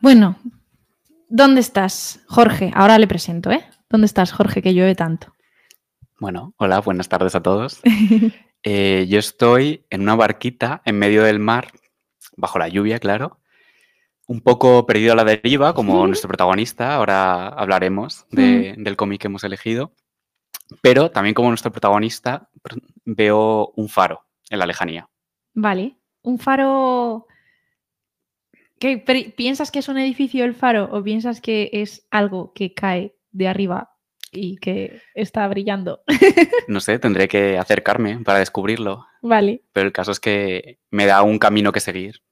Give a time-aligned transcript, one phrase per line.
[0.00, 0.36] Bueno,
[1.28, 2.70] ¿dónde estás, Jorge?
[2.74, 3.64] Ahora le presento, ¿eh?
[3.88, 5.34] ¿Dónde estás, Jorge, que llueve tanto?
[6.18, 7.80] Bueno, hola, buenas tardes a todos.
[8.62, 11.68] Eh, yo estoy en una barquita en medio del mar,
[12.36, 13.40] bajo la lluvia, claro,
[14.26, 16.94] un poco perdido a la deriva, como nuestro protagonista.
[16.94, 18.82] Ahora hablaremos Mm.
[18.82, 19.94] del cómic que hemos elegido.
[20.82, 22.50] Pero también como nuestro protagonista
[23.06, 25.08] veo un faro en la lejanía.
[25.54, 25.96] Vale.
[26.20, 27.26] Un faro.
[28.80, 32.74] ¿Qué, pre- ¿Piensas que es un edificio el faro o piensas que es algo que
[32.74, 33.92] cae de arriba
[34.32, 36.00] y que está brillando?
[36.66, 39.04] No sé, tendré que acercarme para descubrirlo.
[39.22, 39.62] vale.
[39.72, 42.22] Pero el caso es que me da un camino que seguir.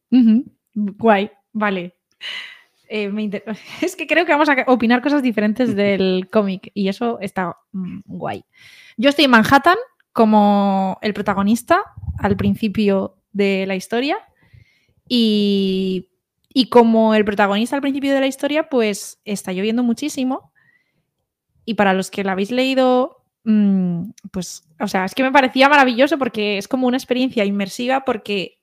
[0.74, 1.96] Guay, vale.
[2.88, 3.44] Eh, me inter-
[3.82, 8.00] Es que creo que vamos a opinar cosas diferentes del cómic y eso está mm,
[8.06, 8.42] guay.
[8.96, 9.76] Yo estoy en Manhattan
[10.12, 11.82] como el protagonista
[12.18, 14.16] al principio de la historia
[15.08, 16.08] y,
[16.52, 20.52] y como el protagonista al principio de la historia pues está lloviendo muchísimo
[21.64, 25.68] y para los que la habéis leído mm, pues o sea es que me parecía
[25.68, 28.58] maravilloso porque es como una experiencia inmersiva porque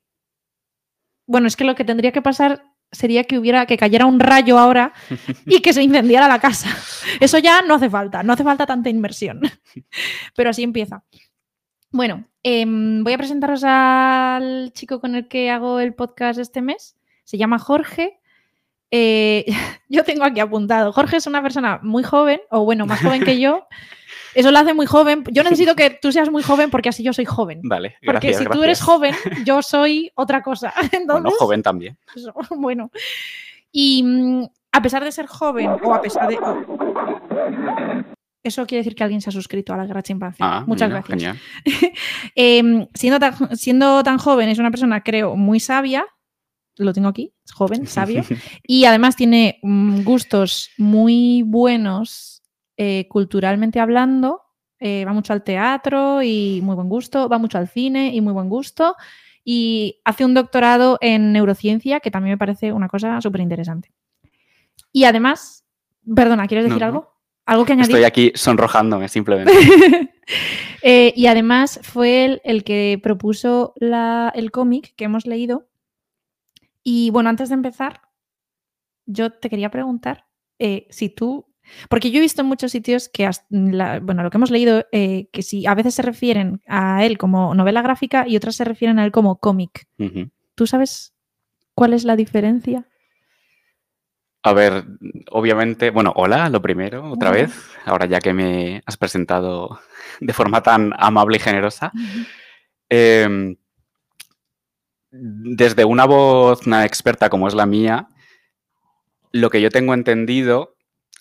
[1.28, 4.58] bueno, es que lo que tendría que pasar sería que hubiera que cayera un rayo
[4.59, 4.94] ahora
[5.45, 6.69] y que se incendiara la casa.
[7.19, 9.41] Eso ya no hace falta, no hace falta tanta inmersión.
[10.36, 11.03] Pero así empieza.
[11.91, 16.95] Bueno, em, voy a presentaros al chico con el que hago el podcast este mes.
[17.26, 18.20] Se llama Jorge.
[18.92, 19.45] Eh,
[19.90, 20.94] yo tengo aquí apuntado.
[20.94, 23.68] Jorge es una persona muy joven, o bueno, más joven que yo.
[24.36, 25.23] Eso lo hace muy joven.
[25.31, 27.62] Yo necesito que tú seas muy joven porque así yo soy joven.
[27.64, 29.16] Vale, Porque gracias, si tú eres joven,
[29.46, 30.73] yo soy otra cosa.
[30.92, 31.98] Entonces, Bueno, joven también.
[32.14, 32.92] eso, bueno.
[33.72, 36.38] Y mm, a pesar de ser joven, o a pesar de.
[36.38, 38.03] oh.
[38.44, 40.38] Eso quiere decir que alguien se ha suscrito a la Guerra Chimpancé.
[40.42, 41.38] Ah, Muchas mira, gracias.
[42.94, 46.06] siendo, tan, siendo tan joven, es una persona, creo, muy sabia.
[46.78, 48.24] Lo tengo aquí, es joven, sabio.
[48.63, 52.44] Y además tiene mm, gustos muy buenos
[52.78, 54.41] eh, culturalmente hablando.
[54.80, 57.30] Eh, va mucho al teatro y muy buen gusto.
[57.30, 58.96] Va mucho al cine y muy buen gusto.
[59.44, 63.92] Y hace un doctorado en neurociencia, que también me parece una cosa súper interesante.
[64.92, 65.66] Y además,
[66.16, 66.86] perdona, ¿quieres decir no.
[66.88, 67.13] algo?
[67.46, 67.92] ¿Algo que añadir?
[67.92, 69.53] Estoy aquí sonrojándome simplemente.
[70.81, 75.68] Eh, y además fue él el que propuso la- el cómic que hemos leído.
[76.88, 78.00] Y bueno, antes de empezar,
[79.07, 80.25] yo te quería preguntar
[80.59, 81.47] eh, si tú,
[81.90, 84.85] porque yo he visto en muchos sitios que, has- la- bueno, lo que hemos leído,
[84.91, 88.63] eh, que si a veces se refieren a él como novela gráfica y otras se
[88.66, 89.88] refieren a él como cómic.
[90.53, 91.16] ¿Tú sabes
[91.74, 92.88] cuál es la diferencia?
[94.44, 94.85] A ver,
[95.31, 99.79] obviamente, bueno, hola, lo primero, otra vez, ahora ya que me has presentado
[100.19, 101.91] de forma tan amable y generosa.
[105.18, 108.08] Desde una voz una experta como es la mía,
[109.31, 110.76] lo que yo tengo entendido,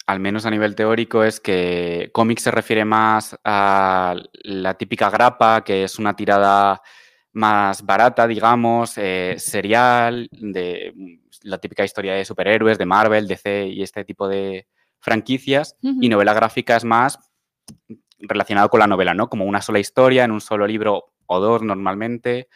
[0.06, 5.64] al menos a nivel teórico, es que cómic se refiere más a la típica grapa,
[5.64, 6.82] que es una tirada
[7.32, 10.92] más barata, digamos, eh, serial, de
[11.42, 14.68] la típica historia de superhéroes, de Marvel, DC y este tipo de
[15.00, 15.76] franquicias.
[15.82, 17.18] Y novela gráfica es más
[18.18, 19.28] relacionado con la novela, ¿no?
[19.28, 22.48] Como una sola historia en un solo libro o dos normalmente,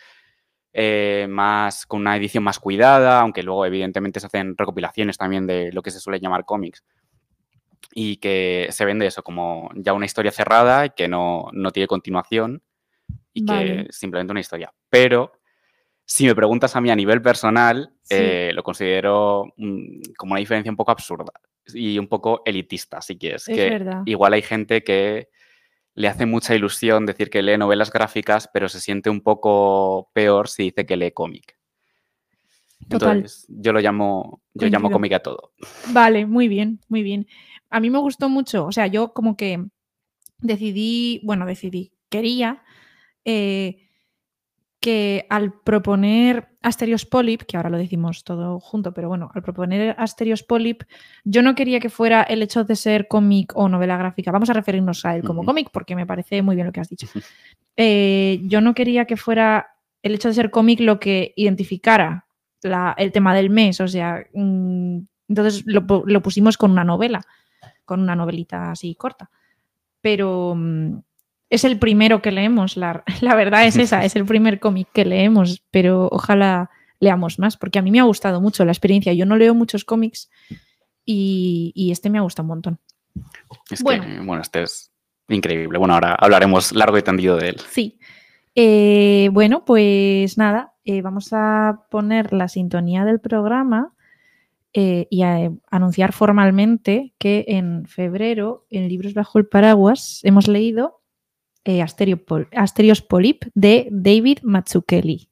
[0.81, 5.73] eh, más con una edición más cuidada, aunque luego evidentemente se hacen recopilaciones también de
[5.73, 6.85] lo que se suele llamar cómics.
[7.93, 11.89] Y que se vende eso como ya una historia cerrada y que no, no tiene
[11.89, 12.63] continuación
[13.33, 13.87] y Vale.
[13.87, 14.73] que simplemente una historia.
[14.89, 15.33] Pero
[16.05, 18.15] si me preguntas a mí a nivel personal, Sí.
[18.17, 21.33] eh, lo considero mm, como una diferencia un poco absurda
[21.75, 23.49] y un poco elitista, si quieres.
[23.49, 24.03] Es que verdad.
[24.07, 25.29] igual hay gente que
[25.99, 30.49] le hace mucha ilusión decir que lee novelas gráficas, pero se siente un poco peor
[30.49, 31.59] si dice que lee cómic.
[32.89, 33.17] Total.
[33.17, 35.55] Entonces, yo lo llamo, yo llamo cómic a todo.
[35.91, 37.27] Vale, muy bien, muy bien.
[37.69, 39.65] A mí me gustó mucho, o sea, yo como que
[40.39, 42.63] decidí, bueno, decidí, quería
[43.25, 43.89] eh,
[44.79, 49.95] que al proponer Asterios Polyp, que ahora lo decimos todo junto, pero bueno, al proponer
[49.99, 50.83] Asterios Polyp,
[51.25, 54.33] yo no quería que fuera el hecho de ser cómic o novela gráfica.
[54.33, 56.89] Vamos a referirnos a él como cómic porque me parece muy bien lo que has
[56.89, 57.07] dicho.
[57.81, 59.69] Eh, yo no quería que fuera
[60.03, 62.27] el hecho de ser cómic lo que identificara
[62.63, 67.23] la- el tema del mes, o sea, mm, entonces lo pusimos con una novela,
[67.85, 69.31] con una novelita así corta.
[70.01, 70.99] Pero mm,
[71.51, 75.05] es el primero que leemos, la, la verdad es esa, es el primer cómic que
[75.05, 79.13] leemos, pero ojalá leamos más, porque a mí me ha gustado mucho la experiencia.
[79.13, 80.31] Yo no leo muchos cómics
[81.05, 82.79] y, y este me ha gustado un montón.
[83.71, 84.05] Es Bueno.
[84.05, 84.91] que, bueno, este es
[85.29, 85.79] increíble.
[85.79, 87.57] Bueno, ahora hablaremos largo y tendido de él.
[87.71, 87.99] Sí.
[88.55, 93.95] Eh, bueno, pues nada, eh, vamos a poner la sintonía del programa
[94.73, 100.98] eh, y a- anunciar formalmente que en febrero, en Libros Bajo el Paraguas, hemos leído
[101.69, 105.28] eh, Asterios Polip de David Mazzucchelli.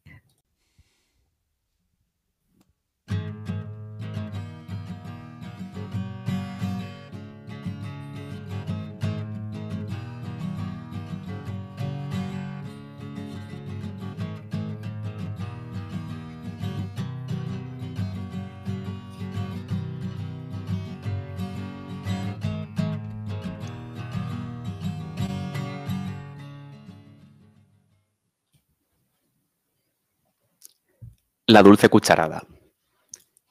[31.56, 32.46] La dulce cucharada.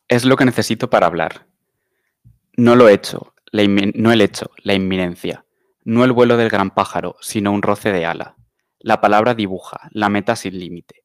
[0.07, 1.47] Es lo que necesito para hablar.
[2.55, 5.47] No lo he hecho, no el hecho, la inminencia.
[5.83, 8.35] No el vuelo del gran pájaro, sino un roce de ala.
[8.77, 11.03] La palabra dibuja, la meta sin límite.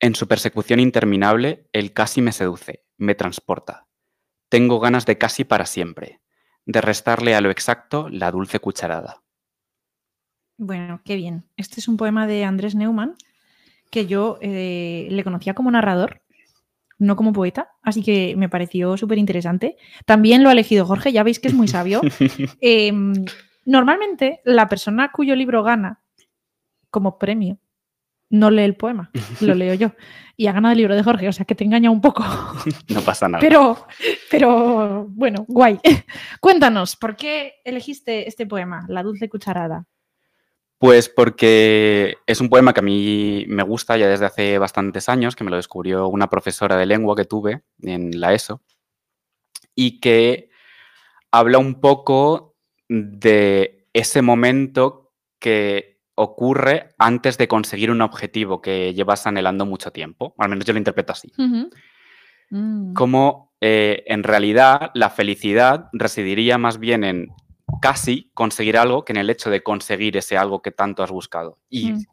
[0.00, 3.86] En su persecución interminable, el casi me seduce, me transporta.
[4.48, 6.20] Tengo ganas de casi para siempre,
[6.66, 9.22] de restarle a lo exacto la dulce cucharada.
[10.56, 11.48] Bueno, qué bien.
[11.56, 13.14] Este es un poema de Andrés Neumann
[13.92, 16.22] que yo eh, le conocía como narrador,
[16.98, 19.76] no como poeta, así que me pareció súper interesante.
[20.06, 22.00] También lo ha elegido Jorge, ya veis que es muy sabio.
[22.60, 22.92] Eh,
[23.66, 26.00] normalmente, la persona cuyo libro gana
[26.90, 27.58] como premio
[28.30, 29.10] no lee el poema,
[29.40, 29.92] lo leo yo.
[30.38, 32.24] Y ha ganado el libro de Jorge, o sea que te engaña un poco.
[32.88, 33.40] No pasa nada.
[33.40, 33.86] Pero,
[34.30, 35.78] pero bueno, guay.
[36.40, 39.86] Cuéntanos, ¿por qué elegiste este poema, La dulce cucharada?
[40.82, 45.36] Pues porque es un poema que a mí me gusta ya desde hace bastantes años,
[45.36, 48.62] que me lo descubrió una profesora de lengua que tuve en la ESO,
[49.76, 50.50] y que
[51.30, 52.56] habla un poco
[52.88, 60.34] de ese momento que ocurre antes de conseguir un objetivo que llevas anhelando mucho tiempo.
[60.36, 61.32] Al menos yo lo interpreto así.
[62.50, 62.92] Mm.
[62.94, 67.28] Como eh, en realidad la felicidad residiría más bien en
[67.80, 71.58] casi conseguir algo que en el hecho de conseguir ese algo que tanto has buscado.
[71.68, 72.04] Y Mm.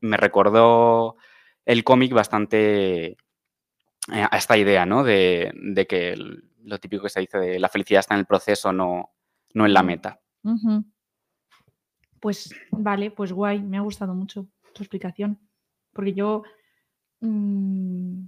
[0.00, 1.16] me recordó
[1.64, 3.16] el cómic bastante
[4.12, 5.02] eh, a esta idea, ¿no?
[5.02, 8.26] De, de que el- lo típico que se dice de la felicidad está en el
[8.26, 9.12] proceso, no,
[9.54, 9.86] no en la Mm.
[9.86, 10.20] meta.
[12.20, 15.38] Pues vale, pues guay, me ha gustado mucho tu explicación.
[15.92, 16.42] Porque yo.
[17.20, 18.26] mm,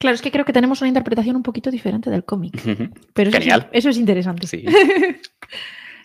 [0.00, 2.54] Claro, es que creo que tenemos una interpretación un poquito diferente del cómic.
[3.12, 3.68] Pero eso, es- Genial.
[3.70, 4.46] eso es interesante.
[4.46, 4.64] Sí.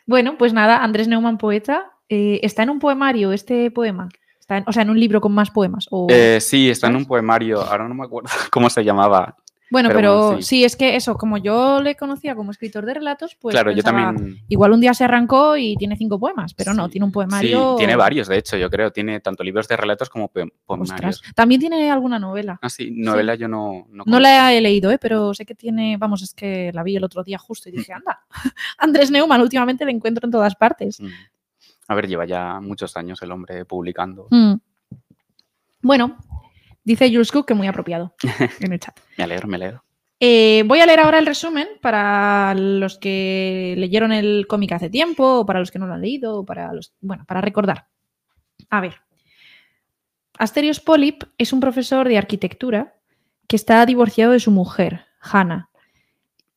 [0.07, 4.07] Bueno, pues nada, Andrés Neumann, poeta, eh, está en un poemario este poema.
[4.39, 5.87] Está en- o sea, en un libro con más poemas.
[5.89, 9.35] o- Eh, sí, está en un poemario, ahora no me acuerdo cómo se llamaba.
[9.71, 10.47] Bueno, pero pero, bueno, sí.
[10.59, 10.63] sí.
[10.63, 14.37] es que eso, como yo le conocía como escritor de relatos, pues claro, yo también...
[14.47, 17.13] igual un día se arrancó y tiene cinco poemas, pero no, Sí, tiene un Sí,
[17.13, 17.75] poemario.
[17.77, 18.91] tiene varios, de hecho, yo creo.
[18.91, 21.23] Tiene tanto libros de relatos como poem- Ostras, poemarios.
[21.33, 22.59] también tiene alguna novela.
[22.61, 23.87] Ah, sí, novela yo no...
[23.91, 24.97] No, la he leído, ¿eh?
[24.99, 27.91] pero sé que tiene, vamos, es que la vi el otro día justo y dije,
[27.93, 28.19] anda,
[28.77, 30.99] Andrés Neumann últimamente le encuentro en todas partes.
[31.01, 31.07] Mm.
[31.87, 34.27] A ver, lleva ya muchos años el hombre publicando.
[34.31, 34.53] Mm.
[35.81, 36.17] Bueno,
[36.85, 38.15] dice Jules Cook que muy apropiado
[38.61, 38.97] en el chat.
[39.17, 39.83] Me alegro, me alegro.
[40.19, 45.39] Eh, voy a leer ahora el resumen para los que leyeron el cómic hace tiempo,
[45.39, 46.93] o para los que no lo han leído, o para los.
[47.01, 47.87] Bueno, para recordar.
[48.69, 48.95] A ver.
[50.37, 52.95] Asterios Polip es un profesor de arquitectura
[53.47, 55.69] que está divorciado de su mujer, Hannah,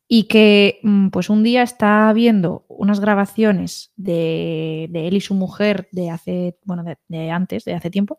[0.09, 5.35] y que mm, pues un día está viendo unas grabaciones de, de él y su
[5.35, 8.19] mujer de hace, bueno, de, de antes, de hace tiempo,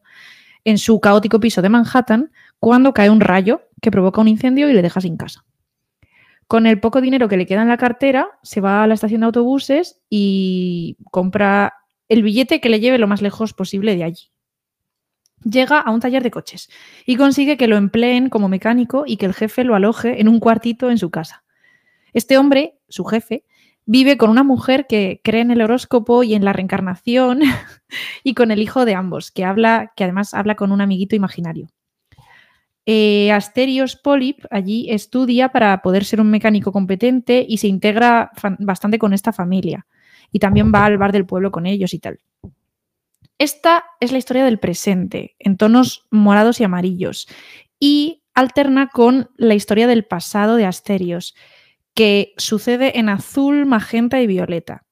[0.64, 4.74] en su caótico piso de Manhattan, cuando cae un rayo que provoca un incendio y
[4.74, 5.46] le deja sin casa.
[6.48, 9.22] Con el poco dinero que le queda en la cartera, se va a la estación
[9.22, 11.74] de autobuses y compra
[12.08, 14.32] el billete que le lleve lo más lejos posible de allí.
[15.44, 16.70] Llega a un taller de coches
[17.06, 20.40] y consigue que lo empleen como mecánico y que el jefe lo aloje en un
[20.40, 21.44] cuartito en su casa.
[22.14, 23.46] Este hombre, su jefe,
[23.90, 27.42] vive con una mujer que cree en el horóscopo y en la reencarnación
[28.24, 31.70] y con el hijo de ambos, que habla, que además habla con un amiguito imaginario.
[32.86, 38.30] Eh, Asterios Polip allí estudia para poder ser un mecánico competente y se integra
[38.60, 39.88] bastante con esta familia.
[40.32, 42.20] Y también va al bar del pueblo con ellos y tal.
[43.40, 47.28] Esta es la historia del presente, en tonos morados y amarillos,
[47.80, 51.34] y alterna con la historia del pasado de Asterios,
[51.94, 54.86] que sucede en azul, magenta y violeta.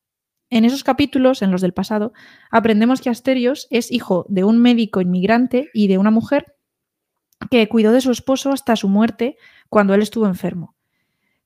[0.50, 2.14] En esos capítulos, en los del pasado,
[2.52, 6.56] aprendemos que Asterios es hijo de un médico inmigrante y de una mujer
[7.52, 9.38] que cuidó de su esposo hasta su muerte
[9.70, 10.76] cuando él estuvo enfermo.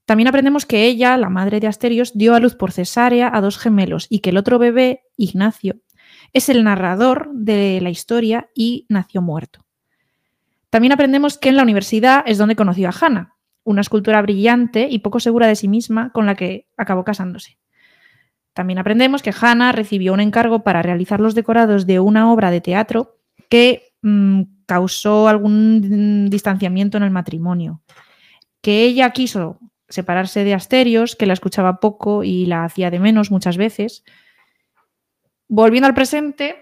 [0.06, 3.58] También aprendemos que ella, la madre de Asterios, dio a luz por cesárea a dos
[3.58, 5.80] gemelos y que el otro bebé, Ignacio,
[6.34, 9.66] es el narrador de la historia y nació muerto.
[10.70, 15.00] También aprendemos que en la universidad es donde conoció a Hannah, una escultura brillante y
[15.00, 17.58] poco segura de sí misma con la que acabó casándose.
[18.54, 22.62] También aprendemos que Hannah recibió un encargo para realizar los decorados de una obra de
[22.62, 23.18] teatro
[23.50, 27.82] que mm, causó algún distanciamiento en el matrimonio,
[28.62, 33.32] que ella quiso separarse de Asterios, que la escuchaba poco y la hacía de menos
[33.32, 34.04] muchas veces.
[35.48, 36.56] Volviendo al presente,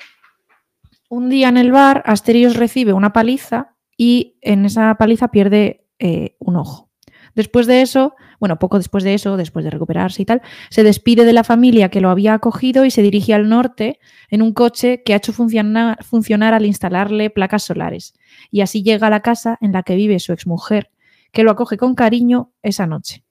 [1.10, 6.36] un día en el bar, Asterios recibe una paliza y en esa paliza pierde eh,
[6.40, 6.89] un ojo.
[7.36, 11.26] Después de eso, bueno, poco después de eso, después de recuperarse y tal, se despide
[11.26, 15.04] de la familia que lo había acogido y se dirige al norte en un coche
[15.04, 18.14] que ha hecho funcionar, al instalarle placas solares.
[18.52, 20.92] Y así llega a la casa en la que vive su exmujer,
[21.32, 23.24] que lo acoge con cariño esa noche.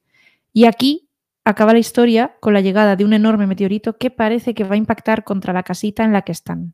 [0.53, 1.09] Y aquí
[1.43, 4.77] acaba la historia con la llegada de un enorme meteorito que parece que va a
[4.77, 6.73] impactar contra la casita en la que están.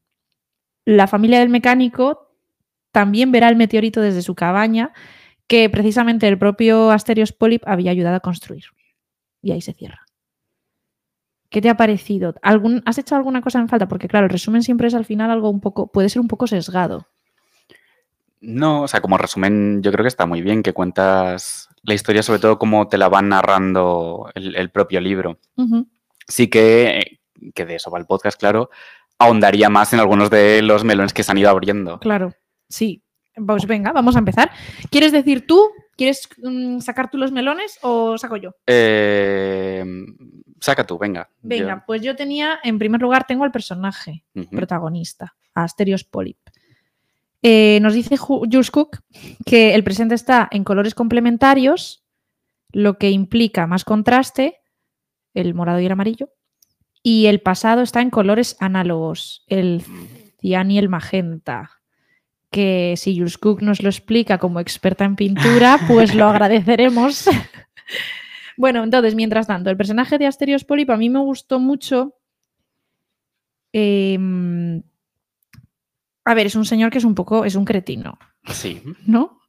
[0.85, 2.25] La familia del mecánico
[2.91, 4.93] también verá el meteorito desde su cabaña
[5.47, 8.65] que precisamente el propio Asterios Polyp había ayudado a construir.
[9.41, 10.05] Y ahí se cierra.
[11.49, 12.33] ¿Qué te ha parecido?
[12.41, 13.87] ¿Algún, ¿Has hecho alguna cosa en falta?
[13.87, 16.47] Porque claro, el resumen siempre es al final algo un poco, puede ser un poco
[16.47, 17.07] sesgado.
[18.41, 22.23] No, o sea, como resumen, yo creo que está muy bien que cuentas la historia,
[22.23, 25.39] sobre todo como te la van narrando el, propio libro.
[26.27, 27.19] Sí que,
[27.53, 28.69] que de eso va el podcast, claro,
[29.17, 31.99] ahondaría más en algunos de los melones que se han ido abriendo.
[31.99, 32.33] Claro,
[32.67, 33.04] sí.
[33.35, 34.51] Pues venga, vamos a empezar.
[34.89, 35.71] ¿Quieres decir tú?
[35.97, 38.51] ¿Quieres mm, sacar tú los melones o saco yo?
[38.67, 39.83] Eh,
[40.59, 41.29] saca tú, venga.
[41.41, 46.37] Venga, pues yo tenía, en primer lugar, tengo al personaje protagonista, a Asterios Polyp.
[47.41, 49.01] Eh, nos dice Jules Cook
[49.45, 52.03] que el presente está en colores complementarios,
[52.71, 54.61] lo que implica más contraste,
[55.33, 56.29] el morado y el amarillo,
[57.03, 59.83] y el pasado está en colores análogos, el
[60.39, 61.81] cian y el magenta
[62.55, 67.25] que si Jules Cook nos lo explica como experta en pintura, pues lo agradeceremos.
[68.57, 72.15] bueno, entonces, mientras tanto, el personaje de Asterios Polyp a mí me gustó mucho.
[73.73, 74.81] Em,
[76.23, 78.17] a ver, es un señor que es un poco, es un cretino.
[78.45, 78.81] Sí.
[79.05, 79.41] ¿No?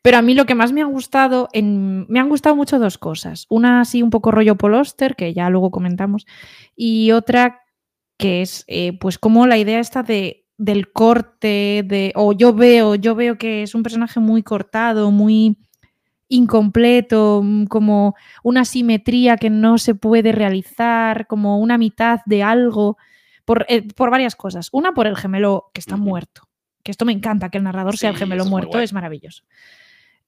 [0.00, 3.44] Pero a mí lo que más me ha gustado, me han gustado mucho dos cosas.
[3.50, 6.26] Una así un poco rollo poloster, que ya luego comentamos,
[6.74, 7.60] y otra
[8.16, 12.94] que es eh, pues como la idea esta de del corte, de, o yo veo,
[12.94, 15.58] yo veo que es un personaje muy cortado, muy
[16.28, 18.14] incompleto, mm, como
[18.44, 22.96] una simetría que no se puede realizar, como una mitad de algo,
[23.44, 24.68] por, eh, varias cosas.
[24.70, 26.48] Una, por el gemelo que está muerto,
[26.84, 29.42] que esto me encanta, que el narrador sea el gemelo muerto, es maravilloso.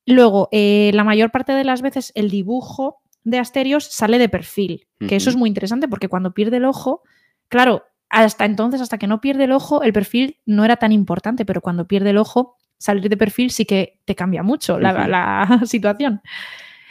[0.05, 4.89] Luego, eh, la mayor parte de las veces el dibujo de Asterios sale de perfil,
[4.99, 7.03] que eso es muy interesante porque cuando pierde el ojo,
[7.49, 11.45] claro, hasta entonces, hasta que no pierde el ojo, el perfil no era tan importante,
[11.45, 16.23] pero cuando pierde el ojo, salir de perfil sí que te cambia mucho la, situación.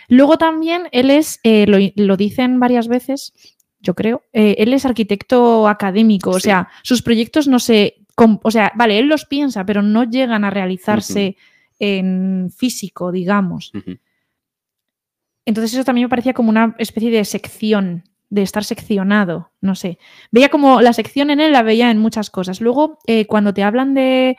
[0.10, 1.66] Luego también él es, eh,
[1.96, 3.34] lo, dicen varias veces,
[3.80, 8.74] yo creo, eh, él es arquitecto académico, o sea, sus proyectos no se, o sea,
[8.76, 11.38] vale, él los piensa, pero no llegan a realizarse
[11.80, 13.72] en físico, digamos.
[15.46, 18.04] Entonces eso también me parecía como una especie de sección
[18.34, 20.00] de estar seccionado, no sé.
[20.32, 22.62] Veía como la sección en él la veía en muchas cosas.
[22.62, 24.38] Luego, eh, cuando te hablan de,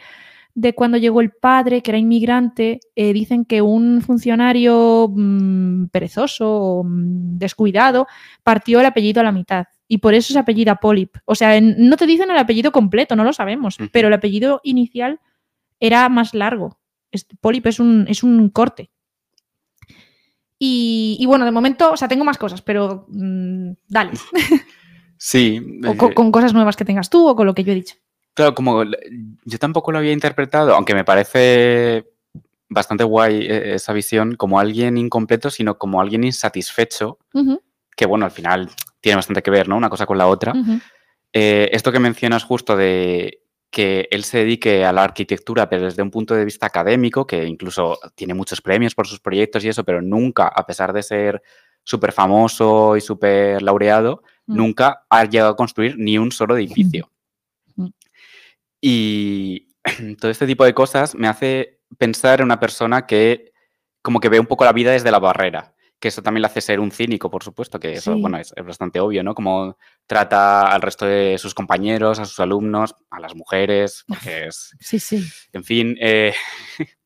[0.57, 6.45] de, cuando llegó el padre, que era inmigrante, eh, dicen que un funcionario mm, perezoso
[6.51, 8.09] o mm, descuidado
[8.43, 9.67] partió el apellido a la mitad.
[9.87, 11.19] Y por eso se apellida Polip.
[11.25, 15.21] O sea, no te dicen el apellido completo, no lo sabemos, pero el apellido inicial
[15.79, 16.81] era más largo.
[17.41, 18.91] Polip es un, es un corte.
[20.67, 24.13] Y, bueno, de momento, o sea, tengo más cosas, pero mm, dale.
[25.17, 25.81] Sí.
[25.87, 27.95] o eh, con, cosas nuevas que tengas tú o con lo que yo he dicho.
[28.35, 32.05] Claro, como yo tampoco lo había interpretado, aunque me parece
[32.69, 37.19] bastante guay eh, esa visión, como alguien incompleto, sino como alguien insatisfecho,
[37.97, 38.69] que bueno, al final
[39.01, 39.79] tiene bastante que ver, ¿no?
[39.79, 40.53] Una cosa con la otra.
[41.33, 43.44] Eh, esto que mencionas justo de
[43.75, 47.45] que él se dedique a la arquitectura, pero desde un punto de vista académico, que
[47.45, 51.43] incluso tiene muchos premios por sus proyectos y eso, pero nunca, a pesar de ser
[51.83, 54.57] súper famoso y súper laureado, mm.
[54.57, 57.11] nunca ha llegado a construir ni un solo edificio.
[57.75, 57.89] Mm.
[58.81, 59.67] Y
[60.21, 63.53] todo este tipo de cosas me hace pensar en una persona que
[64.03, 65.74] como que ve un poco la vida desde la barrera
[66.05, 69.01] que eso también le hace ser un cínico, por supuesto, que eso, bueno, es, bastante
[69.01, 69.35] obvio, ¿no?
[69.35, 74.77] Como trata al resto de sus compañeros, a sus alumnos, a las mujeres, es...
[74.81, 75.27] Sí, sí.
[75.55, 76.35] En fin, eh,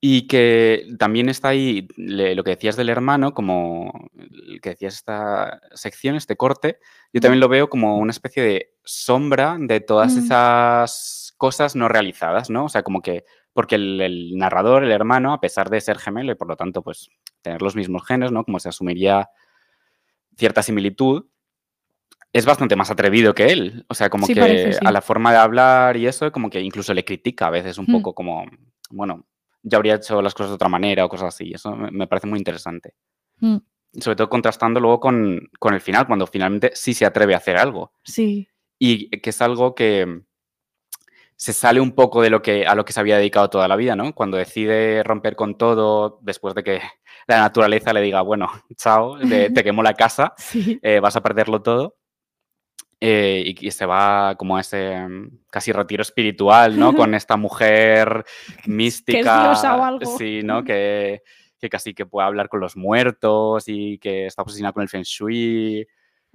[0.00, 5.60] y que también está ahí lo que decías del hermano, como el que decías esta
[5.74, 6.78] sección, este corte,
[7.12, 12.48] yo también lo veo como una especie de sombra de todas esas cosas no realizadas,
[12.48, 12.64] ¿no?
[12.64, 13.26] O sea, como que
[13.56, 16.82] porque el, el narrador, el hermano, a pesar de ser gemelo y por lo tanto,
[16.82, 17.08] pues,
[17.42, 18.44] tener los mismos genes, ¿no?
[18.44, 19.28] Como se asumiría
[20.36, 21.26] cierta similitud,
[22.32, 23.84] es bastante más atrevido que él.
[23.88, 24.78] O sea, como Sí, que parece, sí.
[24.84, 27.86] a la forma de hablar y eso, como que incluso le critica a veces un
[27.88, 27.92] Mm.
[27.92, 28.44] poco como,
[28.90, 29.26] bueno,
[29.62, 31.52] ya habría hecho las cosas de otra manera o cosas así.
[31.52, 32.94] Eso me, me parece muy interesante.
[33.40, 33.56] Mm,
[33.98, 37.56] Sobre todo contrastando luego con, con el final, cuando finalmente sí se atreve a hacer
[37.56, 37.92] algo.
[38.04, 38.46] Sí,
[38.78, 40.20] Y que es algo que
[41.36, 43.76] se sale un poco de lo que a lo que se había dedicado toda la
[43.76, 44.14] vida, ¿no?
[44.14, 46.80] Cuando decide romper con todo después de que
[47.28, 50.78] la naturaleza le diga, bueno, chao, te, te quemó la casa, sí.
[50.82, 51.96] eh, vas a perderlo todo.
[53.00, 56.94] eh, y, y se va como a ese mm, casi retiro espiritual, ¿no?
[56.94, 58.24] Con esta mujer
[58.66, 59.42] mística.
[59.44, 60.16] diosa o algo.
[60.18, 60.64] Sí, ¿no?
[60.64, 61.22] Que,
[61.58, 65.02] que casi que puede hablar con los muertos y que está obsesionada con el feng
[65.02, 65.86] shui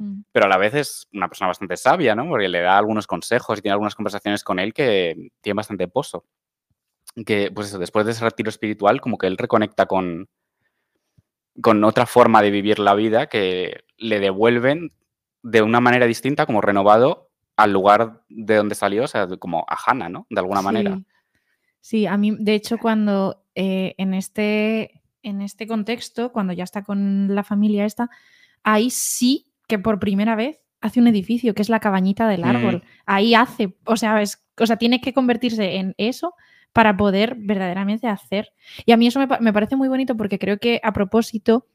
[0.01, 2.27] Mm, pero a la vez es una persona bastante sabia, ¿no?
[2.27, 6.25] Porque le da algunos consejos y tiene algunas conversaciones con él que tienen bastante pozo.
[7.25, 10.29] Que, pues eso, después de ese retiro espiritual, como que él reconecta con,
[11.61, 14.91] con otra forma de vivir la vida que le devuelven
[15.43, 19.77] de una manera distinta, como renovado, al lugar de donde salió, o sea, como a
[19.85, 20.25] Hannah, ¿no?
[20.29, 20.95] De alguna manera.
[20.95, 21.05] Sí.
[21.81, 26.83] Sí, a mí, de hecho, cuando eh, en, este, en este contexto, cuando ya está
[26.83, 28.09] con la familia esta,
[28.63, 32.45] ahí sí que por primera vez hace un edificio, que es la cabañita del Mm.
[32.45, 32.83] árbol.
[33.05, 36.33] Ahí hace, o sea, es, o sea, tiene que convertirse en eso
[36.73, 38.51] para poder verdaderamente hacer.
[38.85, 41.67] Y a mí eso me, me parece muy bonito porque creo que a propósito,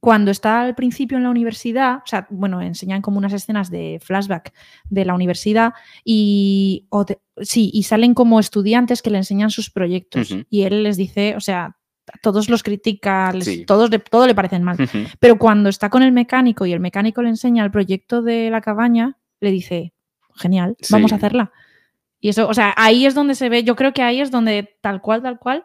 [0.00, 3.98] cuando está al principio en la universidad, o sea, bueno, enseñan como unas escenas de
[4.00, 4.52] flashback
[4.90, 5.72] de la universidad
[6.04, 10.34] y, o de- sí, y salen como estudiantes que le enseñan sus proyectos.
[10.50, 11.76] Y él les dice, o sea,
[12.22, 13.64] todos los critica, les- Sí.
[13.64, 14.76] todos le, todo le parecen mal.
[15.20, 18.60] Pero cuando está con el mecánico y el mecánico le enseña el proyecto de la
[18.60, 19.92] cabaña, le dice,
[20.36, 21.52] genial, vamos a hacerla.
[22.20, 24.76] Y eso, o sea, ahí es donde se ve, yo creo que ahí es donde
[24.80, 25.64] tal cual, tal cual,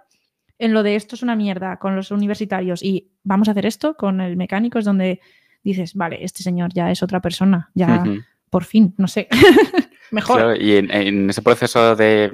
[0.60, 3.96] en lo de esto es una mierda con los universitarios y vamos a hacer esto
[3.96, 5.20] con el mecánico es donde
[5.64, 8.04] dices, vale, este señor ya es otra persona, ya
[8.52, 9.28] por fin, no sé,
[10.12, 10.38] mejor.
[10.38, 12.32] Claro, y en, en ese proceso de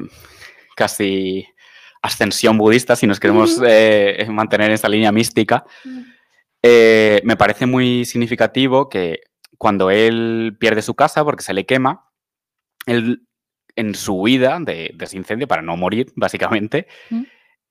[0.75, 1.45] casi
[2.01, 5.65] ascensión budista, si nos queremos eh, mantener en esa línea mística,
[6.61, 9.21] eh, me parece muy significativo que
[9.57, 12.09] cuando él pierde su casa porque se le quema,
[12.85, 13.27] él
[13.75, 16.87] en su huida de, de ese incendio, para no morir, básicamente,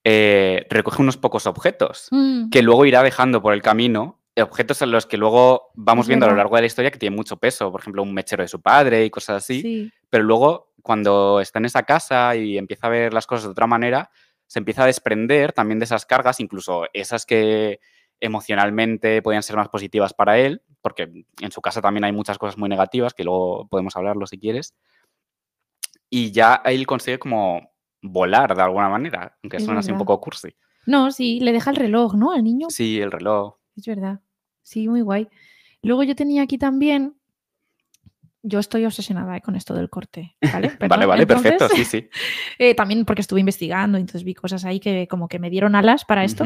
[0.03, 4.91] eh, recoge unos pocos objetos Mm, que luego irá dejando por el camino, objetos en
[4.91, 7.71] los que luego vamos viendo a lo largo de la historia que tienen mucho peso,
[7.71, 9.91] por ejemplo, un mechero de su padre y cosas así, sí.
[10.09, 13.67] pero luego cuando está en esa casa y empieza a ver las cosas de otra
[13.67, 14.11] manera,
[14.47, 17.79] se empieza a desprender también de esas cargas, incluso esas que
[18.19, 22.57] emocionalmente podían ser más positivas para él, porque en su casa también hay muchas cosas
[22.57, 24.73] muy negativas, que luego podemos hablarlo si quieres,
[26.09, 30.19] y ya él consigue como volar de alguna manera, aunque Es suena así un poco
[30.19, 30.55] cursi.
[30.85, 32.31] No, sí, le deja el reloj, ¿no?
[32.31, 32.67] Al niño.
[32.69, 33.58] Sí, el reloj.
[33.79, 34.19] Es verdad.
[34.61, 35.29] Sí, muy guay.
[35.81, 37.15] Luego yo tenía aquí también.
[38.41, 40.35] Yo estoy obsesionada eh, con esto del corte.
[40.41, 40.77] ¿Vale?
[41.07, 42.09] vale, perfecto, sí, sí.
[42.59, 46.03] eh, también porque estuve investigando, entonces vi cosas ahí que como que me dieron alas
[46.05, 46.45] para esto.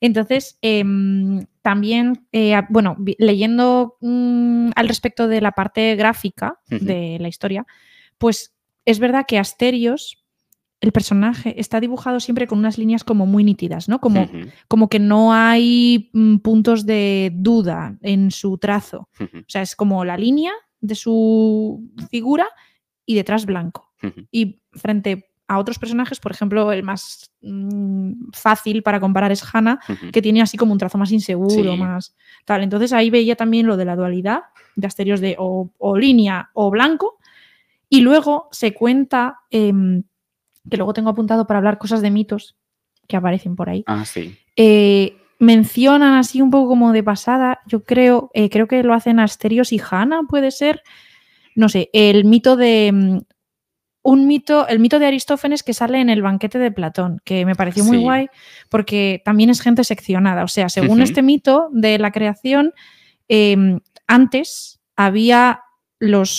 [0.00, 7.28] Entonces, em, también, eh, bueno, leyendo mm, al respecto de la parte gráfica de la
[7.28, 7.64] historia,
[8.18, 10.21] pues es verdad que Asterios,
[10.82, 14.00] el personaje, está dibujado siempre con unas líneas como muy nítidas, ¿no?
[14.00, 14.28] Como,
[14.68, 19.08] como que no hay mm, puntos de duda en su trazo.
[19.20, 22.46] O sea, es como la línea de su figura
[23.06, 23.92] y detrás blanco.
[24.32, 29.78] Y frente a otros personajes, por ejemplo, el más mm, fácil para comparar es Hannah,
[30.12, 31.78] que tiene así como un trazo más inseguro, Sí.
[31.78, 32.62] más tal.
[32.64, 34.40] Entonces ahí veía también lo de la dualidad
[34.74, 37.18] de asterios de o, o línea o blanco.
[37.88, 40.02] Y luego se cuenta, em,
[40.70, 42.56] que luego tengo apuntado para hablar cosas de mitos
[43.08, 43.82] que aparecen por ahí.
[43.86, 44.36] Ah, sí.
[44.56, 49.18] Eh, mencionan así un poco como de pasada, yo creo, eh, creo que lo hacen
[49.18, 50.82] Asterios y Hanna, puede ser,
[51.56, 53.18] no sé, el mito de mm,
[54.04, 57.54] un mito, el mito de Aristófanes que sale en el banquete de Platón, que me
[57.54, 58.02] pareció muy Sí.
[58.02, 58.28] guay
[58.68, 62.72] porque también es gente seccionada, o sea, según este mito de la creación,
[63.28, 65.62] eh, antes había
[65.98, 66.30] los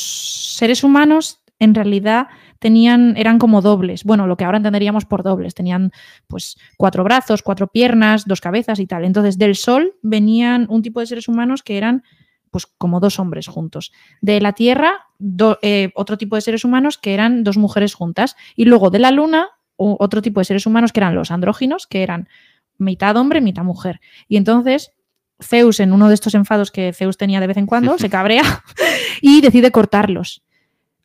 [0.57, 2.27] seres humanos en realidad
[2.63, 4.03] tenían, eran como dobles.
[4.03, 5.53] Bueno, lo que ahora entenderíamos por dobles.
[5.53, 5.91] Tenían
[6.27, 9.05] pues cuatro brazos, cuatro piernas, dos cabezas y tal.
[9.05, 12.03] Entonces, del Sol venían un tipo de seres humanos que eran
[12.49, 13.91] pues como dos hombres juntos.
[14.21, 18.35] De la Tierra, do- eh, otro tipo de seres humanos que eran dos mujeres juntas.
[18.55, 22.01] Y luego de la Luna, otro tipo de seres humanos que eran los andróginos, que
[22.03, 22.27] eran
[22.79, 23.99] mitad hombre, mitad mujer.
[24.27, 24.91] Y entonces
[25.41, 28.43] Zeus, en uno de estos enfados que Zeus tenía de vez en cuando, se cabrea
[29.21, 30.43] y decide cortarlos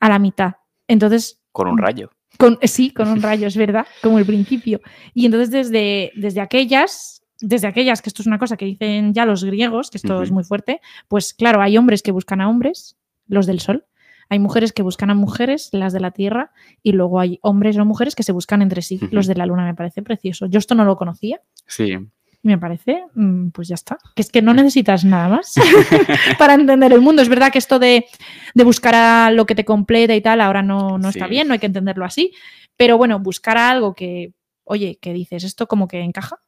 [0.01, 0.53] a la mitad.
[0.87, 2.11] Entonces, Con un rayo.
[2.38, 4.80] Con, sí, con un rayo, es verdad, como el principio.
[5.14, 9.24] Y entonces desde, desde aquellas, desde aquellas, que esto es una cosa que dicen ya
[9.24, 12.96] los griegos, que esto es muy fuerte, pues claro, hay hombres que buscan a hombres,
[13.26, 13.87] los del sol.
[14.30, 17.84] Hay mujeres que buscan a mujeres, las de la tierra, y luego hay hombres o
[17.87, 19.64] mujeres que se buscan entre sí, los de la luna.
[19.64, 20.46] Me parece precioso.
[20.46, 21.96] Yo esto no lo conocía Sí.
[22.42, 23.98] Y me parece, mm, pues ya está.
[24.14, 25.55] Que es que no necesitas nada más
[26.38, 27.22] para entender el mundo.
[27.22, 28.07] Es verdad que esto de,
[28.55, 31.55] de buscar a lo que te completa y tal, ahora no, no está bien, no
[31.55, 32.33] hay que entenderlo así.
[32.77, 36.40] Pero bueno, buscar a algo que, oye, que dices, esto como que encaja,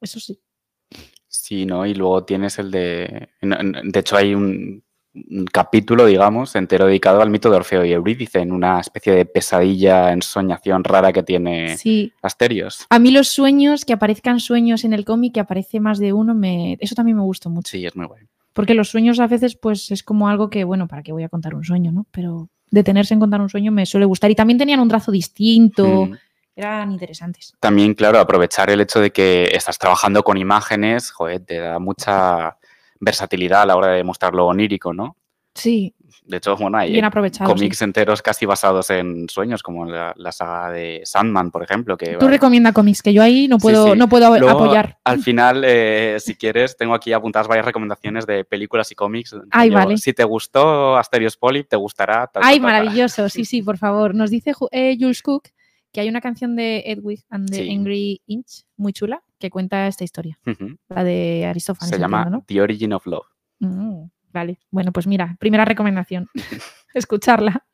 [0.00, 0.40] eso sí.
[1.28, 1.86] Sí, ¿no?
[1.86, 3.28] Y luego tienes el de...
[3.40, 8.38] De hecho, hay un, un capítulo, digamos, entero dedicado al mito de Orfeo y Eurídice,
[8.40, 12.12] en una especie de pesadilla, ensoñación rara que tiene Sí.
[12.22, 12.86] Asterios.
[12.90, 16.34] A mí los sueños, que aparezcan sueños en el cómic, que aparece más de uno,
[16.34, 16.76] me...
[16.80, 17.70] eso también me gusta mucho.
[17.70, 18.22] Sí, es muy guay.
[18.52, 21.28] Porque los sueños a veces, pues es como algo que, bueno, ¿para qué voy a
[21.28, 22.06] contar un sueño, no?
[22.10, 24.30] Pero detenerse en contar un sueño me suele gustar.
[24.30, 26.14] Y también tenían un trazo distinto, Mm.
[26.56, 27.54] eran interesantes.
[27.58, 32.58] También, claro, aprovechar el hecho de que estás trabajando con imágenes, joder, te da mucha
[33.00, 35.16] versatilidad a la hora de mostrar lo onírico, ¿no?
[35.52, 37.42] Sí, De hecho, bueno, hay bien sí.
[37.42, 41.96] cómics enteros casi basados en sueños, como la, la saga de Sandman, por ejemplo.
[41.96, 43.98] Que Tú va- recomienda cómics, que yo ahí no puedo, sí.
[43.98, 44.98] no puedo Luego, apoyar.
[45.02, 49.34] Al final, eh, si quieres, tengo aquí apuntadas varias recomendaciones de películas y cómics.
[49.50, 49.96] Ay, Yo, vale.
[49.98, 52.28] Si te gustó Asterios Polyp, te gustará.
[52.28, 54.14] ta, ta, Ay, maravilloso, sí, sí, por favor.
[54.14, 55.48] Nos dice eh, Jules Cook
[55.92, 57.68] que hay una canción de Edwig and the.
[57.72, 60.38] Angry Inch, muy chula, que cuenta esta historia,
[60.88, 61.90] la de Aristófanes.
[61.90, 62.44] Se llama entiendo, ¿no?
[62.46, 63.26] The Origin of Love.
[63.58, 66.28] Mm, vale, bueno, pues mira, primera recomendación,
[66.94, 67.64] escucharla.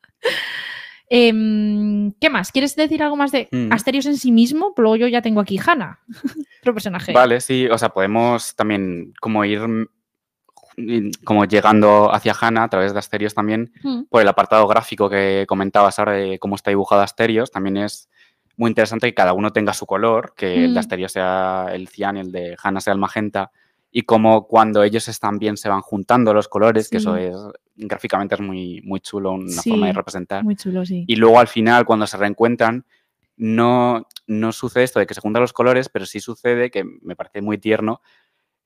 [1.09, 2.51] Em, ¿Qué más?
[2.51, 3.71] ¿Quieres decir algo más de Mm.
[3.71, 4.73] Asterios en sí mismo?
[4.75, 5.99] Luego yo ya tengo aquí Hannah,
[6.61, 7.13] otro personaje.
[7.13, 9.87] Vale, sí, o sea, podemos también como ir mm,
[11.23, 15.45] como llegando hacia Hannah a través de Asterios también Mm, por el apartado gráfico que
[15.47, 18.09] comentabas ahora de cómo está dibujado Asterios, también es
[18.57, 20.73] muy interesante que cada uno tenga su color, que el Mm.
[20.73, 23.51] de Asterios sea el cian y el de Hannah sea el magenta,
[23.91, 27.35] y cómo cuando ellos están bien se van juntando los colores, que eso es
[27.75, 30.43] gráficamente es muy, muy chulo, una Sí, forma de representar.
[30.43, 31.05] Muy chulo, sí.
[31.07, 32.85] Y luego al final, cuando se reencuentran,
[33.37, 37.15] no, no sucede esto de que se juntan los colores, pero sí sucede, que me
[37.15, 38.01] parece muy tierno,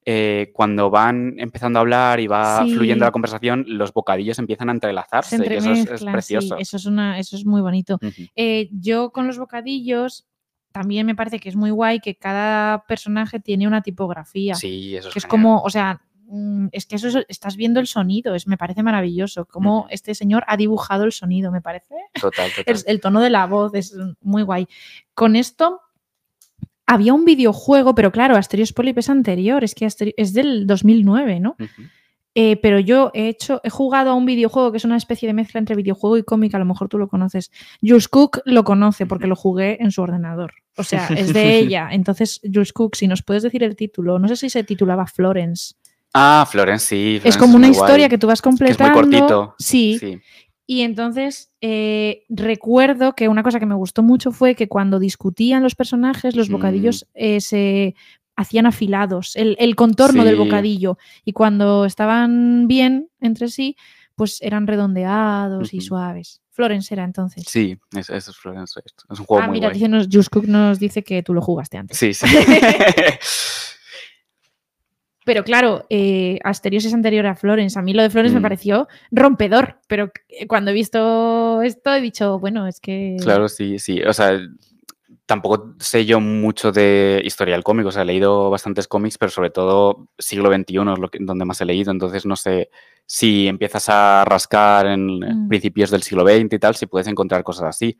[0.05, 2.73] eh, cuando van empezando a hablar y va Sí.
[2.75, 5.35] fluyendo la conversación, los bocadillos empiezan a Se entrelazarse.
[5.35, 6.57] y eso es- es, entremezclan, sí, precioso.
[6.57, 7.99] eso es, una, eso es muy bonito.
[8.35, 10.27] Eh, yo con los bocadillos
[10.71, 14.55] también me parece que es muy guay que cada personaje tiene una tipografía.
[14.55, 17.79] Sí, eso es que es como, o sea, mm, es que eso es- estás viendo
[17.81, 19.45] el sonido, es, me parece maravilloso.
[19.45, 21.93] Cómo este señor ha dibujado el sonido, me parece.
[22.19, 22.73] Total, total.
[22.73, 24.65] El, el tono de la voz es muy guay.
[25.13, 25.81] Con esto
[26.87, 31.39] había un videojuego, pero claro, Asterios Polyp es anterior, es que Asteri- es del 2009,
[31.39, 31.55] ¿no?
[32.33, 35.33] Eh, pero yo he hecho, he jugado a un videojuego que es una especie de
[35.33, 37.51] mezcla entre videojuego y cómic, a lo mejor tú lo conoces.
[37.81, 40.53] Jules Cook lo conoce porque lo jugué en su ordenador.
[40.77, 41.89] O sea, es de ella.
[41.91, 45.75] Entonces, Jules Cook, si nos puedes decir el título, no sé si se titulaba Florence.
[46.13, 47.21] Ah, Florence, sí.
[47.23, 47.79] es como una guay.
[47.81, 48.93] historia que tú vas que es muy completando.
[49.01, 49.55] cortito.
[49.59, 49.97] Sí.
[49.99, 50.19] Sí.
[50.73, 55.63] Y entonces eh, recuerdo que una cosa que me gustó mucho fue que cuando discutían
[55.63, 56.53] los personajes, los Mm.
[56.53, 57.93] bocadillos eh, se
[58.37, 60.97] hacían afilados, el, el contorno del bocadillo.
[61.25, 63.75] Y cuando estaban bien entre sí,
[64.15, 66.39] pues eran redondeados y suaves.
[66.51, 67.43] Florence era entonces.
[67.49, 68.79] Sí, es- eso es Florence.
[69.09, 69.73] Es un juego ah, muy mira, guay.
[69.77, 71.97] dice nos- Cook nos dice que tú lo jugaste antes.
[71.97, 72.25] Sí, sí.
[75.25, 77.77] Pero claro, eh, Asterios es anterior a Florence.
[77.77, 78.43] A mí lo de Florence me Mm.
[78.43, 80.11] pareció rompedor, pero
[80.47, 83.17] cuando he visto esto he dicho, bueno, es que...
[83.21, 84.01] Claro, sí, sí.
[84.01, 84.39] O sea,
[85.25, 87.85] tampoco sé yo mucho de historia del cómic.
[87.85, 91.45] O sea, he leído bastantes cómics, pero sobre todo siglo XXI es lo que, donde
[91.45, 91.91] más he leído.
[91.91, 92.69] Entonces no sé
[93.05, 95.47] si empiezas a rascar en Mm.
[95.49, 97.97] principios del siglo XX y tal, si puedes encontrar cosas así.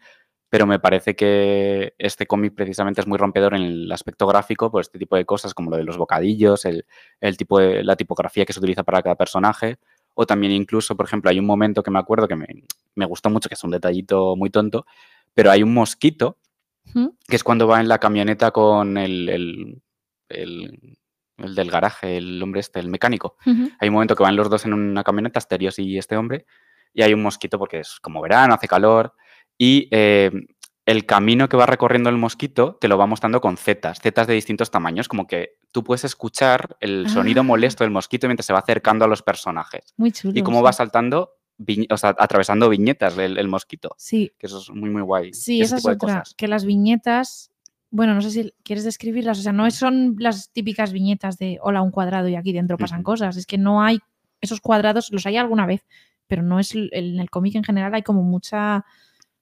[0.51, 4.81] Pero me parece que este cómic precisamente es muy rompedor en el aspecto gráfico por
[4.81, 6.85] este tipo de cosas, como lo de los bocadillos, el,
[7.21, 9.77] el tipo de la tipografía que se utiliza para cada personaje.
[10.13, 12.45] O también incluso, por ejemplo, hay un momento que me acuerdo que me,
[12.95, 14.85] me gustó mucho, que es un detallito muy tonto,
[15.33, 16.37] pero hay un mosquito
[16.93, 17.07] ¿Mm?
[17.27, 19.81] que es cuando va en la camioneta con el, el-
[20.27, 20.97] el-
[21.37, 23.37] el del garaje, el hombre este, el mecánico.
[23.79, 26.45] Hay un momento que van los dos en una camioneta, Asterios y este hombre,
[26.93, 29.13] y hay un mosquito porque es como verano, hace calor,
[29.63, 30.31] y eh,
[30.87, 34.33] el camino que va recorriendo el mosquito te lo va mostrando con zetas, zetas de
[34.33, 37.43] distintos tamaños, como que tú puedes escuchar el sonido Ah.
[37.43, 39.93] molesto del mosquito mientras se va acercando a los personajes.
[39.97, 40.33] Muy chulo.
[40.37, 40.63] Y cómo sí.
[40.63, 41.35] va saltando,
[41.91, 45.31] o sea, atravesando viñetas el, el mosquito, Sí, que eso es muy, muy guay.
[45.33, 45.97] sí, esa es otra.
[45.99, 46.33] cosas.
[46.35, 47.51] Que las viñetas,
[47.91, 51.83] bueno, no sé si quieres describirlas, o sea, no son las típicas viñetas de hola,
[51.83, 53.37] un cuadrado y aquí dentro pasan cosas.
[53.37, 53.99] Es que no hay
[54.41, 55.85] esos cuadrados, los hay alguna vez,
[56.25, 58.83] pero no es en el cómic en general, hay como mucha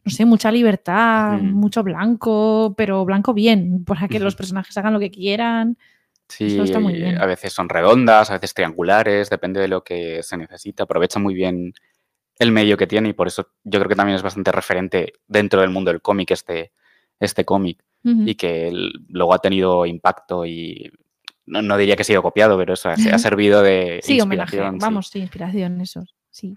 [0.05, 1.51] no sé, mucha libertad, Mm.
[1.53, 5.77] mucho blanco, pero blanco bien, para que los personajes hagan lo que quieran.
[6.27, 7.17] Sí, está muy bien.
[7.19, 10.83] a veces son redondas, a veces triangulares, depende de lo que se necesita.
[10.83, 11.73] Aprovecha muy bien
[12.37, 15.61] el medio que tiene y por eso yo creo que también es bastante referente dentro
[15.61, 16.71] del mundo del cómic este,
[17.19, 18.71] este cómic y que
[19.09, 20.89] luego ha tenido impacto y
[21.45, 24.55] no, no diría que ha sido copiado, pero eso ha, ha servido de Sí, homenaje,
[24.55, 24.75] inspiración.
[24.79, 24.85] sí.
[24.85, 26.55] vamos, sí, inspiración, eso, sí.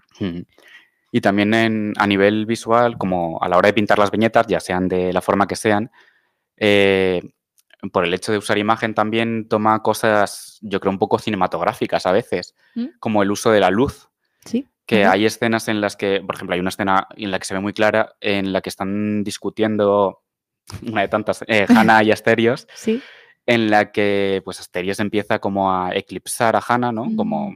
[1.15, 4.59] Y también en- a nivel visual, como a la hora de pintar las viñetas, ya
[4.59, 5.91] sean de la forma que sean,
[6.57, 7.21] eh,
[7.91, 12.11] por el hecho de usar imagen también toma cosas, yo creo, un poco cinematográficas a
[12.11, 12.85] veces, ¿Mm?
[12.99, 14.09] como el uso de la luz,
[14.45, 14.67] Sí.
[14.87, 17.53] que hay escenas en las que, por ejemplo, hay una escena en la que se
[17.53, 20.23] ve muy clara, en la que están discutiendo,
[20.81, 23.01] una de tantas, eh, Hannah y Asterios, Sí.
[23.45, 27.05] en la que pues Asterios empieza como a eclipsar a Hannah, ¿no?
[27.05, 27.15] Mm.
[27.17, 27.55] Como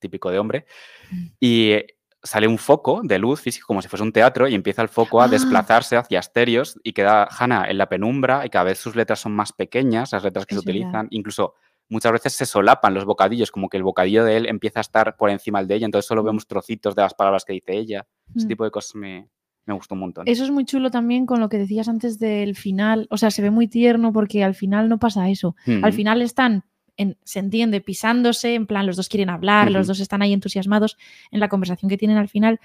[0.00, 0.66] típico de hombre.
[1.12, 1.26] Mm.
[1.38, 1.76] Y
[2.24, 5.20] sale un foco de luz físico como si fuese un teatro y empieza el foco
[5.20, 5.28] a Ah.
[5.28, 9.32] desplazarse hacia Asterios y queda Hannah en la penumbra y cada vez sus letras son
[9.32, 10.80] más pequeñas, las letras que Es se verdad.
[10.80, 11.54] utilizan, incluso
[11.88, 15.16] muchas veces se solapan los bocadillos, como que el bocadillo de él empieza a estar
[15.16, 16.26] por encima del de ella, entonces solo Mm.
[16.26, 18.06] vemos trocitos de las palabras que dice ella.
[18.34, 18.48] Ese Mm.
[18.48, 19.28] tipo de cosas me,
[19.66, 20.26] me gustó un montón.
[20.26, 23.06] Eso es muy chulo también con lo que decías antes del final.
[23.10, 25.56] O sea, se ve muy tierno porque al final no pasa eso.
[25.66, 25.92] Al Ujú.
[25.92, 26.64] final están,
[26.96, 30.96] en- se entiende, pisándose, en plan, los dos quieren hablar, los dos están ahí entusiasmados
[31.30, 32.60] en la conversación que tienen al final,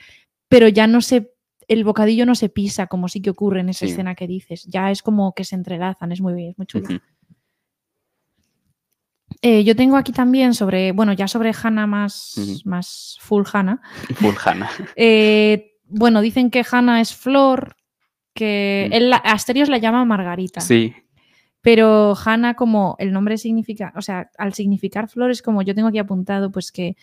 [0.47, 1.31] pero ya no se,
[1.67, 3.91] el bocadillo no se pisa como sí que ocurre en esa Sí.
[3.91, 4.65] escena que dices.
[4.65, 6.87] Ya es como que se entrelazan, es muy, es muy chulo.
[9.41, 12.33] Eh, yo tengo aquí también sobre, bueno, ya sobre Hannah más,
[12.65, 13.81] más full Hannah.
[14.15, 14.69] Full Hannah.
[14.95, 17.75] Eh, bueno, dicen que Hannah es flor,
[18.33, 20.61] que él, la- Asterios la llama Margarita.
[20.61, 20.93] Sí,
[21.61, 25.89] Pero Hannah, como el nombre significa, o sea, al significar flor es como yo tengo
[25.89, 26.95] aquí apuntado, pues que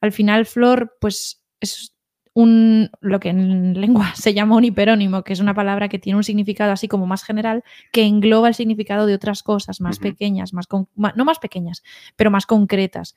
[0.00, 1.94] al final flor, pues es
[2.32, 6.16] un, lo que en lengua se llama un hiperónimo, que es una palabra que tiene
[6.16, 10.04] un significado así como más general, que engloba el significado de otras cosas más Ujú.
[10.08, 11.82] pequeñas, más con- ma- no más pequeñas,
[12.16, 13.16] pero más concretas.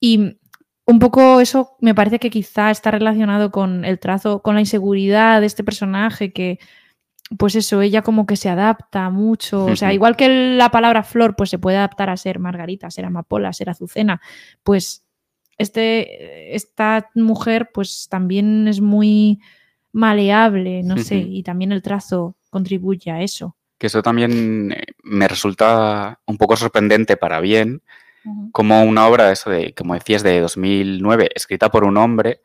[0.00, 0.38] Y
[0.86, 5.40] un poco eso me parece que quizá está relacionado con el trazo, con la inseguridad
[5.40, 6.58] de este personaje que
[7.38, 11.36] pues eso, ella como que se adapta mucho, o sea, igual que la palabra flor
[11.36, 14.20] pues se puede adaptar a ser margarita, a ser amapola, a ser azucena,
[14.62, 15.04] pues
[15.56, 19.40] este, esta mujer pues también es muy
[19.92, 23.56] maleable, no sé, y también el trazo contribuye a eso.
[23.78, 27.82] que eso también eh, me resulta un poco sorprendente para bien,
[28.52, 32.40] como una obra, eso de, como decías, de 2009, escrita por un hombre,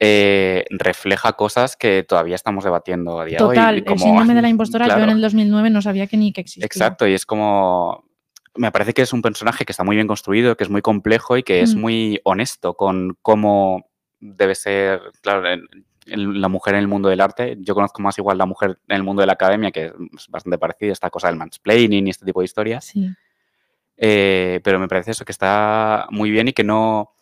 [0.00, 3.56] eh, refleja cosas que todavía estamos debatiendo a día de hoy.
[3.56, 6.40] Total, el síndrome de la impostora yo en el 2009 no sabía que ni que
[6.40, 6.66] existía.
[6.66, 8.04] Exacto, y es como...
[8.56, 11.36] Me parece que es un personaje que está muy bien construido, que es muy complejo
[11.36, 15.66] y que es muy honesto con cómo debe ser, claro, en-
[16.06, 17.56] en la mujer en el mundo del arte.
[17.60, 20.58] Yo conozco más igual la mujer en el mundo de la academia, que es bastante
[20.58, 22.84] parecida, esta cosa del mansplaining y este tipo de historias.
[22.84, 23.08] Sí.
[23.96, 27.14] Eh, pero me parece eso que está muy bien y que no,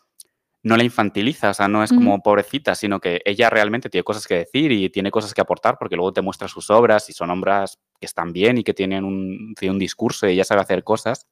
[0.63, 4.27] no la infantiliza, o sea, no es como pobrecita, sino que ella realmente tiene cosas
[4.27, 7.31] que decir y tiene cosas que aportar, porque luego te muestra sus obras y son
[7.31, 10.85] obras que están bien y que tienen un, tienen un discurso y ella sabe hacer
[10.85, 11.27] cosas.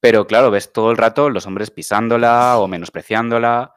[0.00, 3.74] Pero claro, ves todo el rato los hombres pisándola o menospreciándola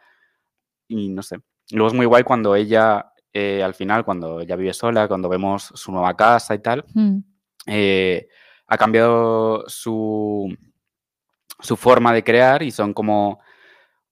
[0.87, 1.37] y no sé.
[1.71, 5.71] Luego es muy guay cuando ella, eh, al final, cuando ella vive sola, cuando vemos
[5.75, 6.85] su nueva casa y tal,
[7.67, 8.27] eh,
[8.67, 10.55] ha cambiado su,
[11.61, 13.39] su forma de crear y son como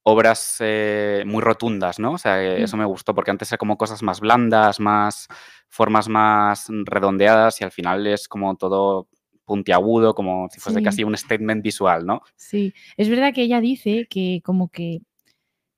[0.03, 2.13] obras eh, muy rotundas, ¿no?
[2.13, 2.63] O sea, Mm.
[2.63, 5.27] eso me gustó porque antes era como cosas más blandas, más
[5.67, 9.07] formas más redondeadas y al final es como todo
[9.45, 10.83] puntiagudo, como si fuese Sí.
[10.85, 12.21] casi un statement visual, ¿no?
[12.35, 15.01] Sí, es verdad que ella dice que como que,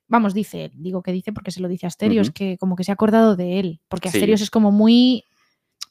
[0.08, 2.92] vamos, dice, digo que dice porque se lo dice a Asterios, que como que se
[2.92, 4.18] ha acordado de él, porque Sí.
[4.18, 5.24] Asterios es como muy,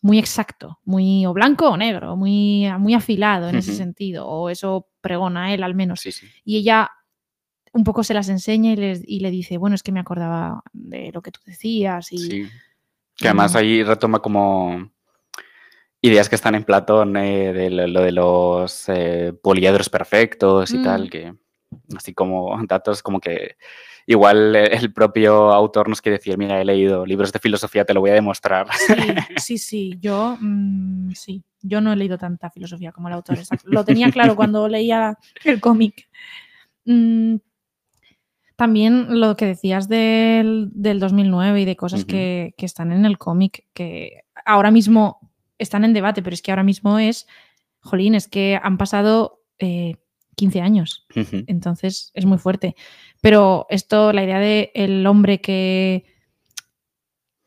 [0.01, 4.87] muy exacto, muy o blanco o negro, muy, muy afilado en ese sentido, o eso
[4.99, 5.99] pregona él al menos.
[6.01, 6.27] Sí, sí.
[6.43, 6.89] Y ella
[7.73, 10.61] un poco se las enseña y, les- y le dice, bueno, es que me acordaba
[10.73, 12.49] de lo que tú decías y Sí.
[13.15, 13.57] Que además Mm.
[13.57, 14.91] ahí retoma como
[16.01, 20.79] ideas que están en Platón, eh, de lo, lo de los eh, poliedros perfectos y
[20.79, 20.83] Mm.
[20.83, 21.33] tal, que
[21.95, 23.55] así como datos como que
[24.05, 27.93] igual eh, el propio autor nos quiere decir, mira, he leído libros de filosofía, te
[27.93, 28.67] lo voy a demostrar.
[28.73, 28.95] Sí,
[29.37, 33.37] sí, sí, yo mm, sí, yo no he leído tanta filosofía como el autor.
[33.37, 33.67] exacto.
[33.69, 36.09] Lo tenía claro cuando leía el cómic.
[36.85, 37.37] Mm,
[38.55, 43.17] también lo que decías del, del 2009 y de cosas que, que están en el
[43.17, 47.27] cómic, que ahora mismo están en debate, pero es que ahora mismo es,
[47.79, 49.95] jolín, es que han pasado eh,
[50.35, 51.05] 15 años.
[51.47, 52.75] Entonces es muy fuerte.
[53.21, 56.05] Pero esto, la idea de el hombre que.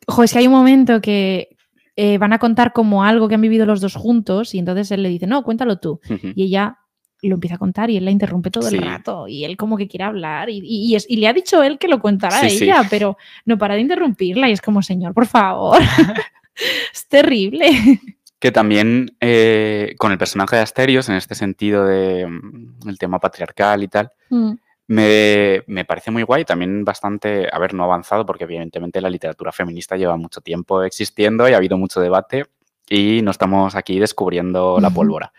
[0.07, 1.57] Ojo, es que hay un momento que
[1.97, 5.03] eh, van a contar como algo que han vivido los dos juntos y entonces él
[5.03, 6.01] le dice, no, cuéntalo tú.
[6.35, 6.79] Y ella
[7.23, 8.77] lo empieza a contar y él la interrumpe todo Sí.
[8.77, 11.33] el rato y él como que quiere hablar y, y- y es- y le ha
[11.33, 12.65] dicho él que lo contará Sí, sí.
[12.65, 13.17] ella, pero
[13.47, 15.79] no para de interrumpirla y es como, señor, por favor.
[16.93, 17.67] es terrible.
[18.45, 23.19] Que también eh, con el personaje de Asterios, en este sentido de mm, el tema
[23.19, 24.13] patriarcal y tal,
[24.87, 29.51] me, me parece muy guay, también bastante, a ver, no avanzado, porque evidentemente la literatura
[29.51, 32.45] feminista lleva mucho tiempo existiendo y ha habido mucho debate
[32.87, 35.33] y no estamos aquí descubriendo la pólvora.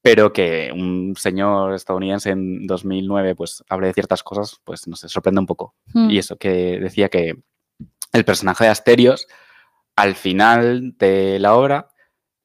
[0.00, 5.10] Pero que un señor estadounidense en 2009 pues hable de ciertas cosas, pues no sé,
[5.10, 5.74] sorprende un poco.
[5.92, 6.08] Mm.
[6.08, 7.34] Y eso que decía que
[8.14, 9.28] el personaje de Asterios,
[9.94, 11.89] al final de la obra,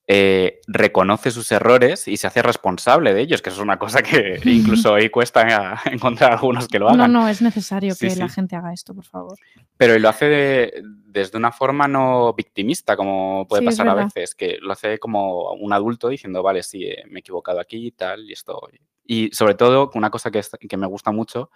[0.07, 4.03] eh, reconoce sus errores y se hace responsable de ellos, que eso es una cosa
[4.03, 7.13] que incluso hoy cuesta encontrar algunos que lo No, hagan.
[7.13, 9.37] no, es necesario Sí, que la gente haga esto, por favor.
[9.77, 14.35] Pero lo hace de- desde una forma no victimista, como puede Sí, pasar a veces,
[14.35, 17.91] que lo hace como un adulto diciendo, vale, sí, eh, me he equivocado aquí y
[17.91, 18.61] tal, y esto.
[19.05, 21.49] Y sobre todo, una cosa que, es- que me gusta mucho,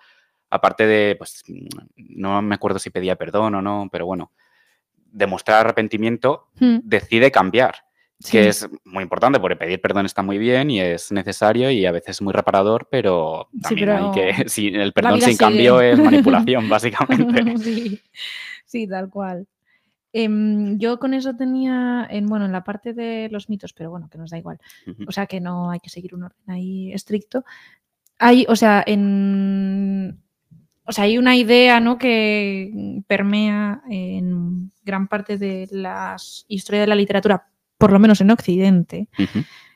[0.50, 4.32] aparte de, pues, mm, no me acuerdo si pedía perdón o no, pero bueno,
[4.96, 7.76] demostrar arrepentimiento, Mm, decide cambiar,
[8.20, 8.32] sí.
[8.32, 11.92] que es muy importante, porque pedir perdón está muy bien y es necesario y a
[11.92, 15.38] veces muy reparador, pero Sí, también pero hay que, si el perdón sin sigue.
[15.38, 17.58] cambio es manipulación, básicamente.
[17.58, 18.02] sí,
[18.66, 19.48] sí, tal cual.
[20.12, 24.10] Em, yo con eso tenía, en, bueno, en la parte de los mitos, pero bueno,
[24.10, 24.60] que nos da igual.
[25.08, 27.46] O sea, que no hay que seguir un orden ahí estricto.
[28.18, 30.20] Hay, o sea, en...
[30.84, 32.00] O sea, hay una idea ¿no?
[32.00, 36.16] que permea en gran parte de la
[36.48, 37.48] historia de la literatura,
[37.80, 39.08] por lo menos en Occidente,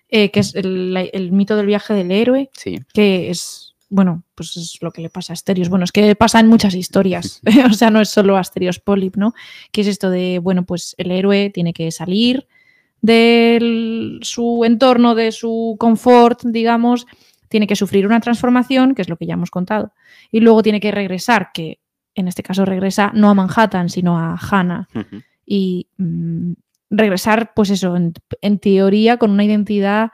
[0.10, 2.78] eh, que es el, el mito del viaje del héroe, Sí.
[2.94, 5.70] que es, bueno, pues es lo que le pasa a Asterios.
[5.70, 9.34] Bueno, es que pasa en muchas historias, o sea, no es solo Asterios Polip, ¿no?
[9.72, 12.48] Que es esto de, bueno, pues el héroe tiene que salir
[13.02, 17.06] de su entorno, de su confort, digamos,
[17.50, 19.94] tiene que sufrir una transformación, que es lo que ya hemos contado,
[20.32, 21.80] y luego tiene que regresar, que
[22.16, 24.88] en este caso regresa no a Manhattan, sino a Hannah,
[25.46, 26.54] y mm,
[26.98, 30.12] regresar, pues eso, en, en teoría con una identidad,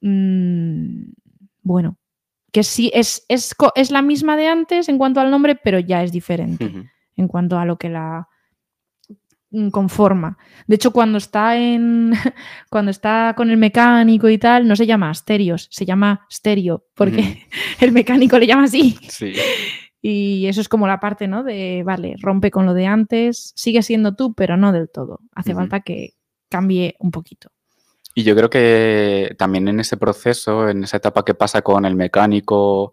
[0.00, 1.12] mm,
[1.62, 1.98] bueno,
[2.52, 6.02] que sí es, es, es la misma de antes en cuanto al nombre, pero ya
[6.02, 6.72] es diferente
[7.16, 8.28] en cuanto a lo que la
[9.50, 10.38] mm, conforma.
[10.66, 12.12] De hecho, cuando está en
[12.70, 17.46] cuando está con el mecánico y tal, no se llama Asterios, se llama Stereo, porque
[17.80, 18.96] el mecánico le llama así.
[19.08, 19.34] Sí.
[20.08, 21.42] Y eso es como la parte, ¿no?
[21.42, 25.18] De, vale, rompe con lo de antes, sigue siendo tú, pero no del todo.
[25.34, 26.14] Hace falta que
[26.48, 27.48] cambie un poquito.
[28.14, 31.96] Y yo creo que también en ese proceso, en esa etapa que pasa con el
[31.96, 32.92] mecánico,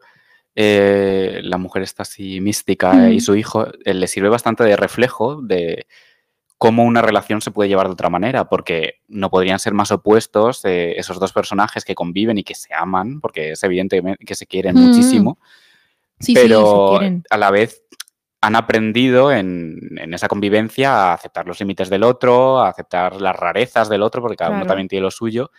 [0.55, 3.19] eh, la mujer está así mística y Mm.
[3.19, 5.85] su hijo, eh, le sirve bastante de reflejo de
[6.57, 10.65] cómo una relación se puede llevar de otra manera, porque no podrían ser más opuestos
[10.65, 14.47] eh, esos dos personajes que conviven y que se aman, porque es evidente que se
[14.47, 14.79] quieren Mm.
[14.79, 15.37] muchísimo,
[16.23, 17.83] Sí, pero sí, a la vez
[18.41, 23.35] han aprendido en, en esa convivencia a aceptar los límites del otro, a aceptar las
[23.35, 25.49] rarezas del otro, porque cada uno también tiene lo suyo.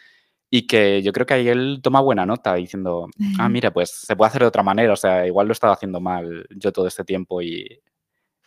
[0.50, 4.14] Y que yo creo que ahí él toma buena nota diciendo, ah, mira, pues se
[4.14, 6.86] puede hacer de otra manera, o sea, igual lo he estado haciendo mal yo todo
[6.86, 7.80] este tiempo y,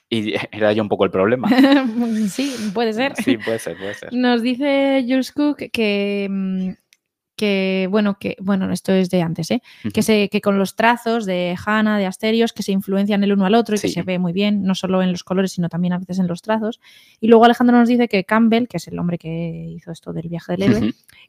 [0.09, 1.49] y era yo un poco el problema.
[2.29, 3.15] sí, puede ser.
[3.15, 4.13] Sí, puede ser, puede ser.
[4.13, 6.69] Nos dice Jules Cook que, mm,
[7.37, 9.61] que bueno, que bueno, esto es de antes, ¿eh?
[9.93, 13.45] que, se, que con los trazos de Hanna, de Asterios, que se influencian el uno
[13.45, 15.93] al otro y que se ve muy bien, no solo en los colores, sino también
[15.93, 16.81] a veces en los trazos.
[17.21, 20.27] Y luego Alejandro nos dice que Campbell, que es el hombre que hizo esto del
[20.27, 20.79] viaje del héroe,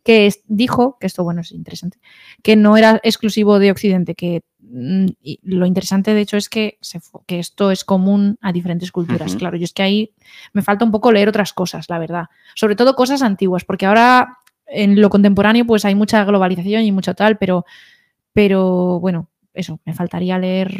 [0.02, 1.98] que es- dijo, que esto bueno es interesante,
[2.42, 6.78] que no era exclusivo de Occidente, que mm, y lo interesante de hecho es que,
[6.80, 9.32] se que esto es común a diferentes culturas.
[9.38, 10.12] Claro, yo es que ahí
[10.52, 12.24] me falta un poco leer otras cosas, la verdad.
[12.54, 14.38] Sobre todo cosas antiguas, porque ahora
[14.68, 17.64] en lo contemporáneo pues hay mucha globalización y mucho tal, pero,
[18.32, 20.72] pero bueno, eso, me faltaría leer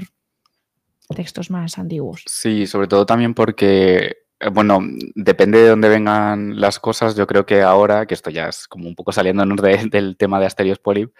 [1.15, 2.23] textos más antiguos.
[2.27, 4.81] Sí, sobre todo también porque, eh, bueno,
[5.15, 7.17] depende de dónde vengan las cosas.
[7.17, 10.39] Yo creo que ahora, que esto ya es como un poco saliéndonos de- del tema
[10.39, 11.15] de Asterios Polyp,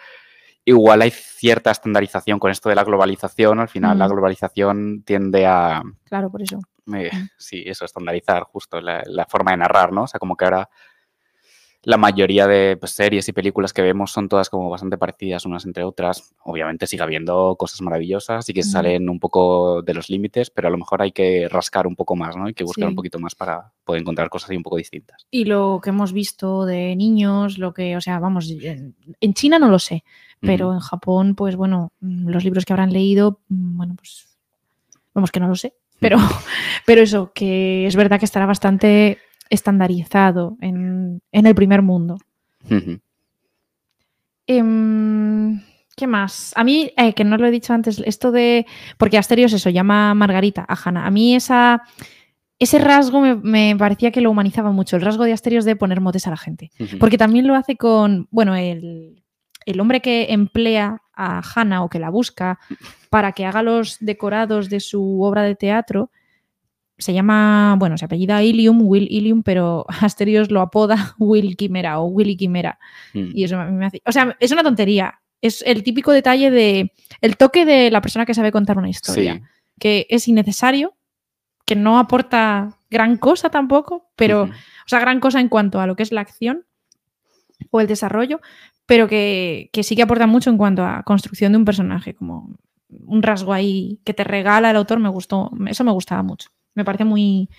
[0.63, 3.59] igual hay cierta estandarización con esto de la globalización.
[3.59, 6.59] Al final, la globalización tiende a, Claro, por eso.
[6.95, 7.27] eh, Mm.
[7.37, 10.03] sí, eso, estandarizar justo la, la forma de narrar, ¿no?
[10.03, 10.69] O sea, como que ahora
[11.83, 15.65] la mayoría de pues, series y películas que vemos son todas como bastante parecidas unas
[15.65, 16.35] entre otras.
[16.43, 20.67] Obviamente sigue habiendo cosas maravillosas y que se salen un poco de los límites, pero
[20.67, 22.45] a lo mejor hay que rascar un poco más, ¿no?
[22.45, 22.89] Hay que buscar Sí.
[22.89, 25.25] un poquito más para poder encontrar cosas ahí un poco distintas.
[25.31, 29.69] Y lo que hemos visto de niños, lo que, o sea, vamos, en, China no
[29.69, 30.03] lo sé,
[30.41, 34.27] pero en Japón, pues bueno, mm, los libros que habrán leído, mm, bueno, pues
[35.13, 36.17] vamos que no lo sé, pero,
[36.85, 39.17] pero eso, que es verdad que estará bastante
[39.49, 42.17] estandarizado en, en el primer mundo.
[44.47, 45.61] Em,
[45.95, 46.53] ¿Qué más?
[46.55, 48.65] A mí, eh, que no lo he dicho antes, esto de.
[48.97, 51.05] Porque Asterios eso, llama Margarita a Hannah.
[51.05, 51.83] A mí esa,
[52.57, 56.01] ese rasgo me, me parecía que lo humanizaba mucho, el rasgo de Asterios de poner
[56.01, 56.71] motes a la gente.
[56.99, 59.23] Porque también lo hace con, bueno, el,
[59.65, 62.59] el hombre que emplea a Hannah o que la busca
[63.09, 66.11] para que haga los decorados de su obra de teatro,
[66.99, 72.05] se llama, bueno, se apellida Ilium, Will Ilium, pero Asterios lo apoda Will Quimera o
[72.05, 72.77] Willy Quimera.
[73.13, 73.31] Mm.
[73.33, 74.01] Y eso a mí me hace...
[74.05, 75.21] O sea, es una tontería.
[75.41, 76.91] Es el típico detalle de...
[77.21, 79.35] El toque de la persona que sabe contar una historia.
[79.35, 79.41] Sí.
[79.79, 80.95] Que es innecesario,
[81.65, 84.43] que no aporta gran cosa tampoco, pero...
[84.43, 86.65] O sea, gran cosa en cuanto a lo que es la acción
[87.69, 88.41] o el desarrollo,
[88.87, 92.55] pero que, que sí que aporta mucho en cuanto a construcción de un personaje, como
[92.89, 96.49] un rasgo ahí que te regala el autor, me gustó, eso me gustaba mucho.
[96.79, 97.49] Me parece muy,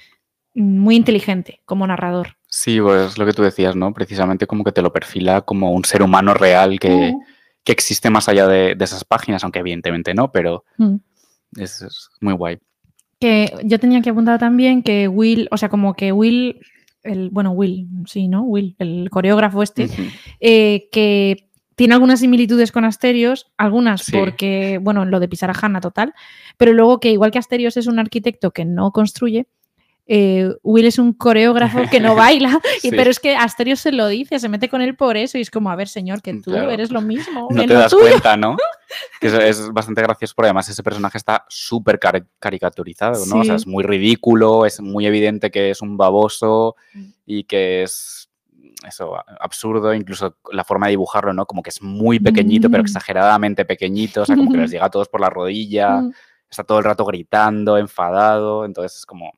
[0.55, 2.39] muy inteligente como narrador.
[2.49, 3.93] Sí, pues lo que tú decías, ¿no?
[3.93, 7.21] Precisamente como que te lo perfila como un ser humano real que, Mm,
[7.65, 10.97] que existe más allá de, de esas páginas, aunque evidentemente no, pero mm.
[11.59, 12.59] es, es muy guay.
[13.19, 16.61] Que yo tenía que apuntar también que Will, o sea, como que Will,
[17.03, 18.45] el, bueno, Will, sí, ¿no?
[18.45, 19.91] Will, el coreógrafo este,
[20.41, 21.50] eh, que
[21.81, 24.13] tiene algunas similitudes con Asterios, algunas Sí.
[24.13, 26.13] porque, bueno, lo de pisar a Hanna total,
[26.59, 29.47] pero luego que igual que Asterios es un arquitecto que no construye,
[30.07, 34.09] eh, Will es un coreógrafo que no baila, y, pero es que Asterios se lo
[34.09, 36.51] dice, se mete con él por eso y es como, a ver, señor, que tú
[36.51, 36.71] Claro.
[36.71, 37.49] eres lo mismo.
[37.51, 38.03] No te das tuyo".
[38.03, 38.59] cuenta, ¿no?
[39.23, 43.37] Que es bastante gracioso, porque además ese personaje está súper cari- caricaturizado, ¿no?
[43.41, 47.05] O sea, es muy ridículo, es muy evidente que es un baboso Mm.
[47.25, 48.20] y que es
[48.87, 51.47] eso, absurdo, incluso la forma de dibujarlo, ¿no?
[51.47, 52.87] Como que es muy pequeñito, pero Mm.
[52.87, 56.13] exageradamente pequeñito, o sea, como que les llega a todos por la rodilla, Mm.
[56.51, 59.33] está todo el rato gritando, enfadado, entonces es como,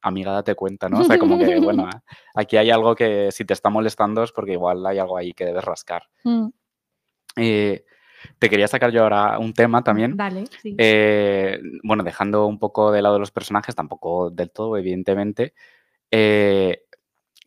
[0.00, 1.00] amiga, date cuenta, ¿no?
[1.00, 1.88] O sea, como que, bueno,
[2.34, 5.44] aquí hay algo que si te está molestando es porque igual hay algo ahí que
[5.44, 6.04] debes rascar.
[6.24, 6.46] Mm.
[7.36, 7.84] Eh,
[8.40, 10.16] te quería sacar yo ahora un tema también.
[10.16, 10.74] Dale, sí.
[10.78, 15.54] Eh, bueno, dejando un poco de lado los personajes, tampoco del todo, evidentemente.
[16.10, 16.84] eh,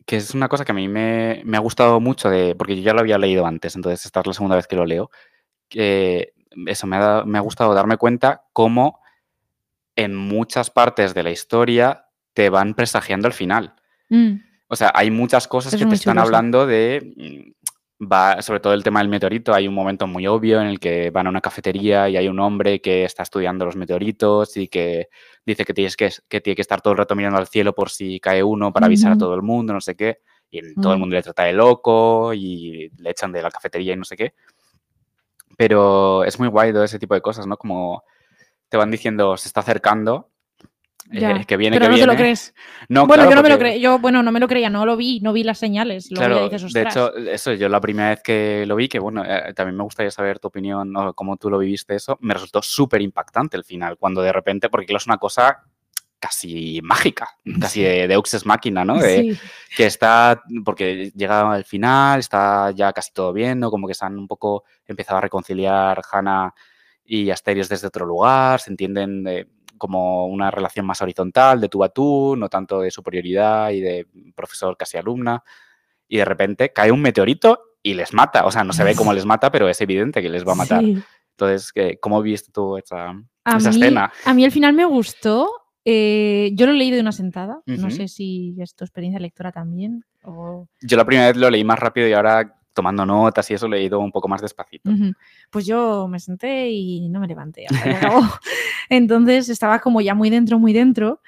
[0.06, 2.82] que es una cosa que a mí me, me ha gustado mucho, de, porque yo
[2.82, 5.10] ya lo había leído antes, entonces esta es la segunda vez que lo leo.
[5.68, 6.34] Que
[6.66, 9.00] eso me ha, dado- me ha gustado darme cuenta cómo
[9.96, 13.74] en muchas partes de la historia te van presagiando el final.
[14.08, 14.34] Mm.
[14.68, 17.12] O sea, hay muchas cosas Es que te están hablando de.
[17.16, 17.50] mm,
[18.04, 19.54] Va, sobre todo el tema del meteorito.
[19.54, 22.40] Hay un momento muy obvio en el que van a una cafetería y hay un
[22.40, 25.08] hombre que está estudiando los meteoritos y que
[25.44, 27.90] dice que, tienes que, que tiene que estar todo el rato mirando al cielo por
[27.90, 30.20] si cae uno para avisar a todo el mundo, no sé qué.
[30.50, 31.00] Y todo el Mm.
[31.00, 34.34] mundo le trata de loco y le echan de la cafetería y no sé qué.
[35.56, 37.56] Pero es muy guay todo ese tipo de cosas, ¿no?
[37.56, 38.04] Como
[38.68, 40.30] te van diciendo, se está acercando.
[41.12, 42.22] Eh, Ya, que viene, pero que no te lo viene".
[42.22, 42.54] crees.
[42.88, 43.76] No, bueno, claro, yo no me lo creía.
[43.76, 46.10] Yo, bueno, no me lo creía, no lo vi, no vi las señales.
[46.10, 48.98] Luego ya Claro, dices, de hecho, eso yo la primera vez que lo vi, que
[48.98, 52.34] bueno, eh, también me gustaría saber tu opinión o cómo tú lo viviste eso, me
[52.34, 55.64] resultó súper impactante el final, cuando de repente, porque claro, es una cosa
[56.18, 57.28] casi mágica,
[57.60, 58.98] casi de, de máquina, ¿no?
[58.98, 59.38] De- Sí.
[59.76, 63.70] Que está, porque llega al final, está ya casi todo bien, ¿no?
[63.70, 66.54] Como que se han un poco empezado a reconciliar Hannah
[67.04, 69.48] y Asterios desde otro lugar, se entienden de-
[69.82, 74.06] como una relación más horizontal, de tú a tú, no tanto de superioridad y de
[74.36, 75.42] profesor casi alumna,
[76.06, 79.12] y de repente cae un meteorito y les mata, o sea, no se ve cómo
[79.12, 80.84] les mata, pero es evidente que les va a matar.
[80.84, 81.02] Sí.
[81.32, 83.10] Entonces, ¿qué- ¿cómo viste tú esa,
[83.44, 84.12] A esa mí, escena?
[84.24, 85.50] a mí el final me gustó.
[85.84, 87.60] eh, yo lo leí de una sentada.
[87.66, 87.90] No Ujú.
[87.90, 90.04] sé si es tu experiencia lectora también.
[90.22, 93.68] o- Yo la primera vez lo leí más rápido y ahora tomando notas y eso
[93.68, 94.90] lo he leído un poco más despacito.
[95.50, 97.66] Pues yo me senté y no me levanté.
[98.88, 101.20] Entonces estaba como ya muy dentro, muy dentro.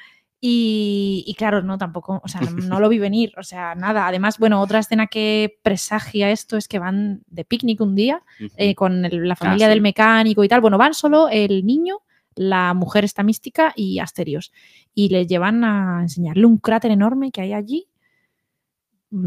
[0.47, 2.40] Y, y claro, no, tampoco, o sea,
[2.76, 4.07] no, lo vi venir, o sea, nada.
[4.07, 8.22] Además, bueno, otra escena que presagia esto es que van de picnic un día
[8.57, 9.70] eh, con el- la familia sí.
[9.70, 10.61] del mecánico y tal.
[10.61, 12.01] Bueno, van solo el niño,
[12.34, 14.53] la mujer esta mística y Asterios.
[14.95, 17.86] Y les llevan a enseñarle un cráter enorme que hay allí,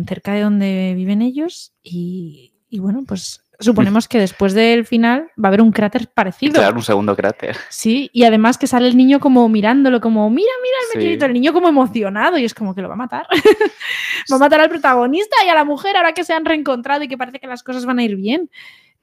[0.08, 1.74] cerca de donde viven ellos.
[1.84, 6.54] Y, y bueno, pues suponemos que después del final va a haber un cráter parecido.
[6.54, 7.56] Crear un segundo cráter.
[7.70, 10.98] Sí, y además que sale el niño como mirándolo, como, mira, mira el Sí.
[11.00, 13.26] meteorito, el niño como emocionado y es como que lo va a matar.
[14.32, 17.08] va a matar al protagonista y a la mujer ahora que se han reencontrado y
[17.08, 18.50] que parece que las cosas van a ir bien.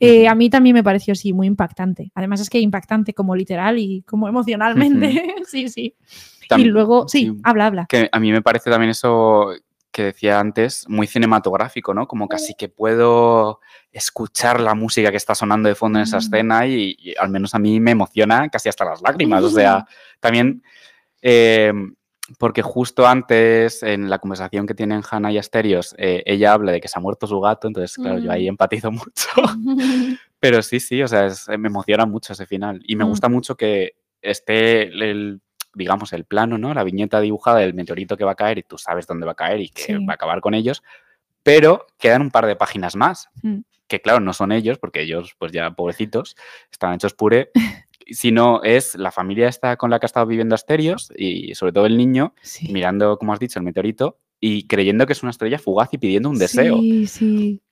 [0.01, 2.11] Eh, a mí también me pareció así muy impactante.
[2.15, 5.35] Además es que impactante como literal y como emocionalmente.
[5.49, 5.95] sí, sí.
[6.57, 7.87] y luego, sí, habla, habla.
[7.89, 9.53] Que a mí me parece también eso
[9.95, 12.09] que decía antes, muy cinematográfico, ¿no?
[12.09, 13.61] Como casi que puedo
[13.93, 17.55] escuchar la música que está sonando de fondo en esa escena y, y al menos
[17.55, 19.45] a mí me emociona casi hasta las lágrimas.
[19.45, 19.87] O sea,
[20.21, 20.63] también
[21.23, 21.73] eh,
[22.39, 26.81] porque justo antes, en la conversación que tienen Hannah y Asterios, eh, ella habla de
[26.81, 28.49] que se ha muerto su gato, entonces, claro, yo ahí Mm.
[28.49, 29.29] empatizo mucho.
[30.41, 32.83] Pero sí, sí, o sea, es- me emociona mucho ese final.
[32.85, 33.09] Y me Mm.
[33.09, 35.41] gusta mucho que esté el,
[35.75, 36.73] digamos, el plano, ¿no?
[36.75, 39.37] La viñeta dibujada del meteorito que va a caer y tú sabes dónde va a
[39.37, 39.93] caer y que Sí.
[40.05, 40.83] va a acabar con ellos.
[41.43, 43.59] Pero quedan un par de páginas más, Mm.
[43.87, 46.37] que claro, no son ellos, porque ellos, pues ya pobrecitos,
[46.73, 47.51] están hechos puré,
[48.07, 51.87] sino es la familia esta con la que ha estado viviendo Asterios y sobre todo
[51.87, 52.73] el niño Sí.
[52.73, 56.29] mirando, como has dicho, el meteorito y creyendo que es una estrella fugaz y pidiendo
[56.29, 56.79] un deseo.
[56.81, 57.63] Sí, sí.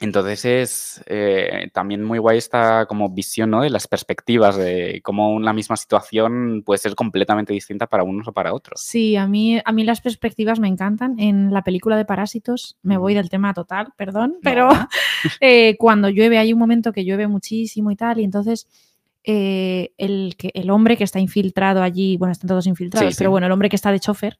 [0.00, 3.62] Entonces es eh, también muy guay esta como visión ¿no?
[3.62, 8.32] de las perspectivas, de cómo una misma situación puede ser completamente distinta para unos o
[8.32, 8.80] para otros.
[8.80, 11.18] Sí, a mí, a mí las perspectivas me encantan.
[11.18, 14.68] En la película de Parásitos, me voy del tema total, perdón, pero
[15.40, 18.68] eh, cuando llueve, hay un momento que llueve muchísimo y tal, y entonces
[19.24, 23.32] eh, el, que, el hombre que está infiltrado allí, bueno, están todos infiltrados, Sí, pero
[23.32, 24.38] bueno, el hombre que está de chofer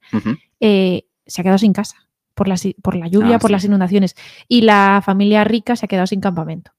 [0.61, 2.08] se ha quedado sin casa
[2.39, 2.49] por
[2.83, 3.53] por la lluvia, Ah, por sí.
[3.53, 4.15] las inundaciones,
[4.47, 6.71] y la familia rica se ha quedado sin campamento.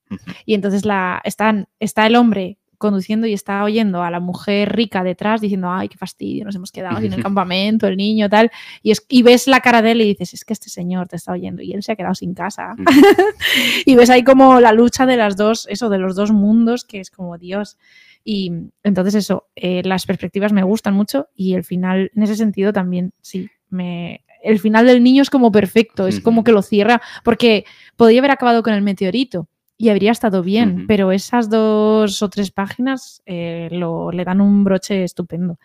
[0.45, 5.03] Y entonces la, están, está el hombre conduciendo y está oyendo a la mujer rica
[5.03, 8.49] detrás diciendo, ay, qué fastidio, nos hemos quedado sin el campamento, el niño, tal.
[8.81, 11.17] Y, es, y ves la cara de él y dices, es que este señor te
[11.17, 12.75] está oyendo y él se ha quedado sin casa.
[13.85, 16.99] Y ves ahí como la lucha de las dos, eso, de los dos mundos, que
[17.01, 17.77] es como Dios.
[18.23, 18.51] Y
[18.83, 23.13] entonces eso, eh, las perspectivas me gustan mucho y el final, en ese sentido también,
[23.21, 24.23] sí, me...
[24.41, 27.65] El final del niño es como perfecto, es como que lo cierra, porque
[27.95, 32.51] podría haber acabado con el meteorito y habría estado bien, pero esas dos o tres
[32.51, 35.57] páginas eh, lo, le dan un broche estupendo.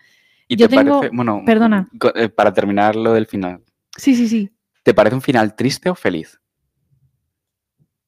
[0.47, 1.89] ¿Y Yo te tengo- parece, bueno, perdona.
[2.15, 3.61] eh, para terminar lo del final,
[3.97, 4.49] Sí, sí, sí.
[4.83, 6.39] ¿te parece un final triste o feliz?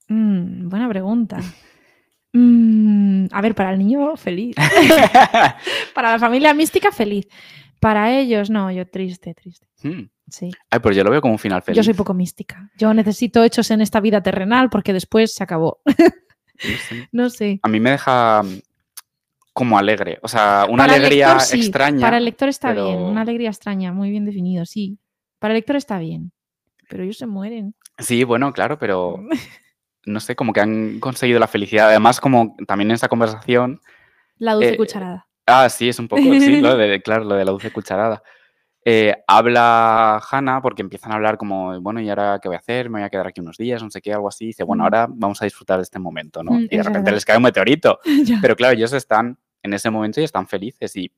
[0.09, 1.39] Mm, buena pregunta.
[2.33, 4.55] Mm, a ver, para el niño, feliz.
[5.93, 7.27] para la familia mística, feliz.
[7.79, 9.67] Para ellos, no, yo triste, triste.
[9.83, 10.09] Mm.
[10.29, 10.51] Sí.
[10.69, 11.77] Ay, pues yo lo veo como un final feliz.
[11.77, 12.69] Yo soy poco mística.
[12.77, 15.79] Yo necesito hechos en esta vida terrenal porque después se acabó.
[17.11, 17.59] No sé.
[17.61, 18.59] A mí me deja mm,
[19.53, 21.59] como alegre, o sea, una Para alegría lector, sí.
[21.59, 22.01] extraña.
[22.01, 22.99] Para el lector está pero- bien.
[22.99, 24.97] Una alegría extraña, muy bien definido, sí.
[25.39, 26.31] Para el lector está bien.
[26.89, 27.75] Pero ellos se mueren.
[27.99, 29.19] Sí, bueno, claro, pero
[30.05, 31.89] no sé, como que han conseguido la felicidad.
[31.89, 33.79] Además, como también en esa conversación.
[34.37, 35.27] La dulce eh, cucharada.
[35.45, 38.23] Ah, sí, es un poco, sí, lo de, claro, lo de la dulce cucharada.
[38.89, 42.89] Eh, habla Hannah porque empiezan a hablar como, bueno, ¿y ahora qué voy a hacer?
[42.89, 44.45] Me voy a quedar aquí unos días, no sé qué, algo así.
[44.45, 46.53] Dice, bueno, ahora vamos a disfrutar de este momento, ¿no?
[46.53, 47.99] Mm, y de repente les cae un meteorito.
[48.41, 51.11] Pero claro, ellos están en ese momento y están felices y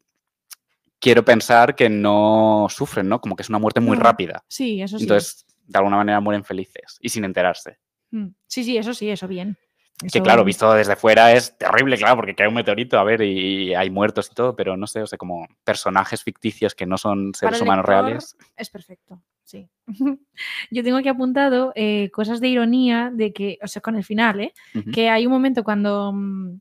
[0.99, 3.21] quiero pensar que no sufren, ¿no?
[3.21, 4.43] Como que es una muerte muy No, rápida.
[4.47, 5.03] Sí, eso sí.
[5.03, 7.77] Entonces, de alguna manera mueren felices y sin enterarse.
[8.09, 8.29] Mm.
[8.47, 9.59] Sí, sí, eso sí, eso bien.
[10.01, 13.73] Que claro, visto desde fuera es terrible, claro, porque cae un meteorito, a ver, y
[13.75, 17.33] hay muertos y todo, pero no sé, o sea, como personajes ficticios que no son
[17.35, 18.37] seres humanos reales.
[18.55, 19.69] Es perfecto, sí.
[20.71, 24.39] Yo tengo aquí apuntado eh, cosas de ironía de que, o sea, con el final,
[24.39, 24.53] ¿eh?
[24.93, 26.59] Que hay un momento cuando, mm,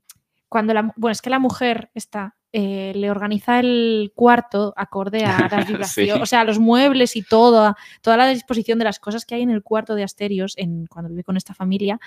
[0.49, 5.47] cuando la, bueno, es que la mujer está, eh, le organiza el cuarto acorde a
[5.49, 5.71] las Sí.
[5.71, 9.43] vibraciones, o sea, los muebles y todo, toda la disposición de las cosas que hay
[9.43, 11.99] en el cuarto de Asterios en, cuando vive con esta familia,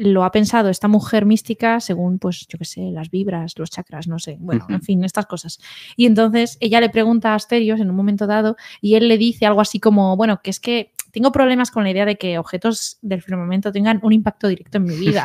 [0.00, 4.08] lo ha pensado esta mujer mística según, pues, yo qué sé, las vibras, los chakras,
[4.08, 5.60] no sé, bueno, en fin, estas cosas.
[5.96, 9.46] Y entonces ella le pregunta a Asterios en un momento dado y él le dice
[9.46, 12.98] algo así como, bueno, que es que tengo problemas con la idea de que objetos
[13.02, 15.24] del firmamento tengan un impacto directo en mi vida.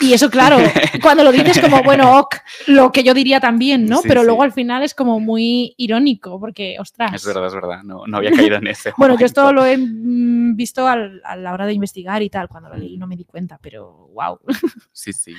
[0.00, 0.58] Y eso, claro,
[1.02, 2.36] cuando lo dices como, bueno, ok,
[2.68, 4.02] lo que yo diría también, ¿no?
[4.02, 4.26] Sí, Pero sí.
[4.26, 7.12] luego al final es como muy irónico, porque, ostras.
[7.14, 8.92] Es verdad, es verdad, no, no había caído en ese.
[8.98, 12.48] Bueno, yo esto lo he mm, visto al- a la hora de investigar y tal.
[12.48, 14.38] Cuando lo leí no me di cuenta, pero wow.
[14.92, 15.34] Sí, sí.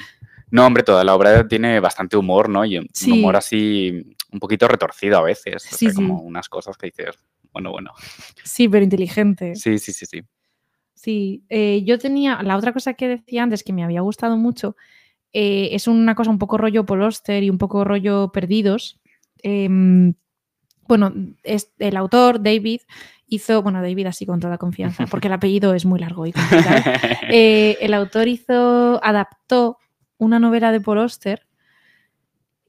[0.52, 2.64] No, hombre, toda la obra tiene bastante humor, ¿no?
[2.64, 3.12] Y un Sí.
[3.12, 5.66] humor así un poquito retorcido a veces.
[5.66, 5.96] O Sí, sea, sí.
[5.96, 7.16] como unas cosas que dices,
[7.58, 7.92] bueno, bueno.
[8.44, 9.56] Sí, pero inteligente.
[9.56, 10.22] Sí, sí, sí, sí.
[10.94, 14.76] Sí, eh, yo tenía, la otra cosa que decía antes que me había gustado mucho,
[15.34, 19.00] eh, es una cosa un poco rollo Poloster y un poco rollo Perdidos.
[19.42, 20.14] Em,
[20.88, 22.82] bueno, es, el autor, David,
[23.28, 26.84] hizo, bueno, David así con toda confianza, porque el apellido es muy largo y complicado.
[27.30, 29.80] Eh, el autor hizo, adaptó
[30.18, 31.46] una novela de Paul Auster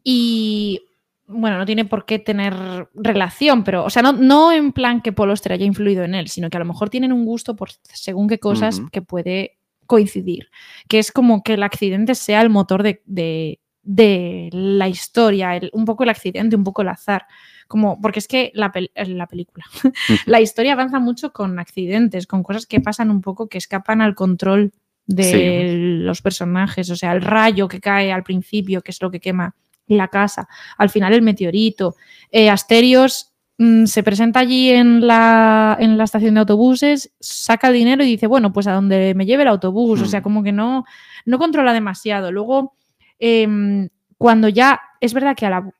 [0.02, 0.80] y,
[1.28, 2.54] bueno, no tiene por qué tener
[2.94, 6.28] relación, pero, o sea, no, no en plan que Paul Auster haya influido en él,
[6.28, 10.48] sino que a lo mejor tienen un gusto por según qué cosas que puede coincidir,
[10.88, 15.70] que es como que el accidente sea el motor de, de- de la historia, el-
[15.72, 17.26] un poco el accidente, un poco el azar.
[17.68, 19.64] Como, porque es que la, pel- la película,
[20.26, 24.14] la historia avanza mucho con accidentes, con cosas que pasan un poco que escapan al
[24.14, 24.72] control
[25.06, 26.02] de Sí.
[26.04, 29.54] los personajes, o sea, el rayo que cae al principio, que es lo que quema
[29.96, 31.96] la casa, al final el meteorito,
[32.30, 37.74] eh, Asterios mm, se presenta allí en la, en la estación de autobuses, saca el
[37.74, 40.00] dinero y dice, bueno, pues a donde me lleve el autobús.
[40.02, 40.22] O sea, Mm.
[40.22, 40.84] como que no,
[41.24, 42.30] no controla demasiado.
[42.30, 42.74] Luego,
[43.18, 45.70] em, cuando ya, es verdad que a la,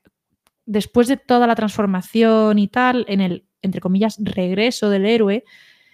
[0.65, 5.43] después de toda la transformación y tal, en el, entre comillas, regreso del héroe,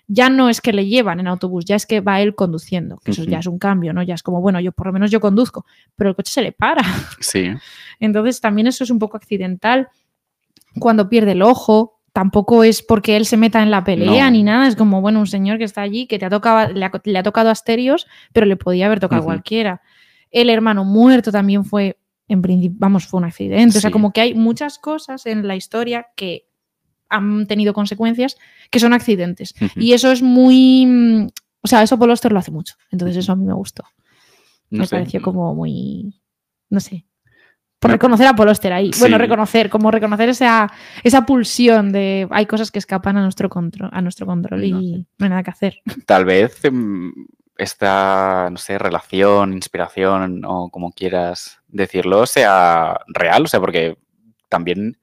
[0.08, 3.12] ya no es que le llevan en autobús, ya es que va él conduciendo, que
[3.12, 4.04] eso ya es un cambio, ¿no?
[4.04, 6.52] Ya es como, bueno, yo por lo menos yo conduzco, pero el coche se le
[6.52, 6.84] para.
[7.20, 7.50] Sí.
[8.00, 9.88] Entonces también eso es un poco accidental.
[10.80, 14.32] Cuando pierde el ojo, tampoco es porque él se meta en la pelea No.
[14.32, 16.86] ni nada, es como, bueno, un señor que está allí, que te ha tocado, le,
[16.86, 19.82] ha, le ha tocado Asterios, pero le podía haber tocado cualquiera.
[20.32, 21.98] El hermano muerto también fue,
[22.28, 23.78] en principio, vamos, fue un accidente.
[23.78, 23.94] O sea, Sí.
[23.94, 26.48] como que hay muchas cosas en la historia que
[27.10, 28.36] han tenido consecuencias
[28.76, 29.54] que son accidentes.
[29.76, 31.32] Y eso es muy...
[31.62, 32.76] O sea, eso Paul Auster lo hace mucho.
[32.92, 33.84] Entonces eso a mí me gustó.
[34.70, 34.98] No me sé.
[34.98, 36.22] pareció como muy...
[36.70, 37.06] No sé.
[37.80, 38.92] Por reconocer a Paul Auster ahí.
[39.00, 40.70] Bueno, reconocer, como reconocer esa,
[41.04, 44.80] esa pulsión de hay cosas que escapan a nuestro control, a nuestro control y No
[45.20, 45.78] no hay nada que hacer.
[46.06, 47.14] Tal vez em,
[47.58, 53.98] esta, no sé, relación, inspiración o como quieras decirlo, sea real, o sea, porque
[54.50, 54.98] también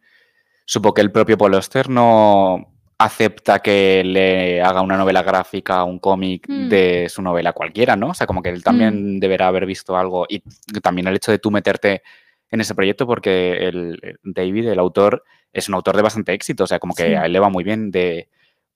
[0.67, 2.72] supongo que el propio Paul Auster no
[3.05, 6.69] acepta que le haga una novela gráfica, un cómic Mm.
[6.69, 8.09] de su novela cualquiera, ¿no?
[8.11, 10.41] O sea, como que él también deberá haber visto algo y
[10.81, 12.03] también el hecho de tú meterte
[12.51, 16.67] en ese proyecto porque el David, el autor, es un autor de bastante éxito, o
[16.67, 17.15] sea, como que Sí.
[17.15, 18.29] a él le va muy bien de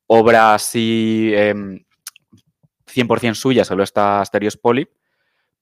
[0.06, 1.80] obra así em,
[2.86, 4.90] 100% suya, solo está Asterios Polyp,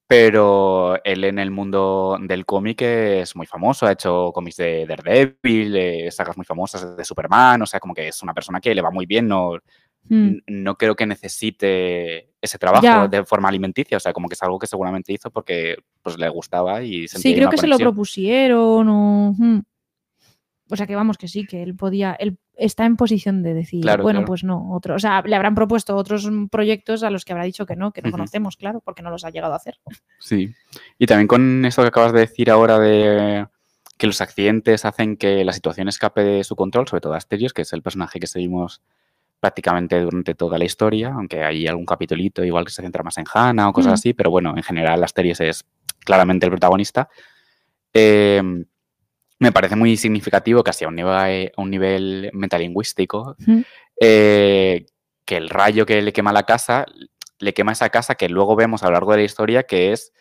[0.07, 5.77] pero él en el mundo del cómic es muy famoso, ha hecho cómics de Daredevil,
[5.77, 8.83] eh, sagas muy famosas de Superman, o sea, como que es una persona que le
[8.83, 9.59] va muy bien, no,
[10.07, 10.27] Mm.
[10.29, 14.43] n- no creo que necesite ese trabajo de forma alimenticia, o sea, como que es
[14.43, 17.67] algo que seguramente hizo porque pues le gustaba y sentía Sí, creo una que se
[17.67, 19.35] lo propusieron o...
[19.39, 19.61] mm.
[20.71, 22.15] O sea, que vamos, que sí, que él podía...
[22.15, 24.27] Él está en posición de decir, Claro, bueno, claro.
[24.29, 24.95] pues no, otro.
[24.95, 28.03] O sea, le habrán propuesto otros proyectos a los que habrá dicho que no, que
[28.03, 29.79] no conocemos, claro, porque no los ha llegado a hacer.
[30.19, 30.55] Sí.
[30.99, 33.47] Y también con esto que acabas de decir ahora de
[33.97, 37.63] que los accidentes hacen que la situación escape de su control, sobre todo Asterios, que
[37.63, 38.83] es el personaje que seguimos
[39.41, 43.25] prácticamente durante toda la historia, aunque hay algún capitulito igual que se centra más en
[43.33, 43.95] Hannah o cosas Mm.
[43.95, 45.65] así, pero bueno, en general Asterios es
[46.01, 47.09] claramente el protagonista.
[47.93, 48.43] Eh,
[49.39, 53.61] me parece muy significativo, casi a un nivel, a un nivel metalingüístico, Mm.
[54.01, 54.87] eh,
[55.25, 56.87] que el rayo que le quema la casa,
[57.39, 60.13] le quema esa casa que luego vemos a lo largo de la historia que es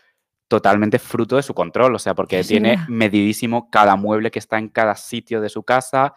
[0.48, 4.70] totalmente fruto de su control, o sea, porque tiene medidísimo cada mueble que está en
[4.70, 6.14] cada sitio de su casa.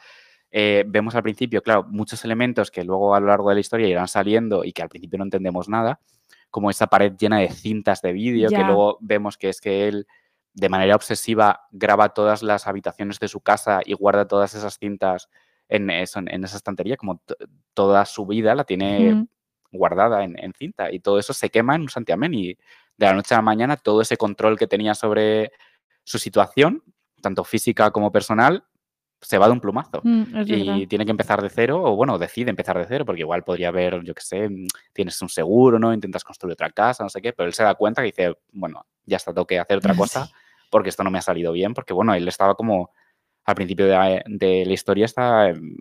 [0.51, 3.89] Eh, vemos al principio, claro, muchos elementos que luego a lo largo de la historia
[3.89, 6.01] irán saliendo y que al principio no entendemos nada,
[6.51, 10.07] como esa pared llena de cintas de vídeo, que luego vemos que es que él
[10.57, 15.29] de manera obsesiva graba todas las habitaciones de su casa y guarda todas esas cintas
[15.69, 17.23] en, eso, en esa estantería, como
[17.75, 19.29] toda su vida la tiene Mm.
[19.79, 22.55] guardada en, en cinta y todo eso se quema en un santiamén y
[22.97, 25.53] de la noche a la mañana todo ese control que tenía sobre
[26.05, 26.83] su situación,
[27.21, 28.65] tanto física como personal,
[29.21, 30.01] se va de un plumazo.
[30.05, 30.45] Mm.
[30.47, 33.69] Y tiene que empezar de cero, o bueno, decide empezar de cero, porque igual podría
[33.69, 34.49] haber, yo qué sé,
[34.93, 35.93] tienes un seguro, ¿no?
[35.93, 38.87] Intentas construir otra casa, no sé qué, pero él se da cuenta que dice, bueno,
[39.05, 40.31] ya está, tengo que hacer otra cosa.
[40.71, 42.91] Porque esto no me ha salido bien, porque bueno, él estaba como,
[43.45, 45.77] al principio de la, de la historia, está em,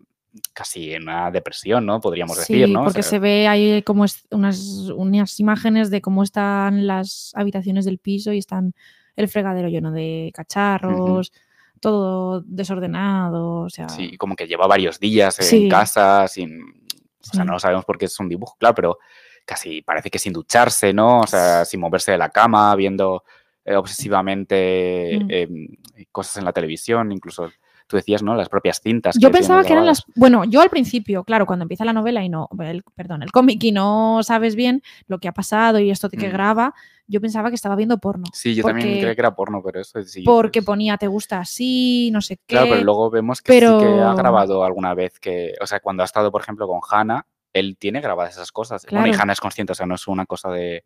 [0.54, 2.00] casi en una depresión, ¿no?
[2.02, 2.82] Podríamos decir, Sí, ¿no?
[2.82, 7.86] O porque sea, se ve ahí como unas, unas imágenes de cómo están las habitaciones
[7.86, 8.74] del piso y están
[9.16, 11.32] el fregadero lleno de cacharros,
[11.80, 15.70] todo desordenado, o sea, Sí, como que lleva varios días en Sí.
[15.70, 16.60] casa sin...
[16.62, 17.48] O sea, Sí.
[17.48, 18.98] no lo sabemos porque es un dibujo, claro, pero
[19.46, 21.22] casi parece que sin ducharse, ¿no?
[21.22, 23.24] O sea, sin moverse de la cama, viendo
[23.66, 25.28] eh, obsesivamente Mm.
[25.30, 25.68] em,
[26.12, 27.50] cosas en la televisión, incluso
[27.88, 28.36] tú decías, ¿no?
[28.36, 29.16] Las propias cintas.
[29.20, 30.04] Yo pensaba que eran las.
[30.16, 32.50] Bueno, yo al principio, claro, cuando empieza la novela y no.
[32.60, 36.18] El, perdón, el cómic y no sabes bien lo que ha pasado y esto que
[36.28, 36.32] Mm.
[36.32, 36.74] graba,
[37.08, 38.26] yo pensaba que estaba viendo porno.
[38.34, 40.24] Sí, yo también creía que era porno, pero eso sí.
[40.24, 42.56] Porque ponía te gusta así, no sé qué.
[42.56, 43.66] Claro, pero luego vemos que sí que
[44.02, 47.78] ha grabado alguna vez que, o sea, cuando ha estado, por ejemplo, con Hannah, él
[47.78, 48.86] tiene grabadas esas cosas.
[48.90, 49.12] Bueno, y.
[49.12, 50.84] Hannah es consciente, o sea, no es una cosa de,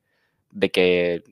[0.52, 1.24] de que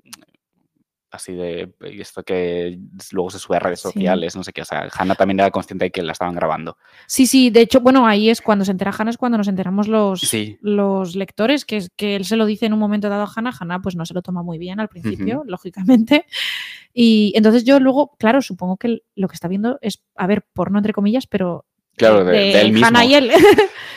[1.12, 2.80] así de esto que
[3.12, 3.84] luego se sube a redes Sí.
[3.90, 4.62] sociales, no sé qué.
[4.62, 6.78] O sea, Hannah también era consciente de que la estaban grabando.
[7.08, 9.88] Sí, sí, de hecho, bueno, ahí es cuando se entera Hannah, es cuando nos enteramos
[9.88, 10.58] los, Sí.
[10.62, 13.54] los lectores, que, es, que él se lo dice en un momento dado a Hannah,
[13.58, 16.26] Hannah pues no se lo toma muy bien al principio, lógicamente.
[16.94, 20.80] Y entonces yo luego, claro, supongo que lo que está viendo es, a ver, porno
[20.80, 21.67] entre comillas, pero
[21.98, 22.88] Claro, de, de él mismo.
[22.88, 23.32] Hannah y él.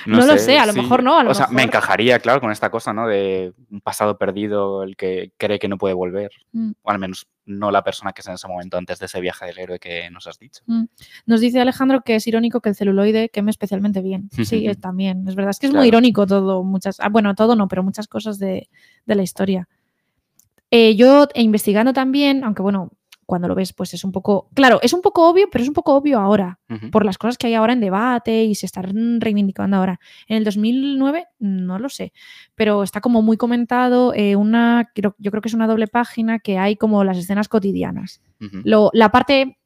[0.07, 0.81] No, lo sé, a lo sí.
[0.81, 1.19] mejor no.
[1.19, 3.07] A lo o sea, me encajaría, claro, con esta cosa, ¿no?
[3.07, 6.31] De un pasado perdido, el que cree que no puede volver.
[6.53, 6.71] Mm.
[6.81, 9.45] O al menos no la persona que es en ese momento antes de ese viaje
[9.45, 10.63] del héroe que nos has dicho.
[11.27, 14.31] Nos dice Alejandro que es irónico que el celuloide queme especialmente bien.
[14.43, 15.51] Sí, es- también, es verdad.
[15.51, 15.83] Es que es Claro.
[15.83, 18.71] muy irónico todo, muchas, ah, bueno, todo no, pero muchas cosas de,
[19.05, 19.69] de la historia.
[20.71, 22.91] Eh, yo e investigando también, aunque bueno,
[23.31, 25.75] cuando lo ves, pues es un poco, claro, es un poco obvio, pero es un
[25.75, 26.59] poco obvio ahora,
[26.91, 29.99] por las cosas que hay ahora en debate y se están reivindicando ahora.
[30.29, 32.13] En el 2009, no lo sé,
[32.55, 36.59] pero está como muy comentado eh, una, yo creo que es una doble página que
[36.59, 38.21] hay como las escenas cotidianas.
[38.65, 39.57] Lo- la parte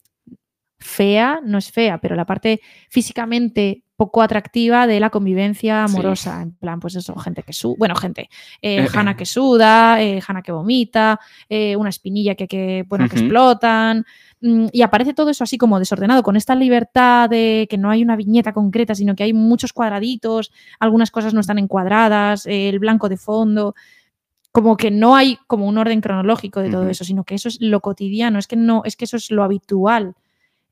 [0.78, 2.60] fea, no es fea, pero la parte
[2.90, 5.94] físicamente poco atractiva de la convivencia Sí.
[5.94, 6.42] amorosa.
[6.42, 8.28] En plan, pues eso, gente que suda, bueno, gente,
[8.60, 13.16] eh, Hanna que suda, eh, Hanna que vomita, eh, una espinilla que, que, bueno, que
[13.20, 14.04] explotan.
[14.40, 18.02] mm, Y aparece todo eso así como desordenado, con esta libertad de que no hay
[18.02, 22.78] una viñeta concreta, sino que hay muchos cuadraditos, algunas cosas no están encuadradas, eh, el
[22.80, 23.74] blanco de fondo
[24.52, 27.60] como que no hay como un orden cronológico de todo eso, sino que eso es
[27.60, 30.14] lo cotidiano, es que no, es que eso es lo habitual.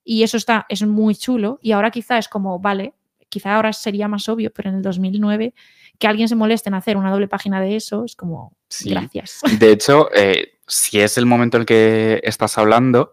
[0.05, 1.59] Y eso está, es muy chulo.
[1.62, 2.95] Y ahora quizá es como, vale,
[3.33, 5.55] quizá ahora sería más obvio, pero en el 2009
[5.99, 8.91] que alguien se moleste en hacer una doble página de eso es como, Sí.
[8.91, 9.41] gracias.
[9.59, 13.12] De hecho, eh, si es el momento en el que estás hablando,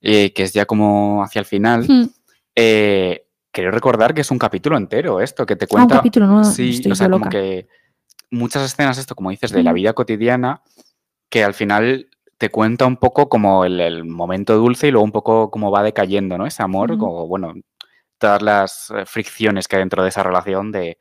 [0.00, 2.06] eh, que es ya como hacia el final, Hmm.
[2.56, 5.96] eh, quiero recordar que es un capítulo entero esto, que te Ah, un cuenta...
[5.96, 6.44] capítulo nuevo.
[6.44, 7.30] Sí, estoy o sea, como loca.
[7.30, 7.68] que
[8.30, 9.74] muchas escenas, esto, como dices, de la Mm.
[9.74, 10.62] vida cotidiana,
[11.28, 12.08] que al final
[12.38, 15.82] te cuenta un poco como el, el momento dulce y luego un poco cómo va
[15.82, 16.46] decayendo, ¿no?
[16.46, 16.98] Ese amor, Ujú.
[17.00, 17.54] como, bueno,
[18.20, 20.98] todas las eh, fricciones que hay dentro de esa relación de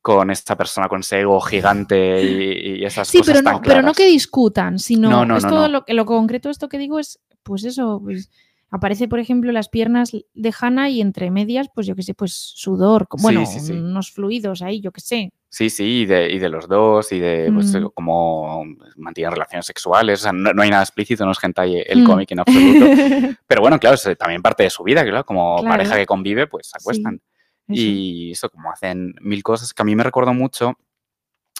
[0.00, 3.60] con esta persona con ese ego gigante y, y esas Sí, cosas pero tan no,
[3.60, 5.68] pero no que discutan, sino No, no, no.
[5.68, 8.30] Lo, lo concreto esto que digo es, pues eso, pues
[8.70, 12.32] aparece, por ejemplo, las piernas de Hannah y entre medias, pues yo qué sé, pues
[12.32, 13.72] sudor, Sí, bueno, sí, sí.
[13.72, 15.32] unos fluidos ahí, yo qué sé.
[15.52, 17.86] Sí, sí, y de, y de los dos, y de pues, Mm.
[17.92, 18.64] cómo
[18.96, 20.20] mantienen relaciones sexuales.
[20.20, 22.06] O sea, no, no hay nada explícito, no es hentai el Mm.
[22.06, 22.84] cómic en absoluto.
[23.48, 25.68] Pero bueno, claro, es también parte de su vida, claro, como Claro.
[25.68, 27.20] pareja que convive, pues se acuestan.
[27.66, 30.76] Y eso, como hacen mil cosas, que a mí me recordó mucho,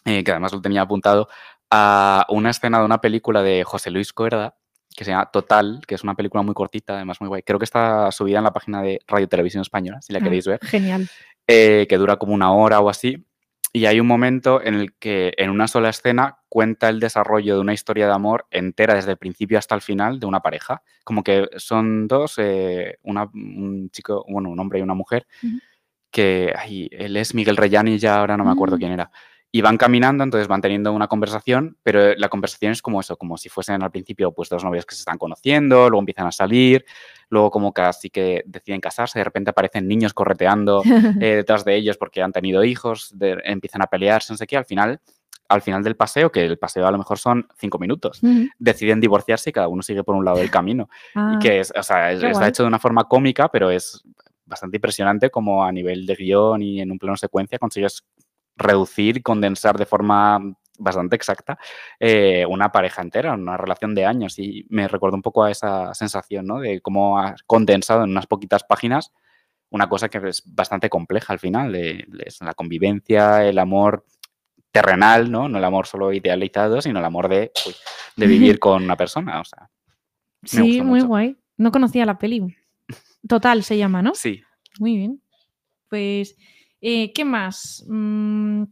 [0.05, 1.29] eh, que además lo tenía apuntado,
[1.71, 4.57] a una escena de una película de José Luis Cuerda,
[4.97, 7.43] que se llama Total, que es una película muy cortita, además muy guay.
[7.43, 10.47] Creo que está subida en la página de Radio Televisión Española, si la Ah, queréis
[10.47, 11.09] ver, Genial.
[11.47, 13.25] eh, que dura como una hora o así.
[13.73, 17.61] Y hay un momento en el que en una sola escena cuenta el desarrollo de
[17.61, 20.83] una historia de amor entera desde el principio hasta el final de una pareja.
[21.05, 25.27] Como que son dos, eh, una- un chico, bueno, un hombre y una mujer,
[26.11, 28.79] que ay, él es Miguel Reyani, ya ahora no me acuerdo Mm.
[28.81, 29.11] quién era.
[29.53, 33.37] Y van caminando, entonces van teniendo una conversación, pero la conversación es como eso, como
[33.37, 36.85] si fuesen al principio pues dos novios que se están conociendo, luego empiezan a salir,
[37.31, 40.83] luego como casi que deciden casarse, de repente aparecen niños correteando
[41.21, 44.57] eh, detrás de ellos porque han tenido hijos, de- empiezan a pelearse, no sé qué,
[44.57, 45.01] al final,
[45.49, 48.47] al final del paseo, que el paseo a lo mejor son cinco minutos, Ujú.
[48.61, 50.89] deciden divorciarse y cada uno sigue por un lado del camino.
[51.17, 54.01] Ah, Y que es, o sea, es- está hecho de una forma cómica, pero es
[54.47, 58.05] bastante impresionante como a nivel de guion y en un plano secuencia consigues
[58.61, 60.39] reducir condensar de forma
[60.79, 61.59] bastante exacta
[61.99, 64.39] eh, una pareja entera, una relación de años.
[64.39, 66.61] Y me recuerda un poco a esa sensación, ¿no?
[66.61, 69.13] De cómo has condensado en unas poquitas páginas
[69.71, 74.05] una cosa que es bastante compleja al final, es la convivencia, el amor
[74.73, 75.49] terrenal, ¿no?
[75.49, 77.75] No el amor solo idealizado, sino el amor de, uy,
[78.17, 79.41] de vivir con una persona.
[79.41, 79.71] O sea,
[80.43, 81.07] sí, muy mucho.
[81.07, 81.37] guay.
[81.57, 82.57] No conocía la peli.
[83.29, 84.15] Total se llama, ¿no?
[84.15, 84.43] sí.
[84.79, 85.21] Muy bien.
[85.89, 86.37] Pues,
[86.81, 87.85] eh, ¿qué más?
[87.89, 88.65] Mm,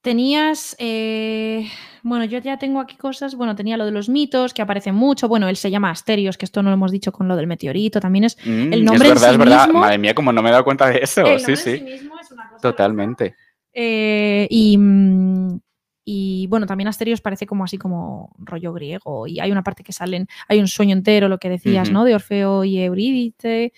[0.00, 1.66] tenías, eh,
[2.02, 5.28] bueno, yo ya tengo aquí cosas, bueno, tenía lo de los mitos, que aparecen mucho,
[5.28, 8.00] bueno, él se llama Asterios, que esto no lo hemos dicho con lo del meteorito,
[8.00, 8.36] también es...
[8.44, 9.66] Mm, El nombre es en verdad, sí es verdad.
[9.66, 11.24] mismo- Madre mía, como no me he dado cuenta de eso.
[11.26, 11.78] el sí, en sí.
[11.78, 13.34] sí mismo es una cosa Totalmente.
[13.72, 15.58] Eh, y, mm,
[16.04, 19.26] y, bueno, también Asterios parece como así como rollo griego.
[19.26, 21.90] Y hay una parte que salen, hay un sueño entero, lo que decías.
[21.90, 22.04] ¿no?
[22.04, 23.72] De Orfeo y Eurídice.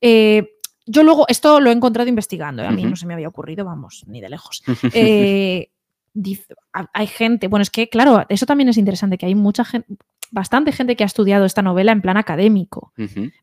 [0.00, 0.55] Eh,
[0.86, 2.66] yo luego, esto lo he encontrado investigando, ¿eh?
[2.66, 4.62] a mí no se me había ocurrido, vamos, ni de lejos.
[4.94, 5.70] Eh,
[6.14, 9.86] dice- hay gente, bueno, es que claro, eso también es interesante, que hay mucha gente,
[10.30, 12.92] bastante gente que ha estudiado esta novela en plan académico.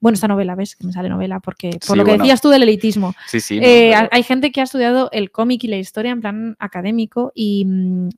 [0.02, 0.76] Bueno, esta novela, ¿ves?
[0.76, 2.24] Que me sale novela, porque por Sí, lo que bueno.
[2.24, 3.14] decías tú del elitismo.
[3.28, 3.60] Sí, sí.
[3.60, 6.56] no, Eh, pero- Hay gente que ha estudiado el cómic y la historia en plan
[6.60, 8.10] académico y, mm,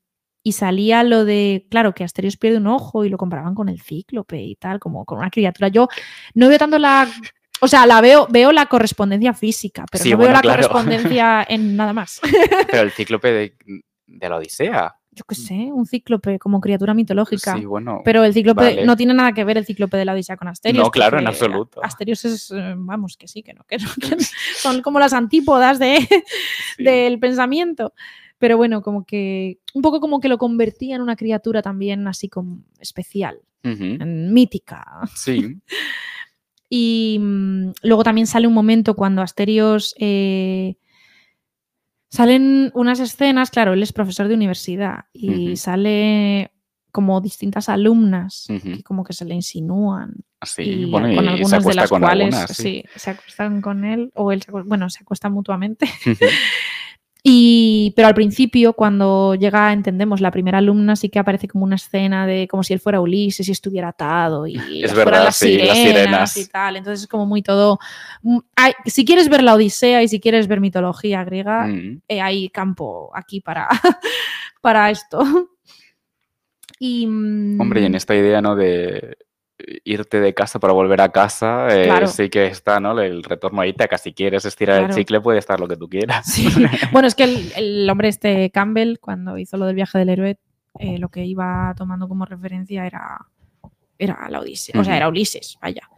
[0.44, 3.82] y salía lo de, claro, que Asterios pierde un ojo y lo comparaban con el
[3.82, 5.68] cíclope y tal, como con una criatura.
[5.70, 5.88] Yo
[6.34, 7.08] no veo tanto la...
[7.66, 10.70] O sea, la veo, veo la correspondencia física, pero Sí, no bueno, veo la claro.
[10.70, 12.22] correspondencia en nada más.
[12.72, 13.56] pero el cíclope de,
[14.08, 14.96] de la Odisea.
[15.12, 17.56] yo qué sé, un cíclope como criatura mitológica.
[17.58, 18.02] Sí, bueno.
[18.04, 18.86] Pero el cíclope vale.
[18.86, 20.84] no tiene nada que ver el cíclope de la Odisea con Asterios.
[20.84, 21.84] No, claro, en absoluto.
[21.84, 24.18] Asterios es, eh, vamos, que sí, que no, que no, que
[24.58, 26.00] son como las antípodas de,
[26.78, 26.84] sí.
[26.84, 27.94] del pensamiento.
[28.38, 32.28] Pero bueno, como que un poco como que lo convertía en una criatura también así
[32.28, 34.86] como especial, Ujú, en mítica.
[35.16, 35.58] Sí.
[36.70, 39.94] Y mm, luego también sale un momento cuando Asterios.
[40.00, 40.76] eh,
[42.10, 45.58] salen unas escenas, claro, él es profesor de universidad y Ujú.
[45.58, 46.52] sale
[46.92, 50.14] como distintas alumnas que como que se le insinúan
[50.46, 52.64] Sí, y bueno, con y algunas se de acuesta las cuales algunas, sí.
[52.64, 55.90] sí, se acuestan con él o él se acuesta- bueno, se acuestan mutuamente.
[57.28, 61.76] Y, pero al principio, cuando llega, entendemos, la primera alumna sí que aparece como una
[61.78, 65.58] escena de como si él fuera Ulises y estuviera atado y Es verdad, las, sí,
[65.58, 66.38] las sirenas sirenas.
[66.38, 66.76] y tal.
[66.76, 67.80] Entonces es como muy todo.
[68.22, 72.02] mm, hay- si quieres ver la Odisea y si quieres ver mitología griega, mm.
[72.08, 73.70] eh, hay campo aquí para,
[74.62, 75.50] para esto.
[76.78, 78.56] Y, mm, Hombre, y en esta idea, ¿no?
[78.56, 79.18] De
[79.84, 82.08] irte de casa para volver a casa, eh, Claro.
[82.08, 83.00] sí que está, ¿no?
[83.00, 83.98] El retorno a Ítaca.
[83.98, 84.94] Si quieres estirar Claro.
[84.94, 86.26] el chicle, puede estar lo que tú quieras.
[86.32, 86.48] Sí.
[86.92, 90.38] Bueno, es que el, el hombre este Campbell, cuando hizo lo del viaje del héroe,
[90.80, 93.18] eh, lo que iba tomando como referencia era,
[93.98, 94.80] era la Odisea.
[94.80, 95.90] O sea, era Ulises, vaya.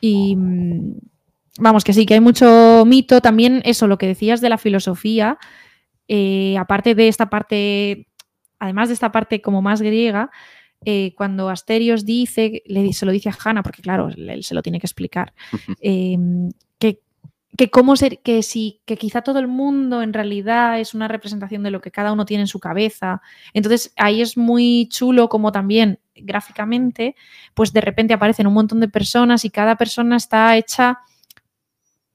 [0.00, 0.94] Y mm,
[1.58, 3.20] vamos, que sí, que hay mucho mito.
[3.20, 5.38] También eso, lo que decías de la filosofía,
[6.08, 8.08] eh, aparte de esta parte,
[8.58, 10.30] además de esta parte como más griega,
[10.84, 14.62] eh, cuando Asterios dice, le, se lo dice a Hanna, porque claro, él se lo
[14.62, 15.32] tiene que explicar,
[15.80, 16.16] eh,
[16.78, 17.00] que,
[17.56, 21.62] que, cómo ser, que, si, que quizá todo el mundo en realidad es una representación
[21.62, 23.20] de lo que cada uno tiene en su cabeza.
[23.52, 27.14] Entonces ahí es muy chulo como también gráficamente,
[27.54, 31.00] pues de repente aparecen un montón de personas y cada persona está hecha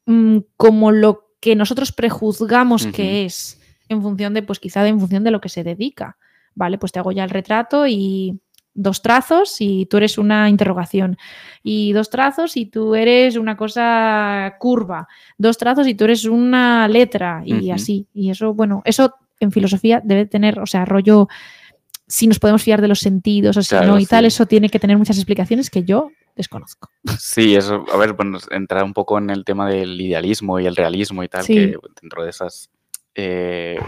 [0.05, 4.99] mm, como lo que nosotros prejuzgamos que es en función de, pues quizá de- en
[4.99, 6.17] función de lo que se dedica.
[6.55, 8.39] Vale, pues te hago ya el retrato y
[8.75, 11.17] dos trazos y tú eres una interrogación.
[11.63, 15.07] Y dos trazos y tú eres una cosa curva.
[15.37, 18.07] Dos trazos y tú eres una letra y así.
[18.13, 21.27] Y eso, bueno, eso en filosofía debe tener, o sea, rollo,
[22.07, 24.69] si nos podemos fiar de los sentidos o si Claro, no y tal, eso tiene
[24.69, 26.89] que tener muchas explicaciones que yo desconozco.
[27.17, 30.75] Sí, eso, a ver, bueno, entrar un poco en el tema del idealismo y el
[30.75, 31.55] realismo y tal, Sí.
[31.55, 32.69] que dentro de esas
[33.15, 33.79] eh,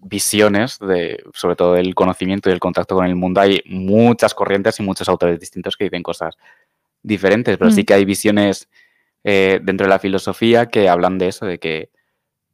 [0.00, 4.78] visiones, de, sobre todo del conocimiento y el contacto con el mundo, hay muchas corrientes
[4.78, 6.36] y muchos autores distintos que dicen cosas
[7.02, 7.84] diferentes, pero sí Mm.
[7.84, 8.68] que hay visiones
[9.24, 11.90] eh, dentro de la filosofía que hablan de eso, de que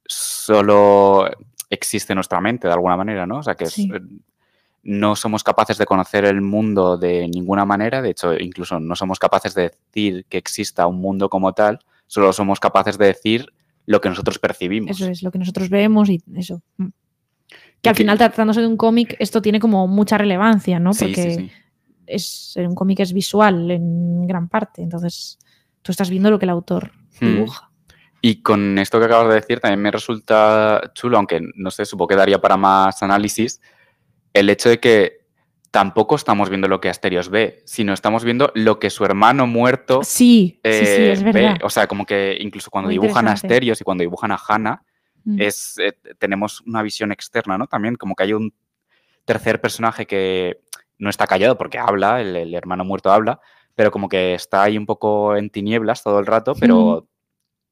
[0.07, 1.28] solo
[1.70, 3.38] existe nuestra mente de alguna manera, ¿no?
[3.38, 3.90] O sea, que es- Sí.
[4.82, 9.18] no somos capaces de conocer el mundo de ninguna manera, de hecho, incluso no somos
[9.18, 13.53] capaces de decir que exista un mundo como tal, solo somos capaces de decir
[13.86, 14.90] lo que nosotros percibimos.
[14.90, 16.61] Eso es lo que nosotros vemos y eso.
[17.85, 20.93] Que al final, tratándose de un cómic, esto tiene como mucha relevancia, ¿no?
[20.93, 21.51] Sí, Porque sí.
[22.07, 24.82] es un cómic es visual en gran parte.
[24.82, 25.39] Entonces,
[25.82, 27.26] tú estás viendo lo que el autor Hmm.
[27.26, 27.70] dibuja.
[28.20, 32.09] Y con esto que acabas de decir también me resulta chulo, aunque no sé, supongo
[32.09, 33.61] que daría para más análisis,
[34.32, 35.18] el hecho de que
[35.70, 40.01] tampoco estamos viendo lo que Asterios ve, sino estamos viendo lo que su hermano muerto
[40.05, 41.32] Sí, sí, sí, eh, es ve.
[41.32, 41.59] verdad.
[41.64, 43.32] O sea, como que incluso cuando Muy dibujan a.
[43.32, 44.82] Asterios y cuando dibujan a Hannah,
[45.24, 45.40] Mm.
[45.40, 47.66] es, eh, tenemos una visión externa, ¿no?
[47.66, 48.52] También como que hay un
[49.24, 50.60] tercer personaje que
[50.98, 53.40] no está callado porque habla, el, el hermano muerto habla,
[53.74, 57.08] pero como que está ahí un poco en tinieblas todo el rato, pero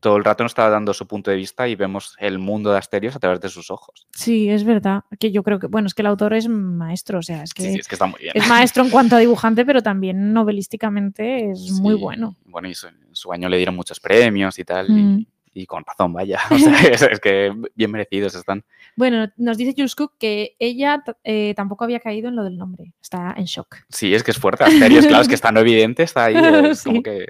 [0.00, 2.78] todo el rato nos está dando su punto de vista y vemos el mundo de
[2.78, 4.08] Asterios a través de sus ojos.
[4.12, 5.04] Sí, es verdad.
[5.20, 7.62] Que yo creo que, bueno, es que el autor es maestro, o sea, es que
[7.62, 8.32] Sí, sí, es que está muy bien.
[8.34, 12.36] es maestro en cuanto a dibujante, pero también novelísticamente es muy Sí, bueno.
[12.46, 15.18] Bueno, y su- en su año le dieron muchos premios y tal, Mm.
[15.20, 16.40] y, y con razón, vaya.
[16.50, 18.64] O sea, es, es que bien merecidos están.
[18.96, 22.92] Bueno, nos dice Jules Cook que ella eh, tampoco había caído en lo del nombre.
[23.02, 23.76] Está en shock.
[23.88, 24.64] Sí, es que es fuerte.
[24.64, 26.34] Asterios, claro, es que está no evidente, está ahí.
[26.72, 26.88] Es Sí.
[26.88, 27.26] como que,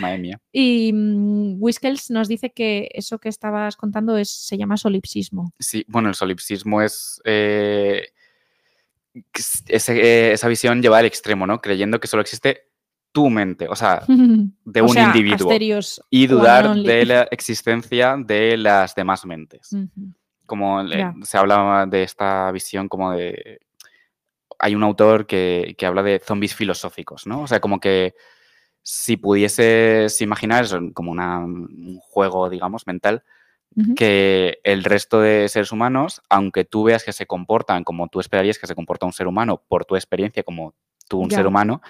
[0.00, 0.40] madre mía.
[0.52, 5.52] Y mm, Whiskels nos dice que eso que estabas contando es, se llama solipsismo.
[5.58, 8.08] Sí, bueno, el solipsismo es eh,
[9.68, 11.60] ese- eh, esa visión lleva al extremo, ¿no?
[11.60, 12.68] Creyendo que solo existe
[13.12, 14.02] tu mente, o sea,
[14.64, 15.48] de O un sea, individuo.
[16.10, 19.74] Y dudar de la existencia de las demás mentes.
[20.46, 23.60] Como le- se habla de esta visión como de...
[24.58, 27.42] Hay un autor que, que habla de zombies filosóficos, ¿no?
[27.42, 28.14] O sea, como que
[28.82, 33.22] si pudieses imaginar eso como una- un juego, digamos, mental,
[33.94, 38.58] que el resto de seres humanos, aunque tú veas que se comportan como tú esperarías
[38.58, 40.74] que se comporta un ser humano por tu experiencia como
[41.08, 41.80] tú un ser humano,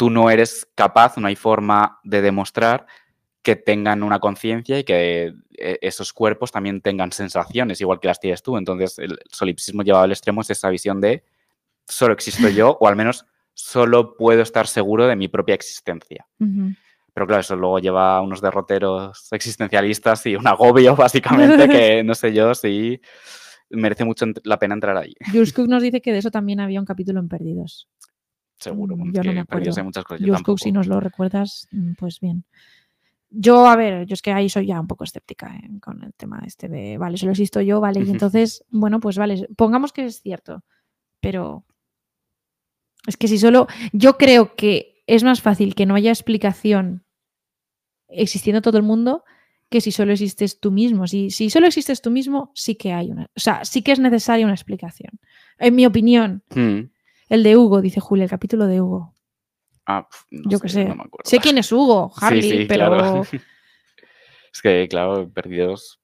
[0.00, 2.86] tú no eres capaz, no hay forma de demostrar
[3.42, 8.18] que tengan una conciencia y que eh, esos cuerpos también tengan sensaciones, igual que las
[8.18, 8.56] tienes tú.
[8.56, 11.22] Entonces, el solipsismo llevado al extremo es esa visión de
[11.86, 16.26] solo existo yo, o al menos solo puedo estar seguro de mi propia existencia.
[16.38, 22.14] Pero claro, eso luego lleva a unos derroteros existencialistas y un agobio, básicamente, que no
[22.14, 22.98] sé yo si
[23.68, 25.12] merece mucho la pena entrar ahí.
[25.30, 27.86] Jules Cook nos dice que de eso también había un capítulo en Perdidos.
[28.60, 29.72] Seguro, Mm, yo no me acuerdo.
[29.76, 30.24] hay muchas cosas.
[30.26, 32.44] yo Cook, si nos lo recuerdas, mm, pues bien.
[33.30, 35.70] Yo, a ver, yo es que ahí soy ya un poco escéptica ¿eh?
[35.80, 39.46] con el tema este de, vale, solo existo yo, vale, y entonces, bueno, pues vale,
[39.56, 40.64] pongamos que es cierto,
[41.20, 41.64] pero
[43.06, 47.04] es que si solo, yo creo que es más fácil que no haya explicación
[48.08, 49.24] existiendo todo el mundo
[49.68, 51.06] que si solo existes tú mismo.
[51.06, 54.00] Si, si solo existes tú mismo, sí que hay una, o sea, sí que es
[54.00, 55.20] necesaria una explicación.
[55.58, 56.90] En mi opinión, Mm.
[57.30, 59.14] El de Hugo, dice Julia, el capítulo de Hugo.
[59.86, 60.84] Ah, pf, no Yo qué sé.
[60.84, 61.22] no me acuerdo.
[61.28, 63.22] Sé quién es Hugo, Harley, sí, pero claro.
[64.52, 66.00] Es que, claro, Perdidos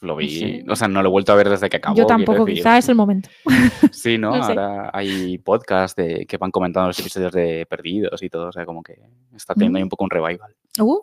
[0.00, 0.64] lo vi.
[0.68, 1.94] O sea, no lo he vuelto a ver desde que acabó.
[1.96, 3.28] yo tampoco, quizá es el momento.
[3.92, 4.34] Sí, ¿no?
[4.34, 4.52] no sé.
[4.52, 8.48] Ahora hay podcasts de, que van comentando los episodios de Perdidos y todo.
[8.48, 8.98] O sea, como que
[9.36, 9.86] está teniendo ahí Mm.
[9.86, 10.56] un poco un revival.
[10.78, 11.00] Uh,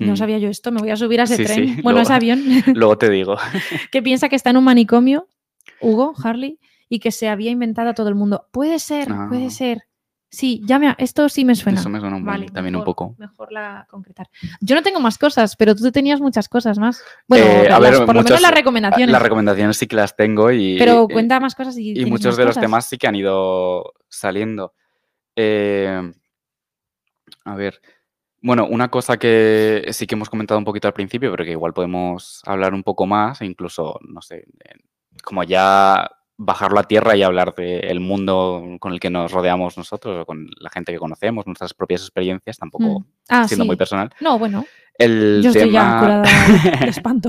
[0.00, 0.16] no Mm.
[0.16, 1.56] sabía yo esto, me voy a subir a ese Sí, tren.
[1.76, 2.42] sí, Bueno, luego- ese avión,
[2.74, 3.36] Luego te digo.
[3.92, 5.26] que piensa que está en un manicomio,
[5.82, 6.58] Hugo, Harley,
[6.88, 8.48] y que se había inventado a todo el mundo.
[8.52, 9.26] Puede ser, Ah.
[9.28, 9.82] puede ser.
[10.30, 11.80] Sí, ya me, esto sí me suena.
[11.80, 13.14] Eso me suena un buen- Vale, también un poco.
[13.16, 14.28] Mejor la concretar.
[14.60, 17.02] Yo no tengo más cosas, pero tú tenías muchas cosas más.
[17.26, 19.10] Bueno, Eh, a las- ver, por lo menos las recomendaciones.
[19.10, 20.76] Las recomendaciones sí que las tengo y.
[20.78, 23.94] pero y- cuenta más cosas y, Y muchos de los temas sí que han ido
[24.08, 24.74] saliendo.
[25.34, 26.12] Eh,
[27.44, 27.80] a ver.
[28.42, 31.72] Bueno, una cosa que sí que hemos comentado un poquito al principio, pero que igual
[31.72, 34.74] podemos hablar un poco más, e incluso, no sé, eh,
[35.24, 36.08] como ya
[36.40, 40.48] bajarlo a tierra y hablar del mundo con el que nos rodeamos nosotros, o con
[40.60, 43.04] la gente que conocemos, nuestras propias experiencias, tampoco Mm.
[43.28, 43.66] Ah, siendo sí.
[43.66, 44.10] muy personal.
[44.20, 44.64] No, bueno,
[44.94, 47.28] El yo estoy ya tema, curada de espanto.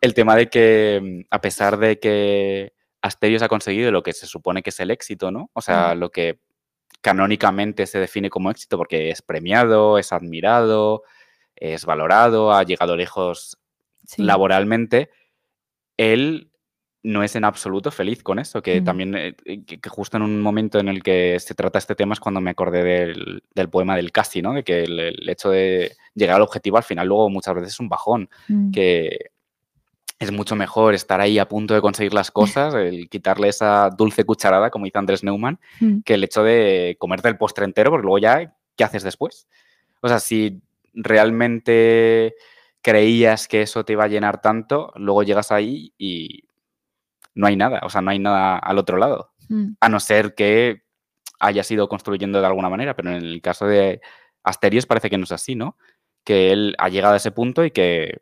[0.00, 2.72] el tema de que, mm, a pesar de que
[3.02, 5.50] Asterios ha conseguido lo que se supone que es el éxito, ¿no?
[5.54, 5.98] O sea, Mm.
[5.98, 6.40] lo que
[7.02, 11.02] canónicamente se define como éxito porque es premiado, es admirado,
[11.56, 13.58] es valorado, ha llegado lejos
[14.06, 14.22] Sí.
[14.22, 15.10] laboralmente,
[15.96, 16.49] él
[17.02, 18.84] no es en absoluto feliz con eso, que Mm.
[18.84, 19.34] también, eh,
[19.66, 22.40] que, que justo en un momento en el que se trata este tema es cuando
[22.42, 24.52] me acordé del, del poema del casi, ¿no?
[24.52, 27.80] De que el, el hecho de llegar al objetivo al final luego muchas veces es
[27.80, 28.70] un bajón, Mm.
[28.72, 29.30] que
[30.18, 34.24] es mucho mejor estar ahí a punto de conseguir las cosas, el quitarle esa dulce
[34.24, 36.00] cucharada, como dice Andrés Neumann, Mm.
[36.04, 39.48] que el hecho de comerte el postre entero, porque luego ya, ¿qué haces después?
[40.02, 40.60] O sea, si
[40.92, 42.34] realmente
[42.82, 46.44] creías que eso te iba a llenar tanto, luego llegas ahí y
[47.34, 49.72] no hay nada, o sea, no hay nada al otro lado, Mm.
[49.80, 50.82] a no ser que
[51.40, 54.00] hayas ido construyendo de alguna manera, pero en el caso de
[54.44, 55.76] Asterios parece que no es así, ¿no?
[56.24, 58.20] Que él ha llegado a ese punto y que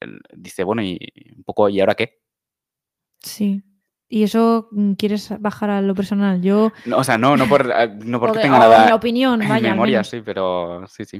[0.00, 0.98] él dice, bueno, y
[1.36, 2.20] un poco, ¿y ahora qué?
[3.20, 3.62] Sí.
[4.08, 6.40] Y eso mm, quieres bajar a lo personal.
[6.42, 8.86] Yo, No, o sea, no, no, por, eh, no porque o de- tenga o nada
[8.86, 11.18] mi opinión, en vaya, al memoria, sí, pero sí, sí.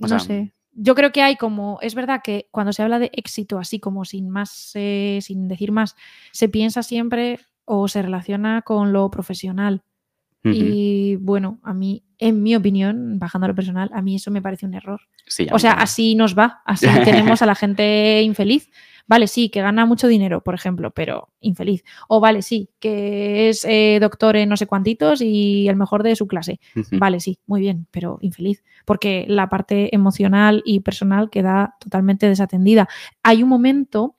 [0.00, 0.52] O no sea, sé.
[0.80, 4.04] Yo creo que hay como, es verdad que cuando se habla de éxito, así como
[4.04, 5.96] sin más, eh, sin decir más,
[6.30, 9.82] se piensa siempre o se relaciona con lo profesional.
[10.44, 14.40] Y bueno, a mí, en mi opinión, bajando a lo personal, a mí eso me
[14.40, 15.00] parece un error.
[15.26, 18.70] sí, O sea, así nos va, así tenemos a la gente infeliz.
[19.08, 21.82] Vale, sí, que gana mucho dinero, por ejemplo, pero infeliz.
[22.08, 26.14] O vale, sí, que es eh, doctor en no sé cuantitos y el mejor de
[26.14, 26.60] su clase.
[26.92, 32.86] Vale, sí, muy bien, pero infeliz, porque la parte emocional y personal queda totalmente desatendida.
[33.22, 34.16] Hay un momento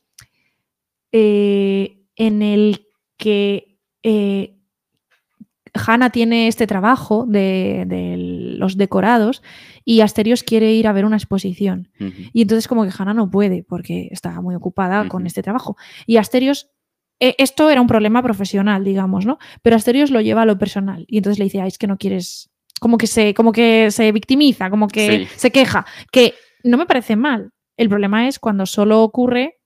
[1.12, 2.88] eh, en el
[3.18, 4.59] que eh,
[5.74, 8.16] Hannah tiene este trabajo de, de
[8.58, 9.42] los decorados
[9.86, 11.90] y Asterios quiere ir a ver una exposición.
[12.34, 15.78] Y entonces como que Hannah no puede porque está muy ocupada con este trabajo.
[16.06, 16.70] Y Asterios,
[17.20, 19.38] eh, esto era un problema profesional, digamos, ¿no?
[19.62, 21.06] Pero Asterios lo lleva a lo personal.
[21.08, 22.50] Y entonces le dice, "Ay, es que no quieres,
[22.80, 25.28] como que se, como que se victimiza, como que Sí.
[25.36, 25.86] se queja.
[26.12, 27.52] Que no me parece mal.
[27.78, 29.59] El problema es cuando solo ocurre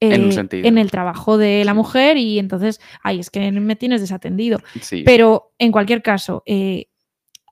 [0.00, 0.14] eh,
[0.52, 1.76] en el trabajo de la Sí.
[1.76, 4.60] mujer y entonces, ay, es que me tienes desatendido.
[4.80, 5.02] sí.
[5.04, 6.86] Pero en cualquier caso, eh,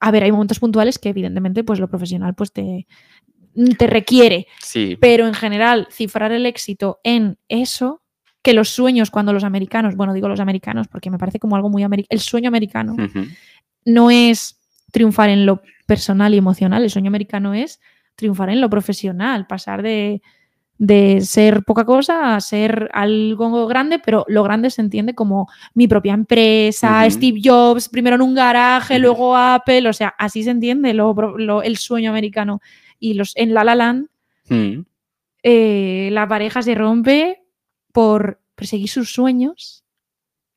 [0.00, 2.86] a ver, hay momentos puntuales que evidentemente pues lo profesional pues te,
[3.78, 8.02] te requiere, sí, pero en general cifrar el éxito en eso,
[8.42, 11.70] que los sueños cuando los americanos, bueno, digo los americanos porque me parece como algo
[11.70, 12.94] muy americano, el sueño americano
[13.84, 14.60] no es
[14.92, 17.80] triunfar en lo personal y emocional, el sueño americano es
[18.14, 20.20] triunfar en lo profesional, pasar de,
[20.78, 25.88] de ser poca cosa a ser algo grande, pero lo grande se entiende como mi
[25.88, 27.08] propia empresa.
[27.10, 29.02] Steve Jobs, primero en un garaje, Ujú.
[29.02, 32.60] luego Apple, o sea, así se entiende lo- lo- el sueño americano.
[32.98, 34.08] Y los, en La La Land
[34.50, 34.80] mm,
[35.42, 37.42] eh, la pareja se rompe
[37.92, 39.84] por perseguir sus sueños,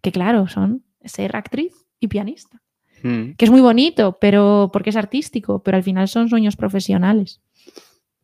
[0.01, 2.61] que claro, son ser actriz y pianista.
[3.03, 7.41] Mm, Que es muy bonito, pero porque es artístico, pero al final son sueños profesionales.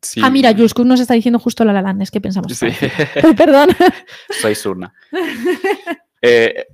[0.02, 0.20] Sí.
[0.22, 2.52] Ah, mira, Cook nos está diciendo justo La La Land, es que pensamos.
[2.52, 2.68] Sí.
[3.36, 3.70] Perdón.
[4.40, 4.92] Soy Surna.
[6.22, 6.66] Eh,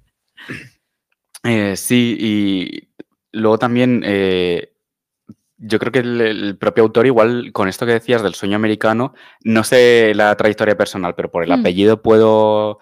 [1.45, 2.89] eh, sí, y
[3.33, 4.73] luego también eh,
[5.59, 9.15] yo creo que el, el propio autor, igual con esto que decías del sueño americano,
[9.45, 11.61] no sé la trayectoria personal, pero por el Mm.
[11.61, 12.79] apellido puedo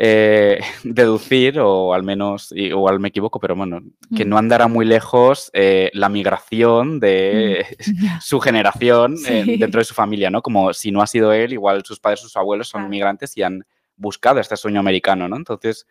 [0.00, 3.80] eh, deducir, o al menos, y- igual me equivoco, pero bueno,
[4.16, 4.28] que Mm.
[4.28, 7.66] no andará muy lejos eh, la migración de
[8.00, 8.20] Ya.
[8.20, 10.40] su generación eh, dentro de su familia, ¿no?
[10.40, 12.90] Como si no ha sido él, igual sus padres, sus abuelos son Claro.
[12.90, 13.64] migrantes y han
[13.96, 15.34] buscado este sueño americano, ¿no?
[15.36, 15.84] Entonces,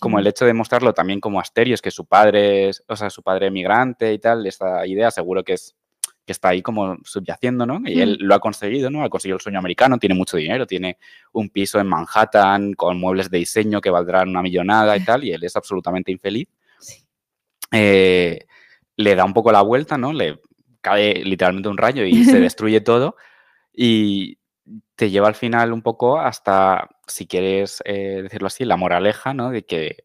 [0.00, 3.22] como el hecho de mostrarlo también como Asterios, que su padre es, o sea, su
[3.22, 5.76] padre migrante y tal, esta idea seguro que es
[6.24, 7.80] que está ahí como subyaciendo, ¿no?
[7.84, 8.24] Y él Mm.
[8.26, 9.02] lo ha conseguido, ¿no?
[9.02, 10.98] Ha conseguido el sueño americano, tiene mucho dinero, tiene
[11.32, 15.32] un piso en Manhattan con muebles de diseño que valdrán una millonada y tal, y
[15.32, 16.48] él es absolutamente infeliz.
[16.78, 17.04] Sí.
[17.72, 18.46] Eh,
[18.96, 20.12] le da un poco la vuelta, ¿no?
[20.12, 20.40] Le
[20.80, 23.16] cae literalmente un rayo y se destruye todo
[23.72, 24.38] y
[24.94, 29.50] te lleva al final un poco hasta, si quieres eh, decirlo así, la moraleja, ¿no?
[29.50, 30.04] De que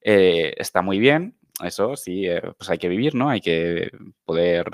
[0.00, 3.28] eh, está muy bien, eso sí, eh, pues hay que vivir, ¿no?
[3.28, 3.90] Hay que
[4.24, 4.64] poder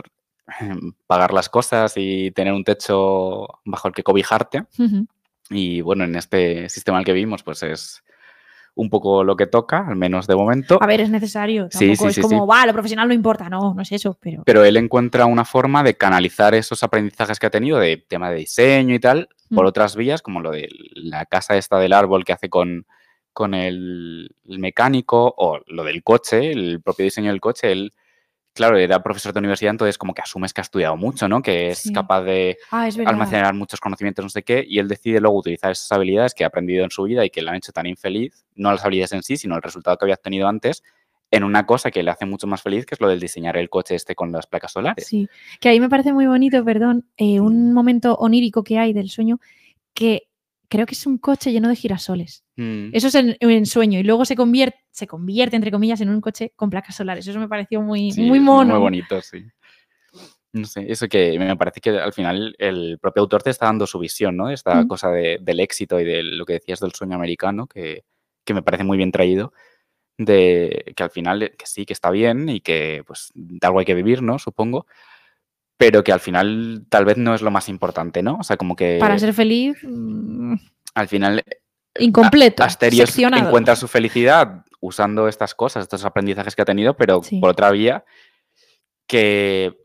[1.07, 4.65] pagar las cosas y tener un techo bajo el que cobijarte.
[4.79, 5.07] Ujú.
[5.51, 8.03] Y bueno, en este sistema el que vivimos, pues es
[8.75, 10.79] un poco lo que toca, al menos de momento.
[10.81, 11.69] A ver, es necesario.
[11.71, 12.49] Sí, Tampoco sí, es sí, como, sí.
[12.49, 13.49] va, lo profesional no importa.
[13.49, 14.43] No, no es eso, pero.
[14.45, 18.37] pero él encuentra una forma de canalizar esos aprendizajes que ha tenido de tema de
[18.37, 19.69] diseño y tal por Mm.
[19.69, 22.87] otras vías, como lo de la casa esta del árbol que hace con,
[23.33, 27.73] con el, el mecánico o lo del coche, el propio diseño del coche.
[27.73, 27.95] Él,
[28.59, 31.41] claro, era profesor de universidad, entonces como que asumes que ha estudiado mucho, ¿no?
[31.41, 31.93] Que es Sí.
[31.93, 35.71] capaz de Ah, es almacenar muchos conocimientos, no sé qué, y él decide luego utilizar
[35.73, 38.45] esas habilidades que ha aprendido en su vida y que le han hecho tan infeliz,
[38.55, 40.83] no las habilidades en sí, sino el resultado que había obtenido antes,
[41.31, 43.69] en una cosa que le hace mucho más feliz, que es lo del diseñar el
[43.71, 45.07] coche este con las placas solares.
[45.07, 45.29] Sí,
[45.61, 49.39] que ahí me parece muy bonito, perdón, eh, un momento onírico que hay del sueño
[49.95, 50.29] que
[50.69, 52.45] creo que es un coche lleno de girasoles.
[52.61, 56.09] Mm, Eso es en, en sueño y luego se convierte, se convierte, entre comillas, en
[56.09, 57.25] un coche con placas solares.
[57.27, 58.71] Eso me pareció muy, sí, muy mono.
[58.75, 59.45] Muy bonito, sí.
[60.53, 63.87] No sé, eso que me parece que al final el propio autor te está dando
[63.87, 64.51] su visión, ¿no?
[64.51, 64.89] Esta Mm.
[64.89, 68.03] cosa de- del éxito y de lo que decías del sueño americano, que,
[68.45, 69.53] que me parece muy bien traído,
[70.17, 73.85] de que al final que sí, que está bien y que pues de algo hay
[73.85, 74.39] que vivir, ¿no?
[74.41, 74.87] Supongo,
[75.77, 78.39] pero que al final tal vez no es lo más importante, ¿no?
[78.41, 80.55] O sea, como que Para ser feliz, mm,
[80.95, 81.45] al final
[81.99, 83.47] incompleto, Asterios seccionado.
[83.47, 87.39] encuentra su felicidad usando estas cosas, estos aprendizajes que ha tenido, pero Sí.
[87.41, 88.05] por otra vía
[89.07, 89.77] que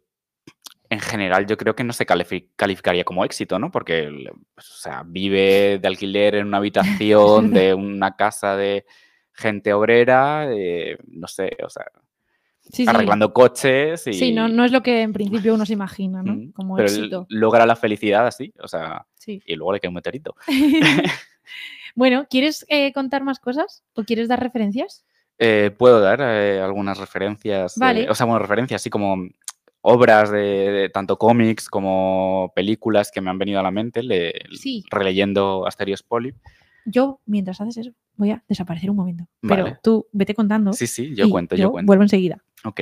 [0.89, 3.71] en general yo creo que no se califi- calificaría como éxito, ¿no?
[3.71, 4.09] Porque
[4.53, 8.85] pues, o sea, vive de alquiler en una habitación de una casa de
[9.31, 11.85] gente obrera, eh, no sé, o sea,
[12.61, 12.89] Sí, sí.
[12.89, 14.13] arreglando coches y...
[14.13, 16.33] Sí, no, no es lo que en principio uno se imagina, ¿no?
[16.35, 17.25] Mm, Como pero éxito.
[17.29, 19.41] logra la felicidad así, o sea, Sí.
[19.45, 20.35] y luego le cae un meteorito.
[21.95, 23.83] bueno, ¿quieres eh, contar más cosas?
[23.95, 25.05] ¿O quieres dar referencias?
[25.39, 28.09] Eh, puedo dar eh, algunas referencias, Vale.
[28.09, 29.17] o sea, bueno, referencias así como
[29.81, 34.33] obras de, de tanto cómics como películas que me han venido a la mente, le-
[34.53, 34.83] Sí.
[34.89, 36.35] releyendo Asterios Polyp.
[36.85, 39.25] Yo, mientras haces eso, voy a desaparecer un momento.
[39.41, 39.79] Pero Vale.
[39.81, 40.73] tú vete contando.
[40.73, 41.87] Sí, sí, yo y cuento, yo cuento.
[41.87, 42.43] Vuelvo enseguida.
[42.65, 42.81] Ok,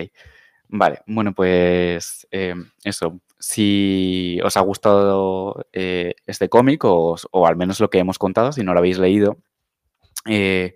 [0.72, 7.56] vale, bueno, pues eh, eso, si os ha gustado eh, este cómic o, o al
[7.56, 9.38] menos lo que hemos contado, si no lo habéis leído,
[10.26, 10.76] eh,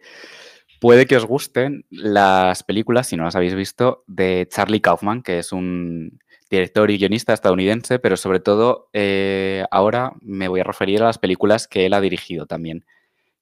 [0.79, 5.39] puede que os gusten las películas, si no las habéis visto, de Charlie Kaufman, que
[5.39, 6.19] es un
[6.49, 11.17] director y guionista estadounidense, pero sobre todo eh, ahora me voy a referir a las
[11.17, 12.85] películas que él ha dirigido también,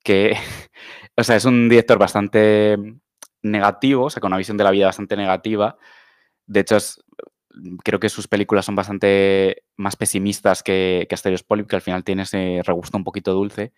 [0.04, 0.36] que,
[1.18, 2.78] o sea, es un director bastante
[3.42, 5.78] negativo, o sea, con una visión de la vida bastante negativa.
[6.48, 7.02] De hecho, es-
[7.84, 12.04] creo que sus películas son bastante más pesimistas que, que Asterios Polyp, que al final
[12.04, 13.74] tiene ese regusto un poquito dulce,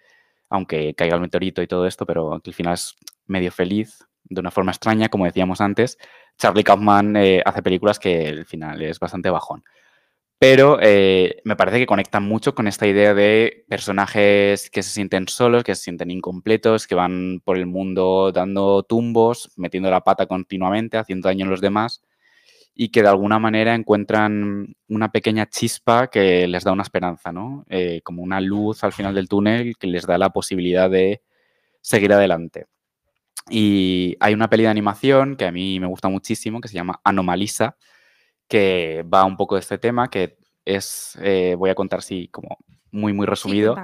[0.49, 2.95] aunque caiga el meteorito y todo esto, pero que al final es
[3.27, 5.97] medio feliz, de una forma extraña, como decíamos antes.
[6.37, 9.63] Charlie Kaufman eh, hace películas que al final es bastante bajón.
[10.39, 15.27] Pero eh, me parece que conectan mucho con esta idea de personajes que se sienten
[15.29, 20.25] solos, que se sienten incompletos, que van por el mundo dando tumbos, metiendo la pata
[20.27, 22.01] continuamente, haciendo daño a los demás
[22.75, 27.65] y que de alguna manera encuentran una pequeña chispa que les da una esperanza, ¿no?
[27.69, 31.21] Eh, como una luz al final del túnel que les da la posibilidad de
[31.81, 32.65] seguir adelante.
[33.49, 36.99] Y hay una peli de animación que a mí me gusta muchísimo, que se llama
[37.03, 37.77] Anomalisa,
[38.47, 42.57] que va un poco de este tema, que es, eh, voy a contar así como
[42.91, 43.75] muy, muy resumido.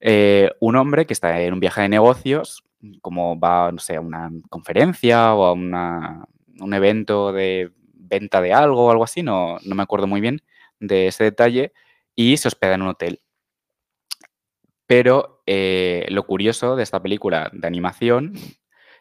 [0.00, 2.64] eh, un hombre que está en un viaje de negocios,
[3.00, 6.24] como va, no sé, a una conferencia o a una-
[6.60, 7.70] un evento de
[8.12, 10.42] venta de algo o algo así, no, no me acuerdo muy bien
[10.78, 11.72] de ese detalle,
[12.14, 13.22] y se hospeda en un hotel.
[14.86, 18.34] Pero eh, lo curioso de esta película de animación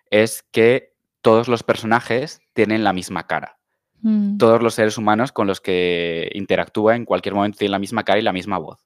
[0.10, 3.60] es que todos los personajes tienen la misma cara.
[4.02, 4.38] Mm.
[4.38, 8.20] Todos los seres humanos con los que interactúa en cualquier momento tienen la misma cara
[8.20, 8.86] y la misma voz,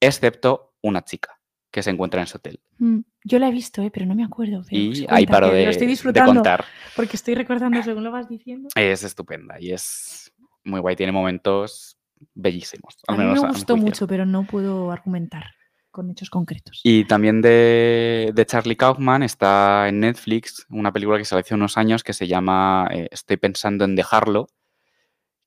[0.00, 1.38] excepto una chica
[1.74, 2.60] que se encuentra en ese hotel.
[2.78, 3.90] Mm, Yo la he visto, ¿eh?
[3.92, 4.62] pero no me acuerdo.
[4.70, 6.64] Y sí, ahí paro de, Lo estoy de disfrutando contar.
[6.94, 8.68] porque estoy recordando según lo vas diciendo.
[8.76, 10.32] Es estupenda y es
[10.62, 11.98] muy guay, tiene momentos
[12.32, 12.96] bellísimos.
[13.08, 15.46] A mí me gustó mucho, pero no puedo argumentar
[15.90, 16.80] con hechos concretos.
[16.84, 21.76] Y también de, de Charlie Kaufman está en Netflix una película que salió hace unos
[21.76, 24.46] años que se llama eh, Estoy pensando en dejarlo,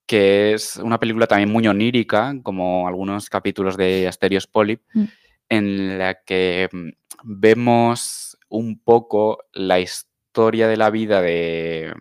[0.05, 5.05] que es una película también muy onírica, como algunos capítulos de Asterios Polyp, Mm.
[5.49, 6.89] En la que mm,
[7.23, 11.93] vemos un poco la historia de la vida de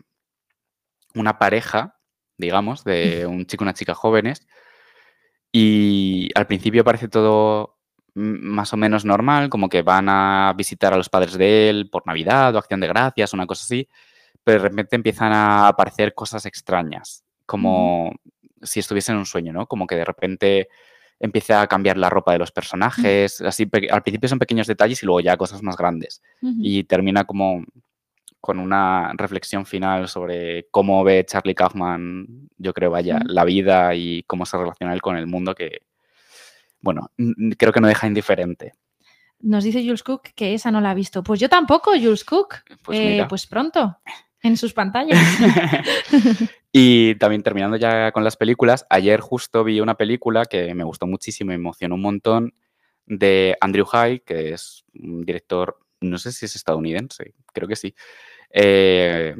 [1.15, 1.99] una pareja,
[2.37, 4.47] digamos, de un chico y una chica jóvenes.
[5.53, 7.79] Y al principio parece todo
[8.15, 8.21] mm,
[8.55, 12.07] más o menos normal, como que van a visitar a los padres de él por
[12.07, 13.89] Navidad o Acción de Gracias, una cosa así,
[14.45, 18.13] pero de repente empiezan a aparecer cosas extrañas, como
[18.63, 19.67] si estuviese en un sueño, ¿no?
[19.67, 20.69] Como que de repente
[21.19, 25.07] empieza a cambiar la ropa de los personajes, así al principio son pequeños detalles y
[25.07, 27.65] luego ya cosas más grandes y termina como
[28.41, 34.23] con una reflexión final sobre cómo ve Charlie Kaufman, yo creo, vaya, la vida y
[34.25, 35.81] cómo se relaciona él con el mundo que,
[36.81, 37.11] bueno,
[37.59, 38.75] creo que no deja indiferente.
[39.41, 41.23] Nos dice Jules Cook que esa no la ha visto.
[41.23, 42.57] Pues yo tampoco, Jules Cook.
[42.83, 43.99] Pues Eh, pues pronto,
[44.43, 45.19] en sus pantallas.
[46.73, 51.07] y también terminando ya con las películas, ayer justo vi una película que me gustó
[51.07, 52.55] muchísimo me emocionó un montón
[53.07, 57.95] de Andrew High, que es un director, no sé si es estadounidense, creo que sí,
[58.51, 59.37] eh,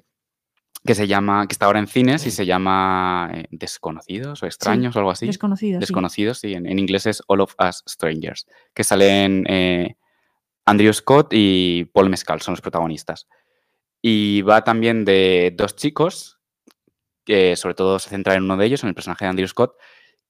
[0.85, 4.95] que se llama, que está ahora en cines y se llama eh, Desconocidos o Extraños
[4.95, 5.27] o algo así.
[5.27, 5.79] Desconocido.
[5.79, 5.81] sí.
[5.81, 9.97] Desconocidos, sí, en, en inglés es All of Us Strangers, que salen eh,
[10.65, 13.27] Andrew Scott y Paul Mescal, son los protagonistas.
[14.09, 16.39] Y va también de dos chicos,
[17.25, 19.75] que sobre todo se centra en uno de ellos, en el personaje de Andrew Scott,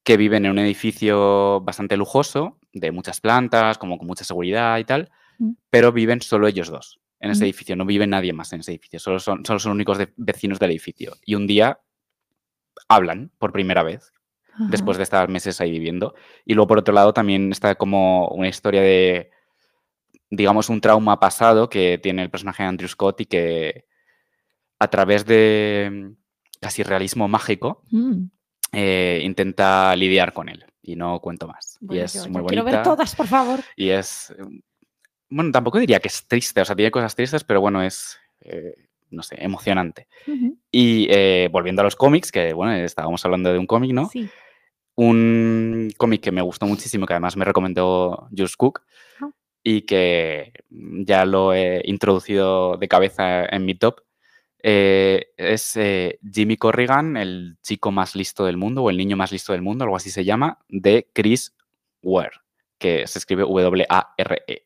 [0.03, 4.83] que viven en un edificio bastante lujoso, de muchas plantas, como con mucha seguridad y
[4.83, 5.51] tal, Mm.
[5.69, 7.45] pero viven solo ellos dos en ese Mm.
[7.45, 10.11] edificio, no vive nadie más en ese edificio, solo son, solo son los únicos de-
[10.17, 11.13] vecinos del edificio.
[11.23, 11.79] Y un día
[12.89, 14.11] hablan por primera vez,
[14.53, 14.65] Ajá.
[14.71, 16.15] después de estar meses ahí viviendo.
[16.45, 19.29] Y luego, por otro lado, también está como una historia de,
[20.29, 23.85] digamos, un trauma pasado que tiene el personaje de Andrew Scott y que
[24.79, 26.15] a través de mm,
[26.61, 28.25] casi realismo mágico Mm.
[28.73, 30.65] eh, intenta lidiar con él.
[30.81, 31.77] Y no cuento más.
[31.81, 32.83] Bueno, y es muy quiero ver bonita.
[32.83, 33.59] todas, por favor.
[33.75, 34.33] Y es.
[34.37, 34.59] mm,
[35.29, 38.17] Bueno, tampoco diría que es triste, o sea, tiene cosas tristes, pero bueno, es.
[38.41, 38.73] eh,
[39.09, 40.07] no sé, emocionante.
[40.69, 44.09] Y eh, volviendo a los cómics, que bueno, estábamos hablando de un cómic, ¿no?
[44.09, 44.29] Sí.
[44.95, 48.81] un cómic que me gustó muchísimo, que además me recomendó Jules Cook
[49.21, 49.29] Ah.
[49.69, 53.99] Y que ya lo he introducido de cabeza en mi top.
[54.63, 59.31] eh, es eh, Jimmy Corrigan, el chico más listo del mundo o el niño más
[59.33, 61.53] listo del mundo, algo así se llama, de Chris
[62.01, 62.31] Ware,
[62.79, 64.63] que se escribe W-A-R-E.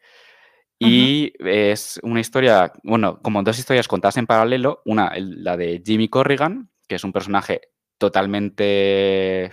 [0.79, 4.81] Y es una historia, bueno, como dos historias contadas en paralelo.
[4.85, 7.61] Una, el- la de Jimmy Corrigan, que es un personaje
[7.97, 9.51] totalmente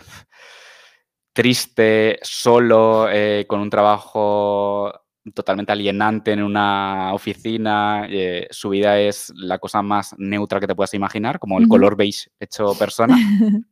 [1.33, 4.93] triste, solo, eh, con un trabajo
[5.35, 8.07] totalmente alienante en una oficina.
[8.09, 11.97] eh, su vida es la cosa más neutra que te puedas imaginar, como el color
[11.97, 13.17] beige hecho persona.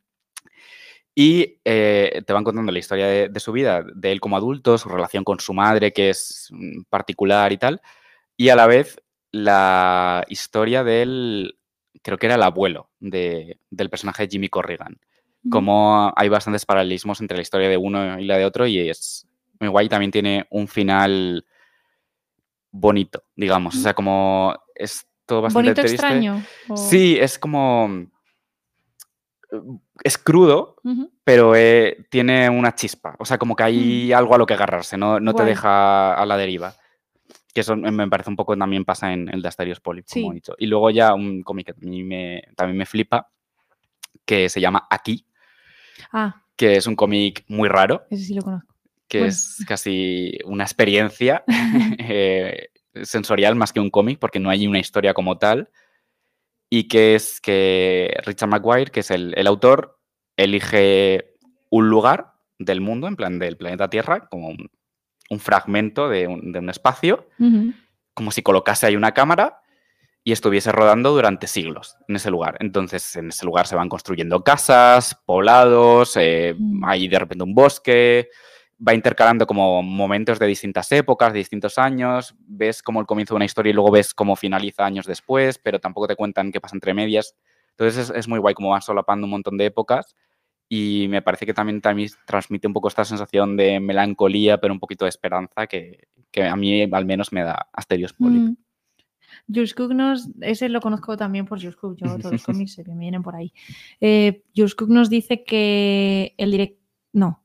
[1.19, 4.77] Y eh, te van contando la historia de, de su vida, de él como adulto,
[4.77, 7.81] su relación con su madre, que es mm, particular y tal.
[8.35, 9.01] Y a la vez
[9.31, 11.57] la historia del,
[12.03, 14.99] creo que era el abuelo de- del personaje de Jimmy Corrigan.
[15.49, 19.25] Como hay bastantes paralelismos entre la historia de uno y la de otro y es
[19.59, 19.89] muy guay.
[19.89, 21.45] También tiene un final
[22.71, 23.75] bonito, digamos.
[23.75, 25.95] O sea, como es todo bastante Bonito triste.
[25.95, 26.43] extraño.
[26.69, 28.07] o- Sí, es como...
[30.03, 30.75] Es crudo,
[31.23, 33.15] pero eh, tiene una chispa.
[33.17, 35.45] O sea, como que hay algo a lo que agarrarse, no, no te Mm.
[35.45, 36.73] Deja a la deriva.
[37.53, 40.35] Que eso me parece un poco también pasa en el de Asterios Polyp, como he
[40.35, 40.53] dicho.
[40.59, 43.29] Y luego ya un cómic que a mí me, también me flipa,
[44.25, 45.25] que se llama Aquí,
[46.11, 48.75] Ah, que es un cómic muy raro, ese sí lo conozco.
[49.07, 49.29] Que Bueno.
[49.29, 51.43] es casi una experiencia
[51.99, 52.69] eh,
[53.03, 55.69] sensorial más que un cómic, porque no hay una historia como tal.
[56.69, 59.99] Y que es que Richard Maguire, que es el, el autor,
[60.35, 61.35] elige
[61.69, 64.69] un lugar del mundo, en plan del planeta Tierra, como un-
[65.29, 67.27] un fragmento de un, de un espacio,
[68.13, 69.59] como si colocase ahí una cámara
[70.23, 72.55] y estuviese rodando durante siglos en ese lugar.
[72.61, 78.29] Entonces, en ese lugar se van construyendo casas, poblados, eh, hay de repente un bosque,
[78.85, 83.37] va intercalando como momentos de distintas épocas, de distintos años, ves como el comienzo de
[83.37, 86.75] una historia y luego ves cómo finaliza años después, pero tampoco te cuentan qué pasa
[86.75, 87.35] entre medias.
[87.71, 90.15] Entonces es, es muy guay como van solapando un montón de épocas
[90.69, 94.79] y me parece que también, también transmite un poco esta sensación de melancolía, pero un
[94.79, 98.41] poquito de esperanza que, que a mí al menos me da Asterios Polyp.
[98.41, 98.57] Mm.
[99.53, 102.99] Jules nos, ese lo conozco también por Jules Cook, yo todos los cómics que me
[102.99, 103.53] vienen por ahí.
[104.01, 106.79] Eh, Jules nos dice que el direct...
[107.13, 107.43] No.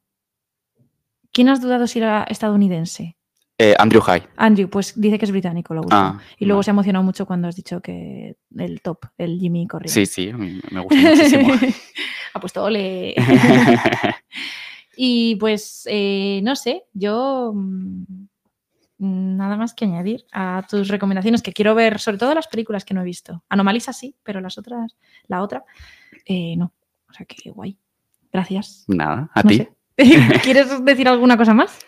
[1.32, 3.16] ¿Quién has dudado si era estadounidense?
[3.58, 4.22] Eh, Andrew High.
[4.36, 6.00] Andrew, pues dice que es británico, lo último.
[6.00, 9.66] Ah, y luego se ha emocionado mucho cuando has dicho que el top, el Jimmy
[9.66, 9.94] Corrigan.
[9.94, 11.52] Sí, sí, me gusta muchísimo.
[12.34, 13.14] ha puesto ole.
[14.96, 18.04] y pues, eh, no sé, yo mm,
[18.98, 22.94] nada más que añadir a tus recomendaciones, que quiero ver, sobre todo las películas que
[22.94, 23.44] no he visto.
[23.48, 24.96] Anomalisa sí, pero las otras,
[25.28, 25.64] la otra,
[26.26, 26.72] eh, no.
[27.08, 27.78] O sea que guay.
[28.32, 28.84] Gracias.
[28.88, 29.56] Nada, a No ti.
[29.58, 29.72] sé.
[30.42, 31.78] ¿Quieres decir alguna cosa más?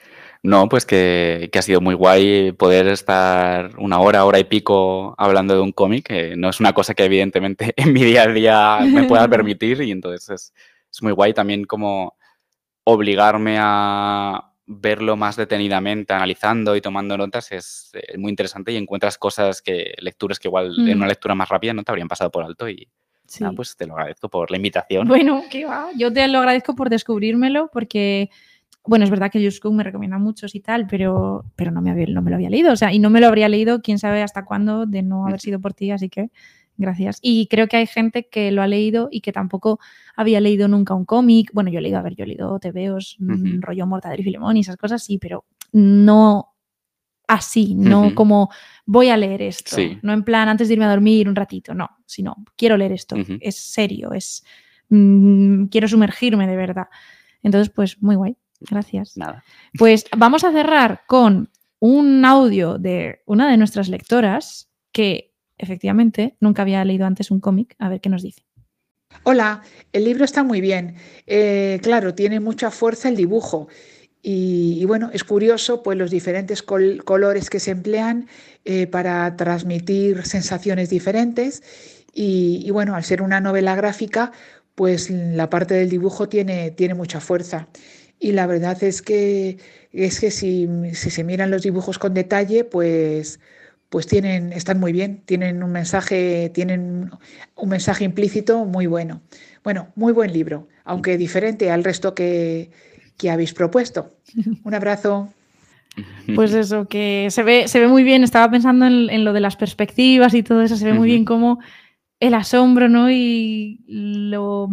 [0.42, 5.14] No, pues que, que ha sido muy guay poder estar una hora, hora y pico
[5.16, 8.28] hablando de un cómic, que no es una cosa que evidentemente en mi día a
[8.28, 10.54] día me pueda permitir y entonces es,
[10.92, 12.18] es muy guay también como
[12.84, 19.18] obligarme a verlo más detenidamente, analizando y tomando notas es eh, muy interesante y encuentras
[19.18, 21.00] cosas que, lecturas que igual en Mm.
[21.00, 22.88] una lectura más rápida no te habrían pasado por alto y
[23.26, 23.44] Sí.
[23.56, 25.08] pues te lo agradezco por la invitación.
[25.08, 25.88] Bueno, qué va.
[25.96, 28.30] Yo te lo agradezco por descubrírmelo porque,
[28.86, 32.06] bueno, es verdad que Jules me recomienda muchos y tal, pero, pero no, me había-
[32.08, 32.72] no me lo había leído.
[32.72, 35.40] O sea, y no me lo habría leído quién sabe hasta cuándo de no haber
[35.40, 36.30] sido por ti, así que
[36.76, 37.18] gracias.
[37.22, 39.78] Y creo que hay gente que lo ha leído y que tampoco
[40.16, 41.50] había leído nunca un cómic.
[41.54, 43.60] Bueno, yo he leído, a ver, yo he leído TVOs, mm, Ujú.
[43.60, 46.53] rollo Mortadelo y Filemón y esas cosas, sí, pero no
[47.26, 48.50] así, no como
[48.86, 49.98] voy a leer esto, Sí.
[50.02, 53.16] no en plan antes de irme a dormir un ratito, no, sino quiero leer esto,
[53.40, 54.44] es serio, es
[54.88, 56.88] mm, quiero sumergirme de verdad.
[57.42, 59.16] Entonces, pues muy guay, gracias.
[59.16, 59.42] Nada.
[59.78, 66.62] Pues vamos a cerrar con un audio de una de nuestras lectoras que efectivamente nunca
[66.62, 68.42] había leído antes un cómic, a ver qué nos dice.
[69.22, 70.96] Hola, el libro está muy bien.
[71.26, 73.68] Eh, claro, tiene mucha fuerza el dibujo.
[74.26, 78.26] Y, bueno, es curioso pues los diferentes col- colores que se emplean
[78.64, 81.62] eh, para transmitir sensaciones diferentes.
[82.14, 84.32] Y, y bueno, al ser una novela gráfica,
[84.74, 87.68] pues la parte del dibujo tiene, tiene mucha fuerza.
[88.18, 89.58] Y la verdad es que,
[89.92, 93.40] es que si, si se miran los dibujos con detalle, pues,
[93.90, 97.10] pues tienen, están muy bien, tienen un mensaje, tienen
[97.56, 99.20] un mensaje implícito muy bueno.
[99.62, 102.70] Bueno, muy buen libro, aunque diferente al resto que,
[103.18, 104.10] que habéis propuesto.
[104.64, 105.28] Un abrazo.
[106.34, 109.38] Pues eso, que se ve, se ve muy bien, estaba pensando en, en lo de
[109.40, 111.60] las perspectivas y todo eso, se ve muy bien como
[112.18, 113.10] el asombro, ¿no?
[113.12, 114.68] Y lo,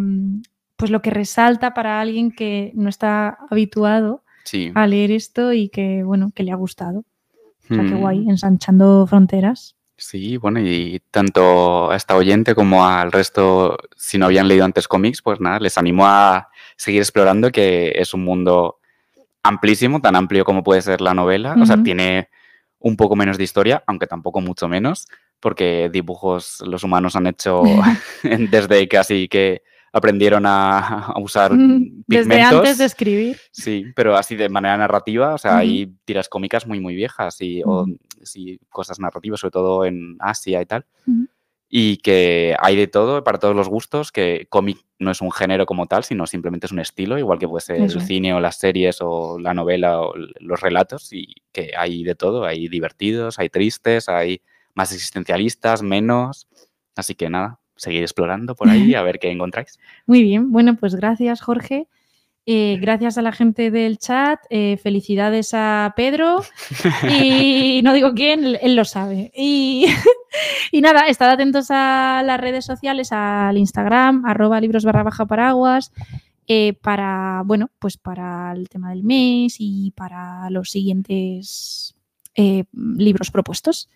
[0.77, 4.72] pues lo que resalta para alguien que no está habituado Sí.
[4.73, 7.03] a leer esto y que, bueno, que le ha gustado.
[7.69, 7.99] O sea, qué Mm.
[7.99, 9.76] guay, ensanchando fronteras.
[9.97, 14.88] Sí, bueno, y tanto a esta oyente como al resto, si no habían leído antes
[14.88, 16.47] cómics, pues nada, les animo a
[16.81, 18.79] seguir explorando que es un mundo
[19.43, 21.55] amplísimo, tan amplio como puede ser la novela.
[21.61, 22.29] O sea, tiene
[22.79, 25.07] un poco menos de historia, aunque tampoco mucho menos,
[25.39, 27.61] porque dibujos los humanos han hecho
[28.23, 29.61] desde casi que
[29.93, 32.59] aprendieron a, a usar Desde pigmentos.
[32.61, 33.37] antes de escribir.
[33.51, 37.61] Sí, pero así de manera narrativa, o sea, hay tiras cómicas muy, muy viejas y
[37.63, 37.97] o, Ujú.
[38.23, 40.83] sí, cosas narrativas, sobre todo en Asia y tal.
[41.73, 45.65] Y que hay de todo, para todos los gustos, que cómic no es un género
[45.65, 48.41] como tal, sino simplemente es un estilo, igual que puede ser Eso el cine o
[48.41, 53.39] las series o la novela o los relatos, y que hay de todo, hay divertidos,
[53.39, 54.41] hay tristes, hay
[54.76, 56.49] más existencialistas, menos.
[56.95, 59.80] Así que nada, seguir explorando por ahí a ver qué encontráis.
[60.06, 61.88] Muy bien, bueno, pues gracias, Jorge.
[62.45, 64.39] Eh, gracias a la gente del chat.
[64.49, 66.43] eh, felicidades a Pedro.
[67.10, 69.31] Y no digo quién, él lo sabe.
[69.35, 69.85] Y,
[70.71, 75.91] y nada, estad atentos a las redes sociales, al Instagram, arroba libros barra baja paraguas,
[76.47, 81.95] eh, para, bueno, pues para el tema del mes y para los siguientes
[82.35, 83.89] eh, libros propuestos.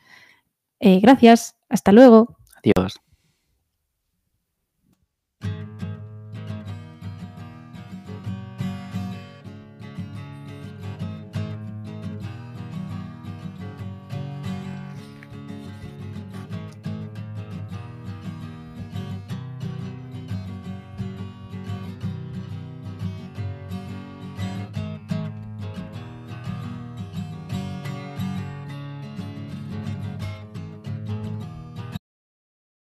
[0.80, 2.38] Eh, gracias, hasta luego.
[2.58, 3.05] Adiós.